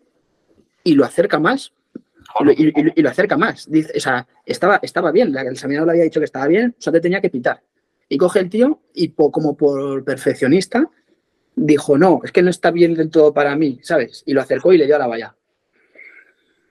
[0.84, 1.72] y lo acerca más.
[2.40, 3.70] Y, y, y, lo acerca más.
[3.70, 5.36] Dice, o sea, estaba, estaba bien.
[5.36, 7.62] El examinador le había dicho que estaba bien, solo tenía que pitar.
[8.08, 10.88] Y coge el tío y po, como por perfeccionista
[11.56, 14.22] dijo, no, es que no está bien del todo para mí, ¿sabes?
[14.26, 15.34] Y lo acercó y le dio a la valla.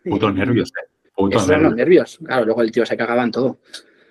[0.04, 0.88] Putos nervios, eh.
[1.16, 1.64] Putos nervios.
[1.70, 2.20] los nervios.
[2.24, 3.58] Claro, luego el tío se cagaba en todo.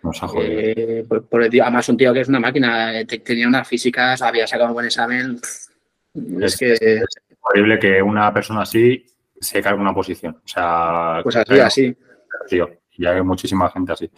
[0.05, 0.52] Nos ha jodido.
[0.55, 3.66] Eh, por, por, el tío, además un tío que es una máquina, eh, tenía unas
[3.66, 5.38] físicas, había sacado un buen examen.
[5.42, 5.70] Es,
[6.42, 6.72] es que...
[6.74, 7.05] Es
[7.40, 9.07] horrible que una persona así
[9.40, 10.34] se cargue una posición.
[10.36, 11.20] O sea...
[11.22, 11.96] Pues así, así.
[12.46, 14.11] Tío, y hay muchísima gente así.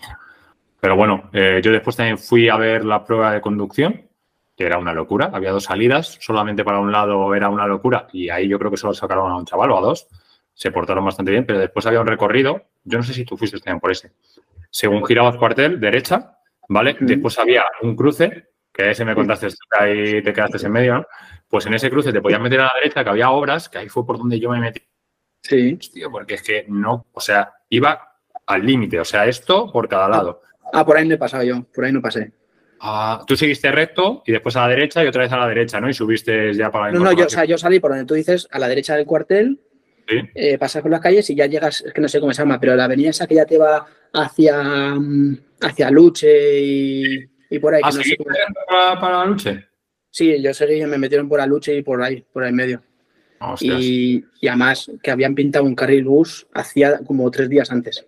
[0.80, 4.08] Pero bueno, eh, yo después también fui a ver la prueba de conducción,
[4.56, 5.30] que era una locura.
[5.32, 8.76] Había dos salidas, solamente para un lado era una locura, y ahí yo creo que
[8.76, 10.08] solo sacaron a un chaval o a dos.
[10.52, 12.62] Se portaron bastante bien, pero después había un recorrido.
[12.82, 14.10] Yo no sé si tú fuiste también por ese.
[14.76, 16.36] Según girabas cuartel, derecha,
[16.68, 16.98] ¿vale?
[17.00, 21.06] Después había un cruce, que ese me contaste que ahí te quedaste en medio, ¿no?
[21.48, 23.88] Pues en ese cruce te podías meter a la derecha, que había obras, que ahí
[23.88, 24.82] fue por donde yo me metí.
[25.40, 25.78] Sí.
[25.94, 28.06] Tío, porque es que no, o sea, iba
[28.44, 30.42] al límite, o sea, esto por cada lado.
[30.74, 32.32] Ah, por ahí no he pasado yo, por ahí no pasé.
[32.78, 35.80] Ah, tú seguiste recto y después a la derecha y otra vez a la derecha,
[35.80, 35.88] ¿no?
[35.88, 38.12] Y subiste ya para la No, no, yo, o sea, yo salí por donde tú
[38.12, 39.58] dices, a la derecha del cuartel,
[40.06, 40.16] ¿Sí?
[40.34, 42.60] eh, pasas por las calles y ya llegas, es que no sé cómo se llama,
[42.60, 43.86] pero la avenida esa que ya te va
[44.16, 44.96] hacia,
[45.60, 47.82] hacia Luche y, y por ahí.
[47.84, 48.16] ¿Ah, que no sé
[48.68, 49.64] para, para Luche?
[50.10, 52.82] Sí, yo seguí, me metieron por Aluche y por ahí, por ahí medio.
[53.60, 58.06] Y, y además que habían pintado un carril bus hacía como tres días antes.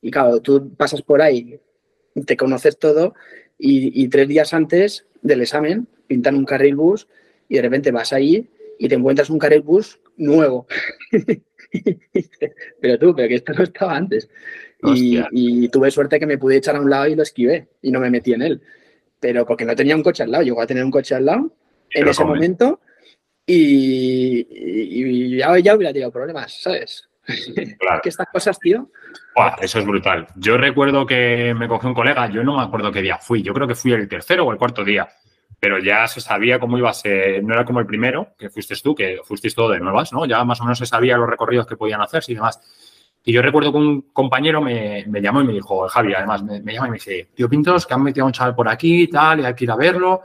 [0.00, 1.60] Y claro, tú pasas por ahí,
[2.24, 3.14] te conoces todo
[3.58, 7.06] y, y tres días antes del examen pintan un carril bus
[7.50, 8.48] y de repente vas ahí
[8.78, 10.66] y te encuentras un carril bus nuevo.
[12.80, 14.30] pero tú, pero que esto no estaba antes.
[14.94, 17.90] Y, y tuve suerte que me pude echar a un lado y lo esquivé y
[17.92, 18.62] no me metí en él.
[19.18, 21.52] Pero porque no tenía un coche al lado, llegó a tener un coche al lado
[21.90, 22.34] en ese come.
[22.34, 22.80] momento
[23.46, 25.04] y, y-
[25.34, 27.06] y ya, ya hubiera tenido problemas, ¿sabes?
[27.78, 28.00] Claro.
[28.02, 28.90] que estas cosas, tío.
[29.60, 30.26] Eso es brutal.
[30.36, 33.52] Yo recuerdo que me cogió un colega, yo no me acuerdo qué día fui, yo
[33.54, 35.08] creo que fui el tercero o el cuarto día,
[35.58, 38.74] pero ya se sabía cómo iba a ser, no era como el primero, que fuiste
[38.82, 40.26] tú, que fuisteis todo de nuevas, ¿no?
[40.26, 42.60] Ya más o menos se sabía los recorridos que podían hacerse y demás.
[43.22, 46.60] Y yo recuerdo que un compañero me, me llamó y me dijo, Javi, además, me,
[46.60, 49.02] me llama y me dice, tío Pintos, que han metido a un chaval por aquí
[49.02, 50.22] y tal, y hay que ir a verlo.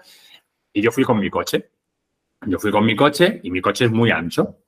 [0.72, 1.70] Y yo fui con mi coche.
[2.48, 4.60] Yo fui con mi coche y mi coche es muy ancho.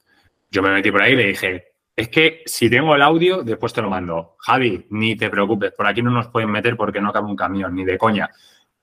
[0.49, 3.73] Yo me metí por ahí y le dije, es que si tengo el audio, después
[3.73, 4.35] te lo mando.
[4.39, 7.75] Javi, ni te preocupes, por aquí no nos pueden meter porque no cabe un camión,
[7.75, 8.29] ni de coña.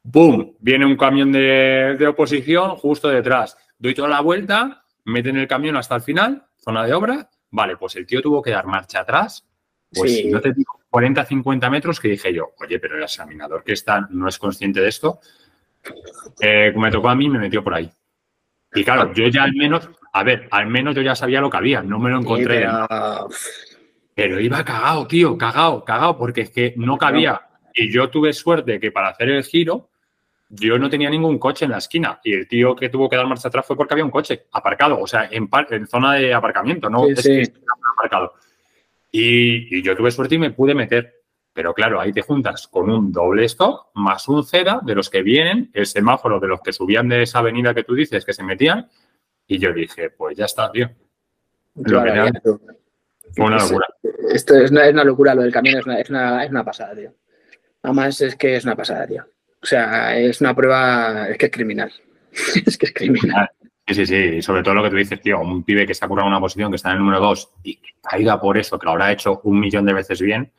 [0.03, 0.55] ¡Bum!
[0.59, 3.57] Viene un camión de, de oposición justo detrás.
[3.79, 7.31] Doy toda la vuelta, meten el camión hasta el final, zona de obra.
[7.55, 9.47] Vale, pues el tío tuvo que dar marcha atrás.
[9.93, 10.29] Pues Sí.
[10.29, 14.09] yo te digo, 40, 50 metros que dije yo, oye, pero el examinador que está
[14.11, 15.21] no es consciente de esto.
[16.41, 17.89] Eh, me tocó a mí, me metió por ahí.
[18.75, 21.59] Y claro, yo ya al menos, a ver, al menos yo ya sabía lo que
[21.59, 22.63] había, no me lo encontré.
[22.63, 23.29] Y, pero,
[24.17, 27.41] Pero iba cagado, tío, cagado, cagado, porque es que no cabía.
[27.73, 29.91] Y yo tuve suerte que para hacer el giro,
[30.49, 32.21] yo no tenía ningún coche en la esquina.
[32.23, 35.01] Y el tío que tuvo que dar marcha atrás fue porque había un coche aparcado,
[35.01, 37.05] o sea, en, par- en zona de aparcamiento, ¿no?
[37.07, 37.29] Sí, es sí.
[37.29, 38.35] que estaba aparcado.
[39.11, 41.23] Y, y yo tuve suerte y me pude meter.
[41.53, 45.23] Pero claro, ahí te juntas con un doble stop más un CEDA de los que
[45.23, 48.43] vienen, el semáforo de los que subían de esa avenida que tú dices que se
[48.43, 48.89] metían.
[49.47, 50.91] Y yo dije, pues ya está, tío.
[51.77, 52.33] Lo que.
[53.37, 53.87] Fue una locura.
[54.33, 56.65] Esto es una, es una locura, lo del camión es una, es, una, es una
[56.65, 57.15] pasada, tío.
[57.83, 59.25] Además es que es una pasada, tío.
[59.65, 61.91] O sea, es una prueba, es que es criminal.
[62.67, 63.49] es que es criminal.
[63.89, 64.15] Sí, sí, sí.
[64.15, 66.39] Y sobre todo lo que tú dices, tío, un pibe que se ha curado una
[66.39, 69.11] posición, que está en el número 2 y que caiga por eso, que lo habrá
[69.11, 70.53] hecho un millón de veces bien.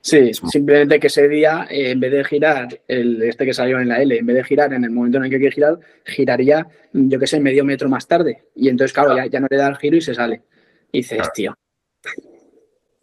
[0.00, 3.88] Sí, simplemente que ese día, eh, en vez de girar, el, este que salió en
[3.88, 6.66] la L, en vez de girar en el momento en el que que girar, giraría,
[6.94, 8.44] yo qué sé, medio metro más tarde.
[8.54, 10.40] Y entonces, claro, ya, ya no le da el giro y se sale.
[10.92, 11.32] Y dices, Claro.
[11.34, 11.54] tío.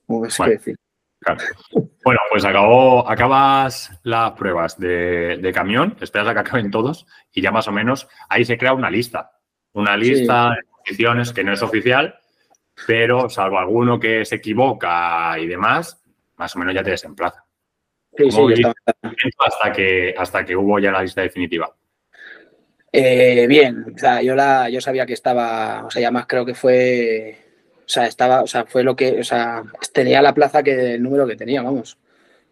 [0.07, 0.51] Pues, Bueno.
[0.51, 0.75] ¿qué decir?
[1.23, 1.41] Claro.
[2.03, 7.41] Bueno, pues acabó, acabas las pruebas de, de camión, esperas a que acaben todos y
[7.41, 9.31] ya más o menos ahí se crea una lista.
[9.73, 12.15] Una lista de posiciones que no es oficial,
[12.85, 16.03] pero salvo alguno que se equivoca y demás,
[16.35, 17.43] más o menos ya te desemplaza.
[18.15, 18.73] Sí, sí, ¿Cómo ya está.
[19.39, 21.73] Hasta que, hasta que hubo ya la lista definitiva.
[22.91, 26.45] Eh, bien, o sea, yo, la, yo sabía que estaba, o sea, y además creo
[26.45, 27.42] que fue,
[27.93, 29.63] sea, estaba, o sea, fue lo que, o sea,
[29.93, 31.97] tenía la plaza que el número que tenía, vamos.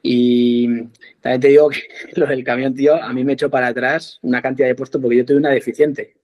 [0.03, 0.83] Y
[1.21, 1.81] también te digo que
[2.15, 5.17] lo del camión, tío, a mí me echó para atrás una cantidad de puestos porque
[5.17, 6.15] yo tuve una deficiente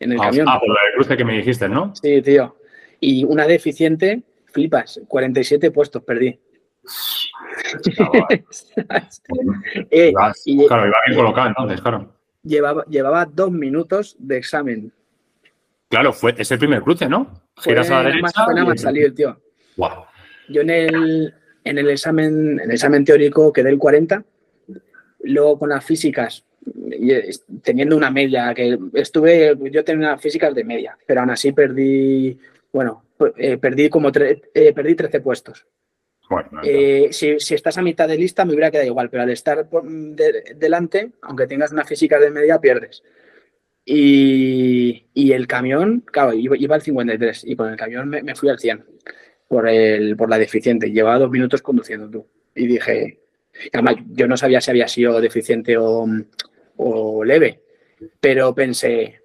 [0.00, 0.46] en el Ah, camión.
[0.48, 1.94] ah, por lo del cruce que me dijiste, ¿no?
[1.94, 2.56] Sí, tío.
[3.00, 6.38] Y una deficiente, flipas, 47 puestos perdí.
[9.90, 10.34] Eh, claro,
[10.86, 12.14] iba bien colocado entonces, claro.
[12.42, 14.92] llevaba, llevaba dos minutos de examen.
[15.88, 17.42] Claro, fue, es el primer cruce, ¿no?
[17.56, 18.20] Fue a la derecha.
[18.22, 19.40] más, nada más el tío.
[19.76, 20.04] Guau.
[20.48, 21.34] Yo en el,
[21.64, 24.22] en el examen, en el examen teórico quedé el 40,
[25.24, 26.44] luego con las físicas,
[26.90, 27.30] eh,
[27.62, 32.38] teniendo una media, que estuve, yo tenía unas físicas de media, pero aún así perdí,
[32.72, 33.04] bueno,
[33.36, 35.66] eh, perdí como tre- eh, perdí 13 puestos.
[36.30, 39.22] Bueno, no, Eh, si, si estás a mitad de lista me hubiera quedado igual, pero
[39.22, 43.02] al estar por- de- delante, aunque tengas una física de media, pierdes.
[43.90, 48.34] Y, y el camión, claro, iba, iba al 53 y con el camión me, me
[48.34, 48.84] fui al 100
[49.48, 50.90] por, el, por la deficiente.
[50.92, 52.26] Llevaba dos minutos conduciendo tú.
[52.54, 53.20] Y dije,
[53.72, 56.06] además, yo no sabía si había sido deficiente o,
[56.76, 57.62] o leve,
[58.20, 59.22] pero pensé,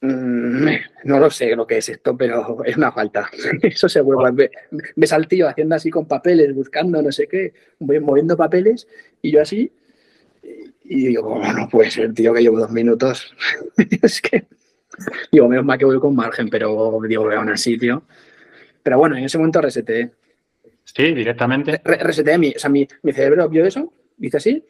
[0.00, 0.66] mm,
[1.04, 3.30] no lo sé lo que es esto, pero es una falta.
[3.62, 4.32] Eso seguro.
[4.32, 4.50] Ve-
[4.96, 8.88] Ves tío haciendo así con papeles, buscando no sé qué, voy moviendo papeles
[9.20, 9.70] y yo así.
[10.84, 13.34] Y digo, ¿cómo no puede ser, tío, que llevo dos minutos?
[14.02, 14.46] es que.
[15.30, 18.02] Digo, menos mal que voy con margen, pero digo, aún así, tío.
[18.82, 20.12] Pero bueno, en ese momento reseteé.
[20.84, 21.80] Sí, directamente.
[21.82, 24.64] Re- reseteé mi, o sea, mi, mi cerebro vio eso, hice así,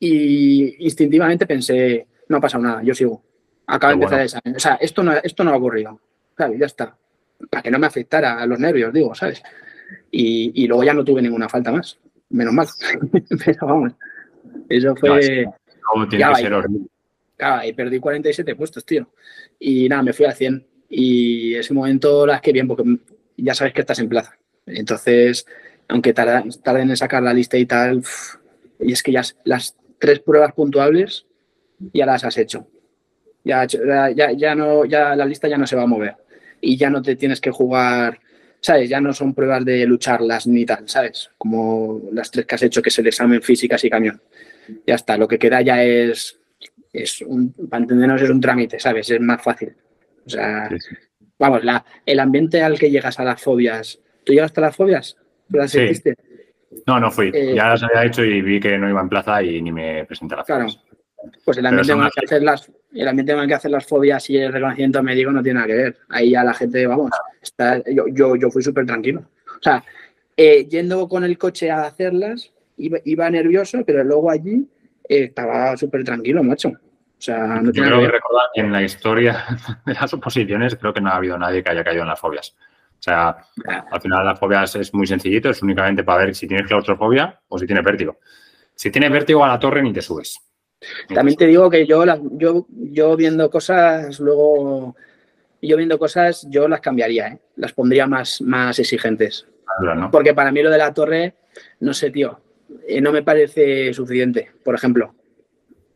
[0.00, 3.22] y instintivamente pensé, no ha pasado nada, yo sigo.
[3.66, 4.24] Acaba de empezar bueno.
[4.24, 4.56] examen.
[4.56, 6.00] O sea, esto no, esto no ha ocurrido.
[6.34, 6.96] Claro, ya está.
[7.50, 9.42] Para que no me afectara a los nervios, digo, ¿sabes?
[10.10, 11.98] Y, y luego ya no tuve ninguna falta más.
[12.30, 12.66] Menos mal.
[13.44, 13.92] Pero vamos,
[14.68, 15.46] eso fue.
[15.94, 16.86] No, tiene que ser horrible.
[17.36, 19.08] Claro, y perdí 47 puestos, tío.
[19.58, 20.66] Y nada, me fui al 100.
[20.88, 22.84] y ese momento las que bien, porque
[23.36, 24.38] ya sabes que estás en plaza.
[24.66, 25.46] Entonces,
[25.88, 28.02] aunque tarden en sacar la lista y tal,
[28.80, 31.26] y es que ya las tres pruebas puntuables
[31.92, 32.66] ya las has hecho.
[33.44, 36.16] Ya, ya, ya, no, ya la lista ya no se va a mover
[36.60, 38.20] y ya no te tienes que jugar,
[38.64, 38.88] ¿sabes?
[38.88, 41.30] Ya no son pruebas de lucharlas ni tal, ¿sabes?
[41.36, 44.22] Como las tres que has hecho, que es el examen físicas y camión.
[44.86, 46.40] Ya está, lo que queda ya es,
[46.90, 49.10] es un, para entendernos, es un trámite, ¿sabes?
[49.10, 49.76] Es más fácil.
[50.24, 50.70] O sea,
[51.38, 55.14] vamos, la, el ambiente al que llegas a las fobias, ¿tú llegaste a las fobias?
[55.50, 55.92] ¿Las sí.
[56.86, 57.30] No, no fui.
[57.34, 60.06] Eh, ya las había hecho y vi que no iba en plaza y ni me
[60.06, 60.66] presenté a las Claro.
[61.44, 63.86] Pues el ambiente, con el, que hacer las, el ambiente con el que hacer las
[63.86, 65.96] fobias y el reconocimiento médico no tiene nada que ver.
[66.08, 67.10] Ahí ya la gente, vamos,
[67.42, 69.24] está, yo, yo, yo fui súper tranquilo.
[69.46, 69.84] O sea,
[70.36, 74.66] eh, yendo con el coche a hacerlas, iba, iba nervioso, pero luego allí
[75.08, 76.68] eh, estaba súper tranquilo, macho.
[76.68, 79.44] O sea, no yo creo que, recordar que en la historia
[79.86, 82.56] de las oposiciones creo que no ha habido nadie que haya caído en las fobias.
[82.98, 83.36] O sea,
[83.90, 87.58] al final las fobias es muy sencillito, es únicamente para ver si tienes claustrofobia o
[87.58, 88.18] si tienes vértigo.
[88.74, 90.40] Si tienes vértigo a la torre ni te subes.
[91.12, 94.96] También te digo que yo, yo, yo viendo cosas, luego,
[95.60, 97.38] yo viendo cosas, yo las cambiaría, ¿eh?
[97.56, 99.46] las pondría más, más exigentes.
[99.78, 100.10] Claro, ¿no?
[100.10, 101.34] Porque para mí lo de la torre,
[101.80, 102.40] no sé, tío,
[102.86, 105.14] eh, no me parece suficiente, por ejemplo.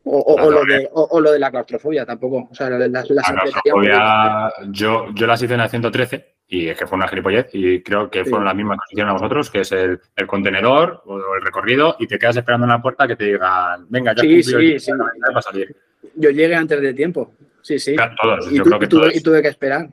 [0.05, 2.49] O, o, o, lo de, o, lo de, la claustrofobia tampoco.
[2.51, 6.79] O sea, las, las la claustrofobia, yo, yo las hice en la 113 y es
[6.79, 8.47] que fue una gilipollez y creo que fueron sí.
[8.47, 12.07] las mismas que hicieron a vosotros, que es el, el, contenedor o el recorrido y
[12.07, 14.93] te quedas esperando en la puerta que te digan, venga, ya sí, sí, sí.
[15.27, 15.77] para salir.
[16.15, 17.95] Yo llegué antes de tiempo, sí, sí.
[17.95, 19.17] Claro, todos, y, yo creo que tuve, todos.
[19.17, 19.89] y tuve que esperar.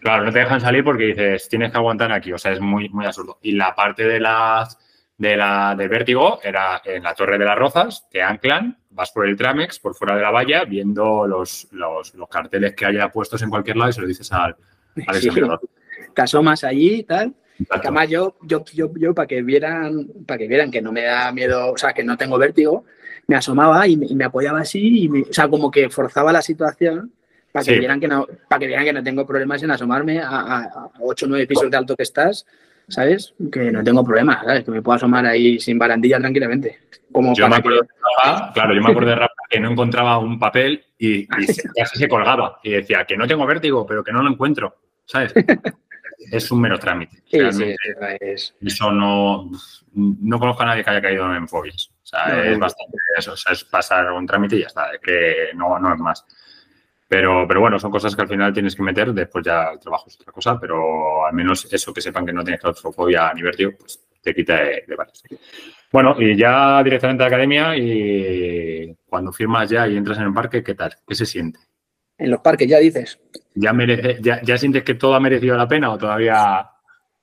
[0.00, 2.88] Claro, no te dejan salir porque dices, tienes que aguantar aquí, o sea, es muy,
[2.90, 3.38] muy absurdo.
[3.42, 4.78] Y la parte de las
[5.16, 9.26] de la del vértigo era en la Torre de las Rozas, te anclan, vas por
[9.26, 13.42] el Tramex, por fuera de la valla, viendo los, los, los carteles que haya puestos
[13.42, 14.54] en cualquier lado y se lo dices al,
[15.08, 15.26] al Sí.
[15.26, 15.60] examinador.
[16.18, 17.32] Te asomas allí y tal.
[17.60, 17.80] Exacto.
[17.80, 21.02] Que además yo, yo, yo, yo para que vieran, para que vieran que no me
[21.04, 22.84] da miedo, o sea, que no tengo vértigo,
[23.28, 26.32] me asomaba y me, y me apoyaba así, y me- o sea, como que forzaba
[26.32, 27.12] la situación
[27.52, 27.78] para que Sí.
[27.78, 30.90] vieran que no, para que vieran que no tengo problemas en asomarme a, a, a
[31.00, 32.44] 8 o 9 pisos de alto que estás,
[32.88, 33.32] ¿sabes?
[33.52, 34.64] Que no tengo problemas, ¿sabes?
[34.64, 36.80] Que me puedo asomar ahí sin barandilla tranquilamente.
[37.12, 39.70] Como Yo me acuerdo que, de Rafa, claro, yo me acuerdo de Rafa que no
[39.70, 43.86] encontraba un papel y, y se- casi se colgaba y decía que no tengo vértigo,
[43.86, 45.32] pero que no lo encuentro, ¿sabes?
[46.32, 47.22] Es un mero trámite.
[47.26, 47.76] Sí, realmente.
[48.20, 49.50] es, Eso no,
[49.94, 51.90] no conozco a nadie que haya caído en fobias.
[52.02, 52.58] O sea, No, es no.
[52.58, 53.32] bastante eso.
[53.32, 54.90] O sea, es pasar un trámite y ya está.
[54.92, 56.24] Es que no, no es más.
[57.08, 59.12] Pero, pero bueno, son cosas que al final tienes que meter.
[59.12, 60.58] Después ya el trabajo es otra cosa.
[60.60, 64.56] Pero al menos eso que sepan que no tienes claustrofobia ni vértigo, pues te quita
[64.56, 65.22] de, de varios.
[65.90, 70.34] Bueno, y ya directamente a la academia y cuando firmas ya y entras en el
[70.34, 70.94] parque, ¿qué tal?
[71.06, 71.60] ¿Qué se siente?
[72.18, 73.18] En los parques, ya dices.
[73.54, 76.68] ¿Ya, merece, ya, ya sientes que todo ha merecido la pena o todavía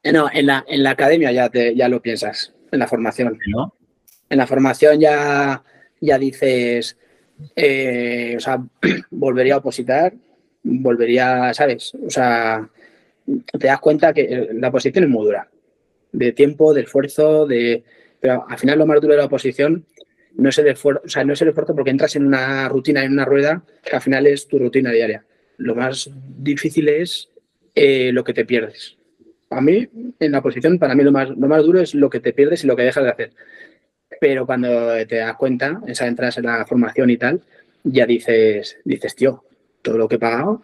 [0.01, 3.37] Eh, No, en la, en la academia ya, te, ya lo piensas, en la formación.
[3.47, 3.75] no?
[4.29, 5.63] En la formación ya,
[6.01, 6.97] ya dices,
[7.55, 8.63] eh, o sea,
[9.11, 10.13] volvería a opositar,
[10.63, 11.93] volvería, ¿sabes?
[11.95, 12.67] O sea,
[13.59, 15.49] te das cuenta que eh, la oposición es muy dura,
[16.11, 17.83] de tiempo, de esfuerzo, de...
[18.19, 19.85] Pero al final lo más duro de la oposición
[20.37, 23.63] no es el esfuerzo, no es el porque entras en una rutina, en una rueda,
[23.83, 25.23] que al final es tu rutina diaria.
[25.57, 27.29] Lo más difícil es
[27.73, 28.97] eh, lo que te pierdes.
[29.49, 29.87] A mí,
[30.19, 32.63] en la oposición, para mí lo más, lo más duro es lo que te pierdes
[32.63, 33.31] y lo que dejas de hacer.
[34.19, 37.41] Pero cuando te das cuenta, o sea, entras en la formación y tal,
[37.83, 39.43] ya dices, dices, tío,
[39.81, 40.63] todo lo que he pagado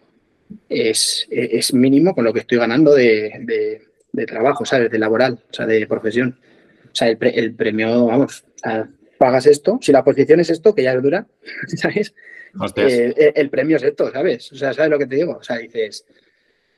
[0.68, 3.82] es, es mínimo con lo que estoy ganando de, de,
[4.12, 4.90] de trabajo, ¿sabes?
[4.92, 6.38] De laboral, o sea, de profesión.
[6.86, 8.88] O sea, el, pre- el premio, vamos, o
[9.22, 11.28] pagas esto, si la posición es esto, que ya es dura,
[11.68, 12.16] ¿sabes?
[12.60, 12.92] Hostias.
[12.92, 14.52] Eh, el, premio es esto, ¿sabes?
[14.52, 15.38] O sea, ¿sabes lo que te digo?
[15.38, 16.06] O sea, dices,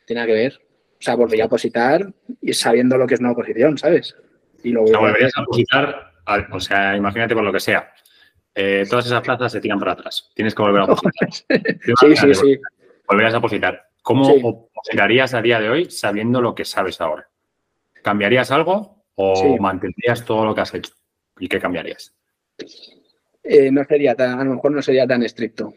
[0.05, 0.61] tiene nada que ver.
[0.99, 4.15] O sea, volvería a opositar y sabiendo lo que es una oposición, ¿sabes?
[4.61, 7.51] Y lo O sea, volvería a volverías a opositar, al- o sea, imagínate por lo
[7.53, 7.91] que sea.
[8.53, 10.29] Eh, todas esas plazas se tiran para atrás.
[10.35, 11.29] Tienes que volver a opositar.
[11.99, 12.59] Sí, sí, sí.
[13.07, 13.87] Volverías a opositar.
[14.03, 14.41] ¿Cómo Sí.
[14.43, 17.29] opositarías a día de hoy sabiendo lo que sabes ahora?
[18.03, 19.57] ¿Cambiarías algo o Sí.
[19.59, 20.91] mantendrías todo lo que has hecho?
[21.39, 22.13] ¿Y qué cambiarías?
[23.43, 25.73] Eh, no sería tan, a lo mejor no sería tan estricto.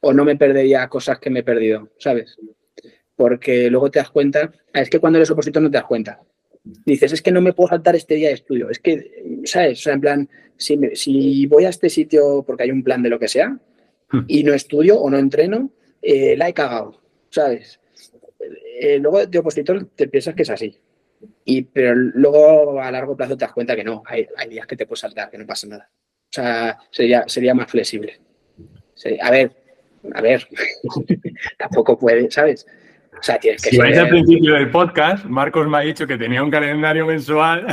[0.00, 2.36] O no me perdería cosas que me he perdido, ¿sabes?
[3.16, 6.20] Porque luego te das cuenta, ah, es que cuando eres opositor no te das cuenta.
[6.84, 8.70] Dices, es que no me puedo saltar este día de estudio.
[8.70, 9.80] Es que, ¿sabes?
[9.80, 13.02] O sea, en plan, si, me- si voy a este sitio porque hay un plan
[13.02, 13.58] de lo que sea
[14.10, 14.24] Hmm.
[14.26, 15.70] y no estudio o no entreno,
[16.00, 17.78] eh, la he cagado, ¿sabes?
[18.80, 20.78] Eh, luego de opositor te piensas que es así.
[21.44, 24.76] Y, pero luego a largo plazo te das cuenta que no, hay, hay días que
[24.76, 25.90] te puedes saltar, que no pasa nada.
[25.90, 28.20] O sea, sería, sería más flexible.
[29.22, 29.52] A ver,
[30.14, 30.46] a ver,
[31.58, 32.66] tampoco puede, ¿sabes?
[33.18, 36.16] O sea, tienes que Si vais al principio del podcast, Marcos me ha dicho que
[36.16, 37.66] tenía un calendario mensual.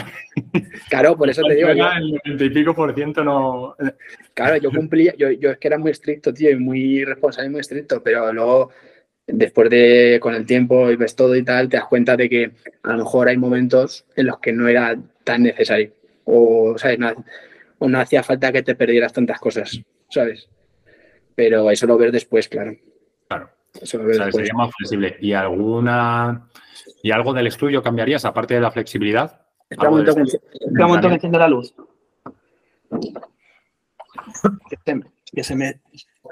[0.90, 3.76] Claro, por eso te digo, yo, el 90 y pico por ciento no.
[4.34, 7.62] claro, yo cumplía, yo, yo es que era muy estricto, tío, y muy responsable muy
[7.62, 8.72] estricto, pero luego,
[9.28, 12.52] después de, con el tiempo y ves todo y tal, te das cuenta de que
[12.84, 15.92] a lo mejor hay momentos en los que no era tan necesario.
[16.26, 17.00] O, ¿sabes?
[17.00, 17.12] No,
[17.80, 19.80] o no hacía falta que te perdieras tantas cosas,
[20.10, 20.50] ¿sabes?
[21.36, 22.76] Pero eso lo ves después, claro.
[23.28, 23.50] Claro.
[23.80, 24.48] Eso lo O ves sea, después.
[24.48, 25.18] sería más flexible.
[25.20, 26.48] ¿Y alguna.
[27.04, 29.42] ¿Y algo del estudio cambiarías, aparte de la flexibilidad?
[29.70, 31.74] Espera un momento, que, espera un momento que enciende la luz.
[34.70, 35.82] Que se, me- que se me,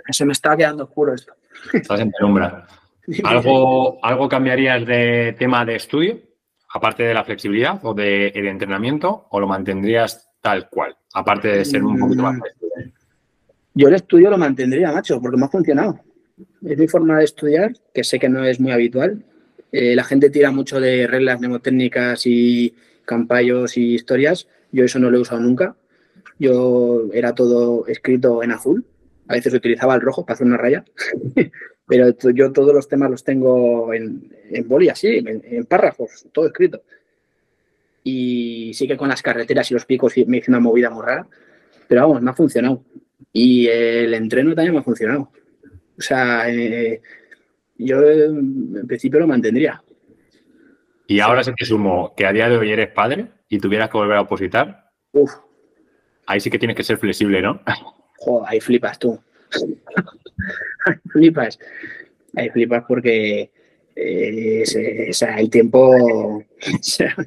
[0.05, 1.33] que se me está quedando oscuro esto.
[1.73, 2.65] Estás en penumbra.
[3.23, 6.19] ¿Algo, ¿Algo cambiarías de tema de estudio,
[6.73, 11.65] aparte de la flexibilidad o de el entrenamiento, o lo mantendrías tal cual, aparte de
[11.65, 12.93] ser un poquito más flexible?
[13.75, 15.99] Yo el estudio lo mantendría, macho, porque me ha funcionado.
[16.63, 19.23] Es mi forma de estudiar, que sé que no es muy habitual.
[19.71, 22.75] Eh, la gente tira mucho de reglas mnemotécnicas y
[23.05, 24.47] campallos y historias.
[24.71, 25.75] Yo eso no lo he usado nunca.
[26.37, 28.85] Yo era todo escrito en azul.
[29.27, 30.85] A veces utilizaba el rojo para hacer una raya.
[31.85, 36.47] Pero yo todos los temas los tengo en, en boli, así, en, en párrafos, todo
[36.47, 36.81] escrito.
[38.03, 41.27] Y sí que con las carreteras y los picos me hice una movida muy rara.
[41.87, 42.83] Pero vamos, me ha funcionado.
[43.31, 45.31] Y el entreno también me ha funcionado.
[45.97, 47.01] O sea, eh,
[47.77, 49.83] yo en principio lo mantendría.
[51.07, 53.97] Y ahora sí que sumo que a día de hoy eres padre y tuvieras que
[53.97, 55.31] volver a opositar, Uf,
[56.25, 57.61] ahí sí que tienes que ser flexible, ¿no?
[58.17, 59.19] joder, ahí flipas tú.
[60.85, 61.59] Ahí flipas.
[62.35, 63.51] Ahí flipas porque
[63.95, 64.63] eh,
[65.37, 66.43] el tiempo.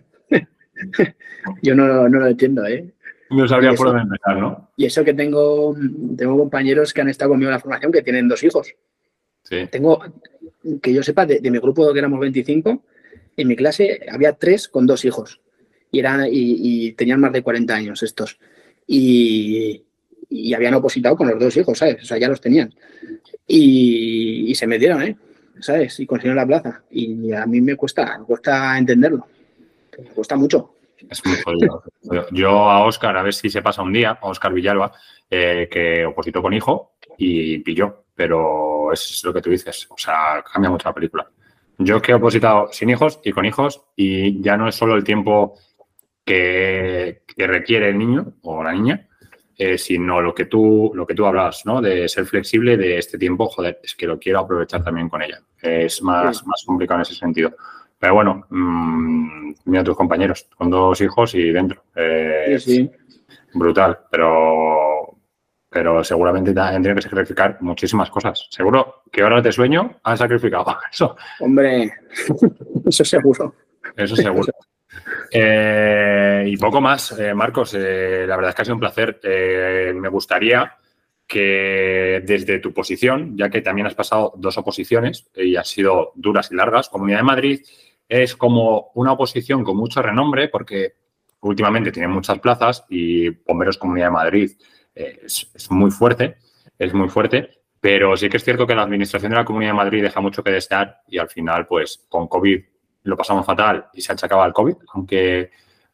[1.62, 2.92] yo no, no lo entiendo, ¿eh?
[3.30, 4.70] No sabría Y por eso- dónde empezar, ¿no?
[4.76, 5.74] Y eso que tengo,
[6.16, 8.74] tengo compañeros que han estado conmigo en la formación que tienen dos hijos.
[9.42, 9.66] Sí.
[9.70, 10.02] Tengo,
[10.82, 12.84] que yo sepa, de, de mi grupo que éramos 25,
[13.36, 15.40] en mi clase había tres con dos hijos.
[15.90, 16.30] Y, eran, y,
[16.88, 18.38] y tenían más de 40 años estos.
[18.86, 19.82] Y,
[20.28, 22.02] y habían opositado con los dos hijos, ¿sabes?
[22.02, 22.72] O sea, ya los tenían.
[23.46, 25.16] Y, se metieron, ¿eh?
[25.60, 25.98] ¿Sabes?
[26.00, 26.82] Y consiguieron la plaza.
[26.90, 29.26] Y a mí me cuesta, me cuesta entenderlo.
[29.98, 30.74] Me cuesta mucho.
[31.08, 31.36] Es muy.
[32.32, 34.92] Yo a Oscar, a ver si se pasa un día, a Oscar Villalba,
[35.30, 40.42] eh, que opositó con hijo y pilló, pero es lo que tú dices, o sea,
[40.50, 41.30] cambia mucho la película.
[41.78, 45.04] Yo que he opositado sin hijos y con hijos y ya no es solo el
[45.04, 45.58] tiempo
[46.24, 49.05] que requiere el niño o la niña,
[49.58, 51.80] eh, sino lo que tú lo que tú hablabas, ¿no?
[51.80, 55.40] De ser flexible de este tiempo, joder, es que lo quiero aprovechar también con ella.
[55.62, 56.44] Es más, Sí.
[56.46, 57.54] más complicado en ese sentido.
[57.98, 61.82] Pero bueno, mmm, mira a tus compañeros, con dos hijos y dentro.
[61.94, 62.90] Eh, Sí, sí.
[63.54, 65.16] Brutal, pero,
[65.70, 68.46] pero seguramente te han tenido que sacrificar muchísimas cosas.
[68.50, 71.16] Seguro que horas de sueño han sacrificado eso.
[71.40, 71.90] Hombre,
[72.84, 73.54] eso seguro.
[73.96, 74.52] Eso seguro.
[75.30, 77.74] Eh, y poco más, eh, Marcos.
[77.74, 79.20] eh, la verdad es que ha sido un placer.
[79.22, 80.76] Eh, me gustaría
[81.26, 86.50] que desde tu posición, ya que también has pasado dos oposiciones y han sido duras
[86.52, 87.60] y largas, Comunidad de Madrid
[88.08, 90.94] es como una oposición con mucho renombre porque
[91.40, 94.50] últimamente tiene muchas plazas y Bomberos Comunidad de Madrid
[94.94, 96.36] es muy fuerte,
[96.78, 97.50] es muy fuerte,
[97.80, 100.44] pero sí que es cierto que la administración de la Comunidad de Madrid deja mucho
[100.44, 102.64] que desear y al final, pues con COVID
[103.06, 105.50] lo pasamos fatal y se achacaba al COVID, aunque,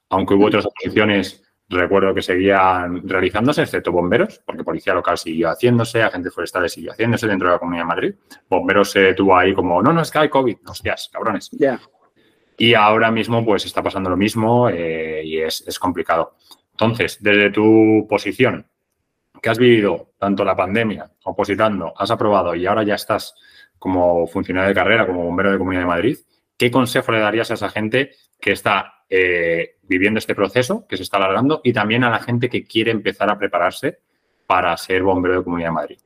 [0.08, 6.02] aunque hubo otras oposiciones, recuerdo que seguían realizándose, excepto bomberos, porque policía local siguió haciéndose,
[6.02, 8.14] agentes forestales siguió haciéndose dentro de la Comunidad de Madrid.
[8.48, 11.50] Bomberos se tuvo ahí como, no, no, es que hay COVID, hostias, cabrones.
[12.56, 16.36] Y ahora mismo, pues está pasando lo mismo eh, y es, es complicado.
[16.72, 18.66] Entonces, desde tu posición,
[19.42, 23.34] que has vivido tanto la pandemia, opositando, has aprobado y ahora ya estás
[23.78, 26.16] como funcionario de carrera, como bombero de Comunidad de Madrid,
[26.56, 31.02] ¿qué consejo le darías a esa gente que está eh, viviendo este proceso, que se
[31.02, 34.00] está alargando, y también a la gente que quiere empezar a prepararse
[34.46, 35.98] para ser bombero de Comunidad de Madrid?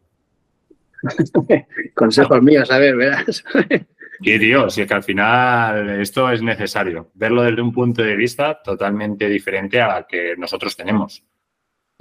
[1.95, 3.45] Consejos míos, a ver, verás.
[4.21, 8.17] Y tío, si es que al final esto es necesario, verlo desde un punto de
[8.17, 11.23] vista totalmente diferente al que nosotros tenemos.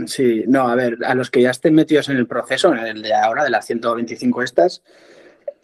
[0.06, 3.02] Sí, no, a ver, a los que ya estén metidos en el proceso, en el
[3.02, 4.84] de ahora, de las 125 estas,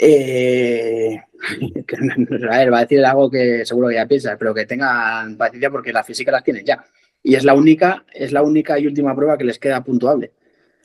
[0.04, 1.22] eh,
[2.50, 5.70] a ver, va a decir algo que seguro que ya piensas, pero que tengan paciencia
[5.70, 6.84] porque la física las tienen ya.
[7.24, 10.32] Y es la única, es la única y última prueba que les queda puntuable.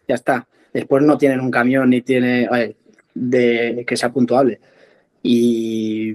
[0.06, 0.46] Ya está.
[0.72, 2.76] Después no tienen un camión ni tiene oye,
[3.14, 4.60] de que sea puntuable.
[5.22, 6.14] Y,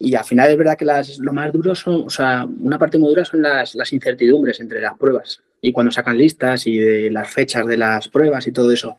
[0.00, 2.98] y al final es verdad que las, lo más duro son, o sea, una parte
[2.98, 7.10] muy dura son las, las incertidumbres entre las pruebas y cuando sacan listas y de
[7.10, 8.96] las fechas de las pruebas y todo eso.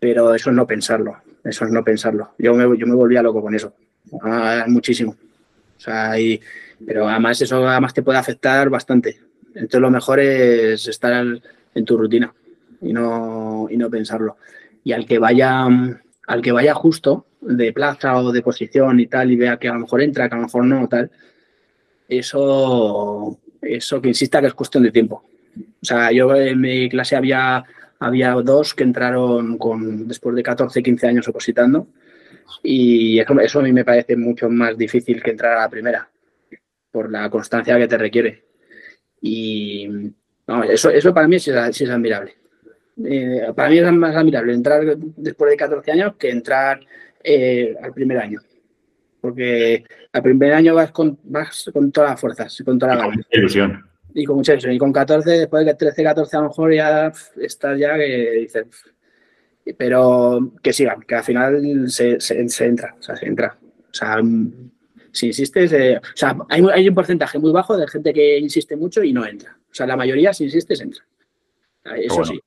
[0.00, 2.32] Pero eso es no pensarlo, eso es no pensarlo.
[2.38, 3.74] Yo me, yo me volvía loco con eso.
[4.66, 5.16] muchísimo.
[5.76, 6.14] O sea,
[6.86, 9.18] pero además eso además te puede afectar bastante.
[9.54, 11.24] Entonces lo mejor es estar
[11.74, 12.32] en tu rutina
[12.80, 14.36] y no, y no pensarlo.
[14.84, 15.66] Y al que vaya,
[16.26, 19.74] al que vaya justo de plaza o de posición y tal, y vea que a
[19.74, 21.10] lo mejor entra, que a lo mejor no, tal,
[22.08, 25.24] eso, eso que insista que es cuestión de tiempo.
[25.80, 27.64] O sea, yo en mi clase había,
[28.00, 31.88] había dos que entraron con, después de 14, 15 años opositando
[32.62, 36.08] y eso, eso a mí me parece mucho más difícil que entrar a la primera
[36.90, 38.44] por la constancia que te requiere.
[39.20, 39.88] Y
[40.68, 42.36] eso, eso para mí sí es, admirable.
[43.04, 46.80] Eh, para mí es más admirable entrar después de 14 años que entrar
[47.22, 48.40] eh, al primer año.
[49.20, 53.87] Porque al primer año vas con, vas con todas las fuerzas, con toda la ilusión.
[54.14, 54.54] Y con mucha.
[54.54, 58.66] Y con 14, después de 13, 14, a lo mejor ya estás ya que dices.
[59.76, 63.58] Pero que sigan, que al final se, se, entra, o sea, se entra.
[63.60, 64.18] O sea,
[65.12, 68.76] si insistes, eh, o sea, hay, hay, un porcentaje muy bajo de gente que insiste
[68.76, 69.58] mucho y no entra.
[69.70, 71.04] O sea, la mayoría, si insistes, entra.
[71.96, 72.40] Eso sí.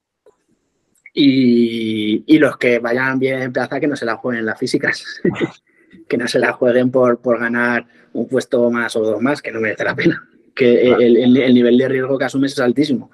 [1.13, 4.57] Y, y, los que vayan bien en plaza, que no se la jueguen en las
[4.57, 5.03] físicas.
[6.07, 9.51] que no se la jueguen por, por ganar un puesto más o dos más, que
[9.51, 10.27] no merece la pena.
[10.53, 13.11] Que el, el, nivel de riesgo que asumes es altísimo.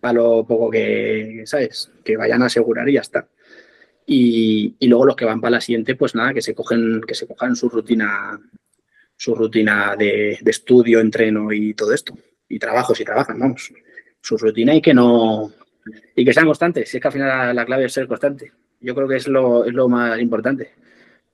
[0.00, 1.90] Para lo poco que, ¿sabes?
[2.04, 3.28] Que vayan a asegurar y ya está.
[4.06, 7.14] Y, y, luego los que van para la siguiente, pues nada, que se cogen, que
[7.14, 8.40] se cojan su rutina,
[9.16, 12.14] su rutina de, de estudio, entreno y todo esto.
[12.48, 13.72] Y trabajo si trabajan, vamos.
[14.20, 15.52] Su rutina y que no,
[16.14, 16.88] y que sean constantes.
[16.88, 18.52] Si es que al final la, clave es ser constante.
[18.80, 20.70] Yo creo que es lo, es lo más importante.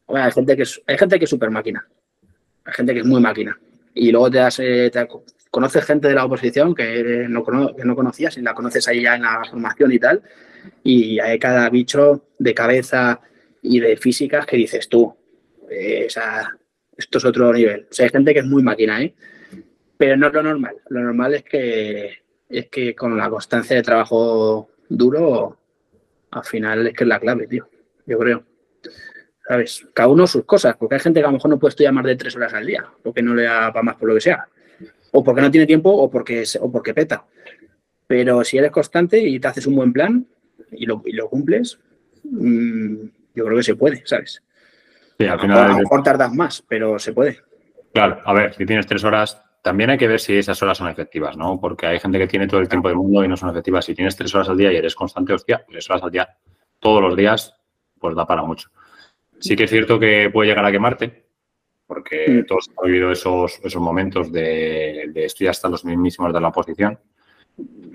[0.08, 1.86] hay gente que es, hay gente que es súper máquina.
[2.64, 3.58] Hay gente que es muy máquina.
[3.94, 4.90] Y luego te, das, eh,
[5.50, 9.14] conoces gente de la oposición que no, que no conocías y la conoces ahí ya
[9.14, 10.22] en la formación y tal.
[10.82, 13.20] Y hay cada bicho de cabeza
[13.62, 15.14] y de físicas que dices tú.
[15.70, 16.50] Eh, o sea,
[16.96, 17.86] esto es otro nivel.
[17.90, 19.14] O sea, hay gente que es muy máquina, ¿eh?
[19.96, 20.76] Pero no es lo normal.
[20.88, 25.58] Lo normal es que es que con la constancia de trabajo duro,
[26.30, 27.68] al final es que es la clave, tío.
[28.06, 28.44] Yo creo.
[29.46, 29.86] ¿Sabes?
[29.92, 32.04] Cada uno sus cosas, porque hay gente que a lo mejor no puede estudiar más
[32.04, 34.48] de tres horas al día, porque no le da para más por lo que sea.
[35.12, 37.24] O porque no tiene tiempo o porque, o porque peta.
[38.06, 40.26] Pero si eres constante y te haces un buen plan
[40.72, 41.78] y lo, y lo cumples,
[42.24, 44.42] mmm, yo creo que se puede, ¿sabes?
[45.18, 45.58] Sí, al final.
[45.58, 47.40] A lo mejor tardas más, pero se puede.
[47.92, 50.88] Claro, a ver, si tienes tres horas, también hay que ver si esas horas son
[50.88, 51.60] efectivas, ¿no?
[51.60, 53.84] Porque hay gente que tiene todo el tiempo del mundo y no son efectivas.
[53.84, 56.36] Si tienes tres horas al día y eres constante, hostia, tres horas al día
[56.80, 57.54] todos los días,
[57.98, 58.70] pues da para mucho.
[59.44, 61.26] Sí que es cierto que puede llegar a quemarte,
[61.86, 62.46] porque mm.
[62.46, 66.98] todos hemos vivido esos, esos momentos de, de estoy hasta los mismísimos de la oposición.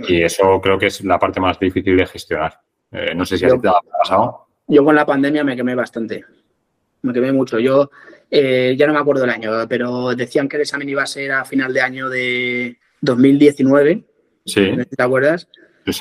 [0.08, 2.62] Y eso creo que es la parte más difícil de gestionar.
[2.92, 4.46] Eh, no sé si a te ha pasado.
[4.68, 6.24] Yo con la pandemia me quemé bastante.
[7.02, 7.58] Me quemé mucho.
[7.58, 7.90] Yo
[8.30, 11.32] eh, ya no me acuerdo el año, pero decían que el examen iba a ser
[11.32, 14.04] a final de año de 2019.
[14.46, 14.72] Sí.
[14.96, 15.48] ¿Te acuerdas?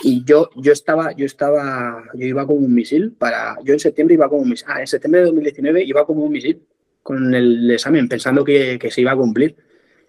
[0.03, 4.15] Y yo, yo estaba, yo estaba, yo iba como un misil para, yo en septiembre
[4.15, 6.63] iba como un misil, ah, en septiembre de 2019 iba como un misil
[7.03, 9.57] con el examen, pensando que, que se iba a cumplir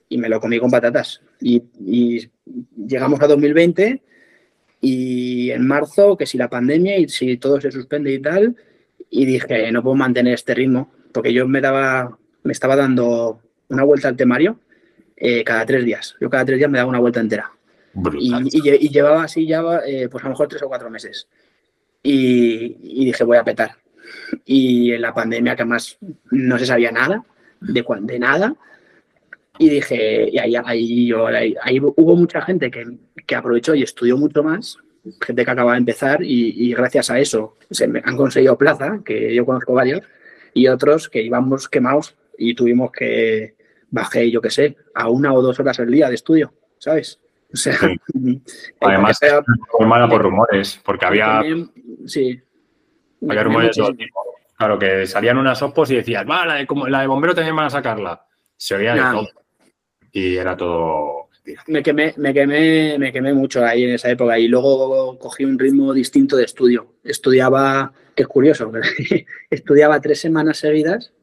[0.10, 1.22] y me lo comí con patatas.
[1.39, 2.30] Y, y,
[2.76, 4.01] llegamos a 2020
[4.81, 8.56] y en marzo, que si la pandemia y si todo se suspende y tal,
[9.10, 13.84] y dije, no puedo mantener este ritmo, porque yo me daba, me estaba dando una
[13.84, 14.60] vuelta al temario
[15.15, 16.15] eh, cada tres días.
[16.19, 17.51] Yo cada tres días me daba una vuelta entera.
[18.18, 21.28] Y, y, llevaba así ya, eh, pues a lo mejor tres o cuatro meses.
[22.03, 23.72] Y, y, dije, voy a petar.
[24.45, 25.98] Y en la pandemia, que además
[26.32, 27.24] no se sabía nada,
[27.61, 28.56] de, de nada,
[29.57, 32.86] y dije, y ahí, ahí, yo, ahí, hubo mucha gente que,
[33.26, 34.78] que, aprovechó y estudió mucho más,
[35.22, 39.02] gente que acaba de empezar, y, y gracias a eso se me han conseguido plaza,
[39.03, 40.02] que yo conozco varios,
[40.53, 43.56] y otros que íbamos quemados y tuvimos que
[43.91, 47.20] bajé, yo qué sé, a una o dos horas al día de estudio, ¿sabes?
[47.52, 47.78] O sea,
[48.82, 49.42] además, era,
[50.08, 51.42] por rumores, porque había.
[52.06, 52.40] sí.
[53.28, 54.22] Había rumores de todo tipo.
[54.56, 57.66] Claro, que salían unas opos y decías, va, la de, la de bombero también van
[57.66, 58.26] a sacarla.
[58.58, 59.30] Se oía de todo.
[60.12, 61.30] Y era todo.
[61.68, 65.58] Me quemé, me quemé, me quemé mucho ahí en esa época y luego cogí un
[65.58, 66.96] ritmo distinto de estudio.
[67.04, 68.72] Estudiaba es curioso,
[69.50, 71.14] estudiaba tres semanas seguidas,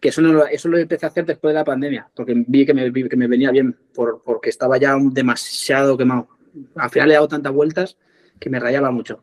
[0.00, 2.64] que eso, no lo, eso lo empecé a hacer después de la pandemia, porque vi
[2.64, 6.28] que me, que me venía bien, por, porque estaba ya demasiado quemado.
[6.74, 7.98] Al final le he dado tantas vueltas
[8.38, 9.22] que me rayaba mucho.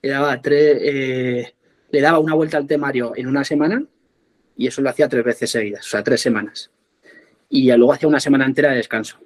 [0.00, 1.54] Le daba, tres, eh,
[1.90, 3.82] le daba una vuelta al temario en una semana
[4.56, 6.70] y eso lo hacía tres veces seguidas, o sea, tres semanas.
[7.48, 9.18] Y luego hacía una semana entera de descanso.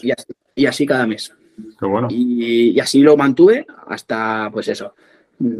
[0.00, 1.34] Y, así, y, así, cada mes.
[1.80, 2.06] bueno.
[2.08, 4.94] y, y así lo mantuve hasta, pues eso,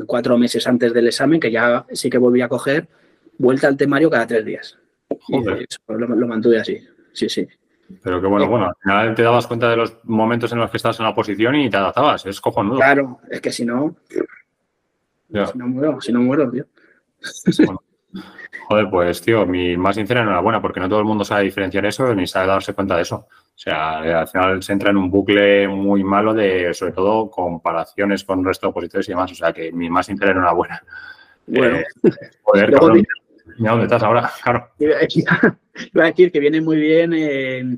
[0.07, 2.87] cuatro meses antes del examen, que ya sí que volví a coger
[3.43, 4.79] vuelta al temario cada tres días.
[5.21, 5.61] Joder.
[5.63, 6.79] Y eso, lo, lo mantuve así.
[7.13, 7.47] Sí, sí.
[8.03, 10.79] Pero que bueno, bueno, al final te dabas cuenta de los momentos en los que
[10.79, 12.25] estás en la posición y te adaptabas.
[12.25, 12.77] Es cojonudo.
[12.77, 13.97] Claro, es que si no,
[15.29, 15.47] Ya.
[15.47, 16.65] si no muero, si no muero, tío.
[17.67, 17.83] Bueno.
[18.69, 22.15] Joder, pues tío, mi más sincera enhorabuena, porque no todo el mundo sabe diferenciar eso
[22.15, 23.17] ni sabe darse cuenta de eso.
[23.55, 27.29] O sea, eh, al final se entra en un bucle muy malo de, sobre todo,
[27.31, 29.31] comparaciones con el resto de opositores y demás.
[29.33, 30.83] O sea, que mi más sincera enhorabuena.
[31.47, 31.85] Bueno, Eh,
[32.43, 32.99] joder, Luego cabrón.
[33.03, 33.07] vi-
[33.59, 34.69] Mira dónde estás ahora, claro.
[34.79, 37.77] iba a decir que viene muy bien eh,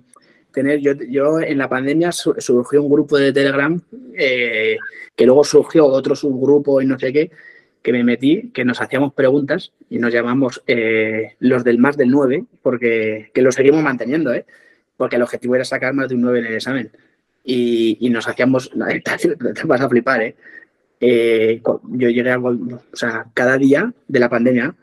[0.52, 0.78] tener.
[0.80, 3.80] Yo, yo en la pandemia su- surgió un grupo de Telegram
[4.16, 4.76] eh,
[5.16, 7.30] que luego surgió otro subgrupo y no sé qué,
[7.82, 12.10] que me metí, que nos hacíamos preguntas y nos llamamos eh, los del más del
[12.10, 14.44] 9, porque que lo seguimos manteniendo, ¿eh?
[14.96, 16.90] porque el objetivo era sacar más de un 9 en el examen.
[17.44, 18.70] Y, y nos hacíamos,
[19.54, 20.34] te vas a flipar, ¿eh?
[21.00, 22.56] Yo llegué a, o
[22.94, 24.74] sea, cada día de la pandemia,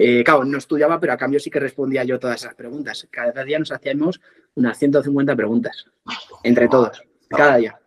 [0.00, 3.06] eh, claro, no estudiaba, pero a cambio sí que respondía yo todas esas preguntas.
[3.10, 4.20] Cada día nos hacíamos
[4.54, 5.86] unas 150 preguntas,
[6.42, 7.78] entre todos, cada día.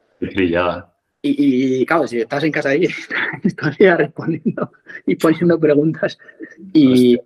[1.24, 2.88] Y, y, claro, si estás en casa ahí,
[3.58, 4.72] todavía respondiendo
[5.06, 6.18] y poniendo preguntas.
[6.74, 7.20] Y,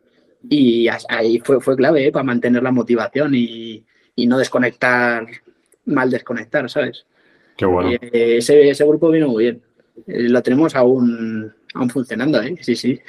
[0.49, 2.11] y ahí fue, fue clave ¿eh?
[2.11, 3.85] para mantener la motivación y,
[4.15, 5.25] y no desconectar,
[5.85, 7.05] mal desconectar, ¿sabes?
[7.55, 7.91] Qué bueno.
[7.91, 9.61] Y, eh, ese, ese grupo vino muy bien.
[10.07, 12.57] Eh, lo tenemos aún, aún funcionando, ¿eh?
[12.61, 12.99] Sí, sí.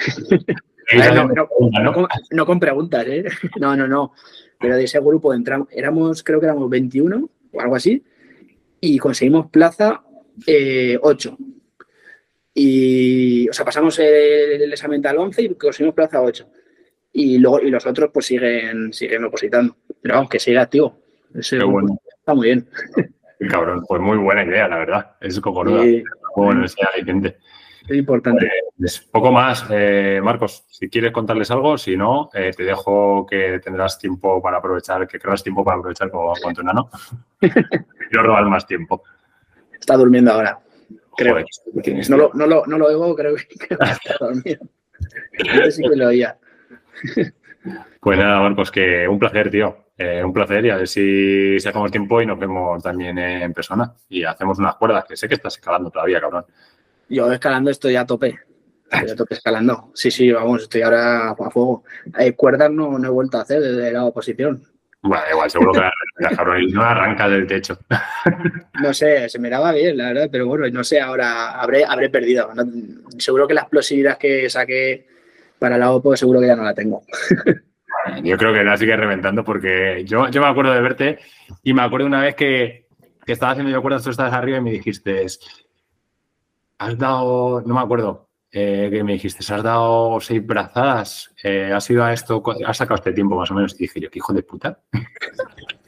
[0.92, 1.92] No, no, pregunta, no ¿no?
[1.92, 3.24] con, no con preguntas, ¿eh?
[3.60, 4.12] No, no, no.
[4.60, 8.04] Pero de ese grupo entramos, éramos, creo que éramos 21 o algo así,
[8.80, 10.02] y conseguimos plaza
[10.46, 11.36] eh, 8.
[12.54, 16.48] Y, o sea, pasamos el, el examen al 11 y conseguimos plaza 8.
[17.12, 19.76] Y luego, y los otros pues siguen, siguen opositando.
[20.02, 20.98] Pero vamos, que sigue activo.
[21.34, 21.98] Ese bueno.
[22.06, 22.68] Está muy bien.
[23.50, 23.84] Cabrón.
[23.88, 25.16] Pues muy buena idea, la verdad.
[25.20, 25.82] Es cojonuda.
[25.82, 26.02] Sí,
[26.34, 27.38] bueno ese aliciente.
[27.88, 28.50] Es importante.
[28.78, 30.64] Pues, poco más, eh, Marcos.
[30.68, 35.18] Si quieres contarles algo, si no, eh, te dejo que tendrás tiempo para aprovechar, que
[35.18, 36.90] querrás tiempo para aprovechar con, con tu enano.
[37.40, 39.02] Quiero robar más tiempo.
[39.78, 40.58] Está durmiendo ahora.
[41.16, 41.32] Creo.
[41.32, 44.60] Joder, ¿qué tienes, No lo, no, lo, no lo oigo, creo que está dormido.
[45.38, 46.38] Antes sí que lo oía.
[48.00, 49.86] Pues nada, Marcos, que un placer, tío.
[49.98, 53.92] Eh, un placer y a ver si sacamos tiempo y nos vemos también en persona
[54.08, 56.44] y hacemos unas cuerdas, que sé que estás escalando todavía, cabrón.
[57.08, 58.38] Yo escalando estoy a tope.
[58.90, 59.90] Estoy a tope escalando.
[59.94, 61.84] Sí, sí, vamos, estoy ahora a fuego.
[62.18, 64.62] Eh, cuerdas no, no he vuelto a hacer desde la oposición.
[65.02, 67.78] Bueno, igual, seguro que la, y no arranca del techo.
[68.82, 72.10] No sé, se me daba bien, la verdad, pero bueno, no sé, ahora habré, habré
[72.10, 72.52] perdido.
[72.54, 72.64] No-
[73.18, 75.06] seguro que la explosividad que saqué
[75.58, 77.02] para la OPO, seguro que ya no la tengo.
[78.22, 81.18] Yo creo que la sigue reventando porque yo, yo me acuerdo de verte
[81.62, 82.86] y me acuerdo una vez que,
[83.24, 85.24] que estaba haciendo yo cuerdas, tú estabas arriba y me dijiste,
[86.78, 91.88] has dado, no me acuerdo, eh, que me dijiste, has dado seis brazadas, eh, has
[91.90, 93.74] ido a esto, has sacado este tiempo más o menos.
[93.74, 94.78] Y dije yo, qué hijo de puta.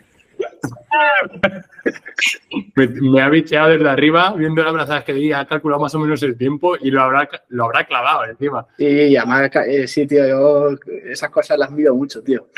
[2.75, 5.99] me, me ha bicheado desde arriba, viendo las brazadas que di, ha calculado más o
[5.99, 8.67] menos el tiempo y lo habrá, lo habrá clavado encima.
[8.77, 10.71] Y además, eh, sí, tío, yo
[11.07, 12.49] esas cosas las mido mucho, tío.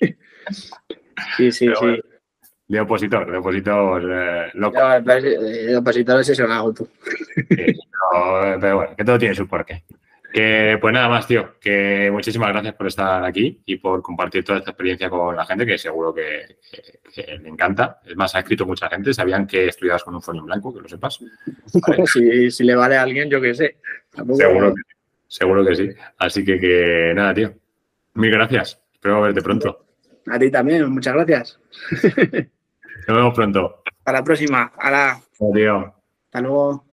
[1.36, 1.84] Sí, sí, Pero sí.
[1.84, 2.02] bueno.
[2.68, 4.78] De opositor, de opositor eh, loco.
[4.78, 6.88] Yo, pues, eh, opositores eso no hago tú.
[7.34, 9.84] Sí, pero, pero bueno, que todo tiene su porqué.
[10.30, 14.58] Que pues nada más, tío, que muchísimas gracias por estar aquí y por compartir toda
[14.58, 18.00] esta experiencia con la gente, que seguro que, que- que le encanta.
[18.04, 20.82] Es más, ha escrito mucha gente, sabían que estudiabas con un folio en blanco, que
[20.82, 21.18] lo sepas.
[22.12, 23.76] si, si le vale a alguien, yo qué sé.
[24.14, 24.82] Tampoco- Seguro que,
[25.26, 25.88] seguro que sí.
[26.18, 27.54] Así que, que nada, tío.
[28.14, 28.78] Mil gracias.
[28.92, 29.86] Espero verte pronto.
[30.30, 31.58] A ti también, muchas gracias.
[33.06, 33.82] Nos vemos pronto.
[33.98, 34.72] Hasta la próxima.
[34.78, 35.86] Hala, Adiós.
[36.26, 36.84] hasta luego.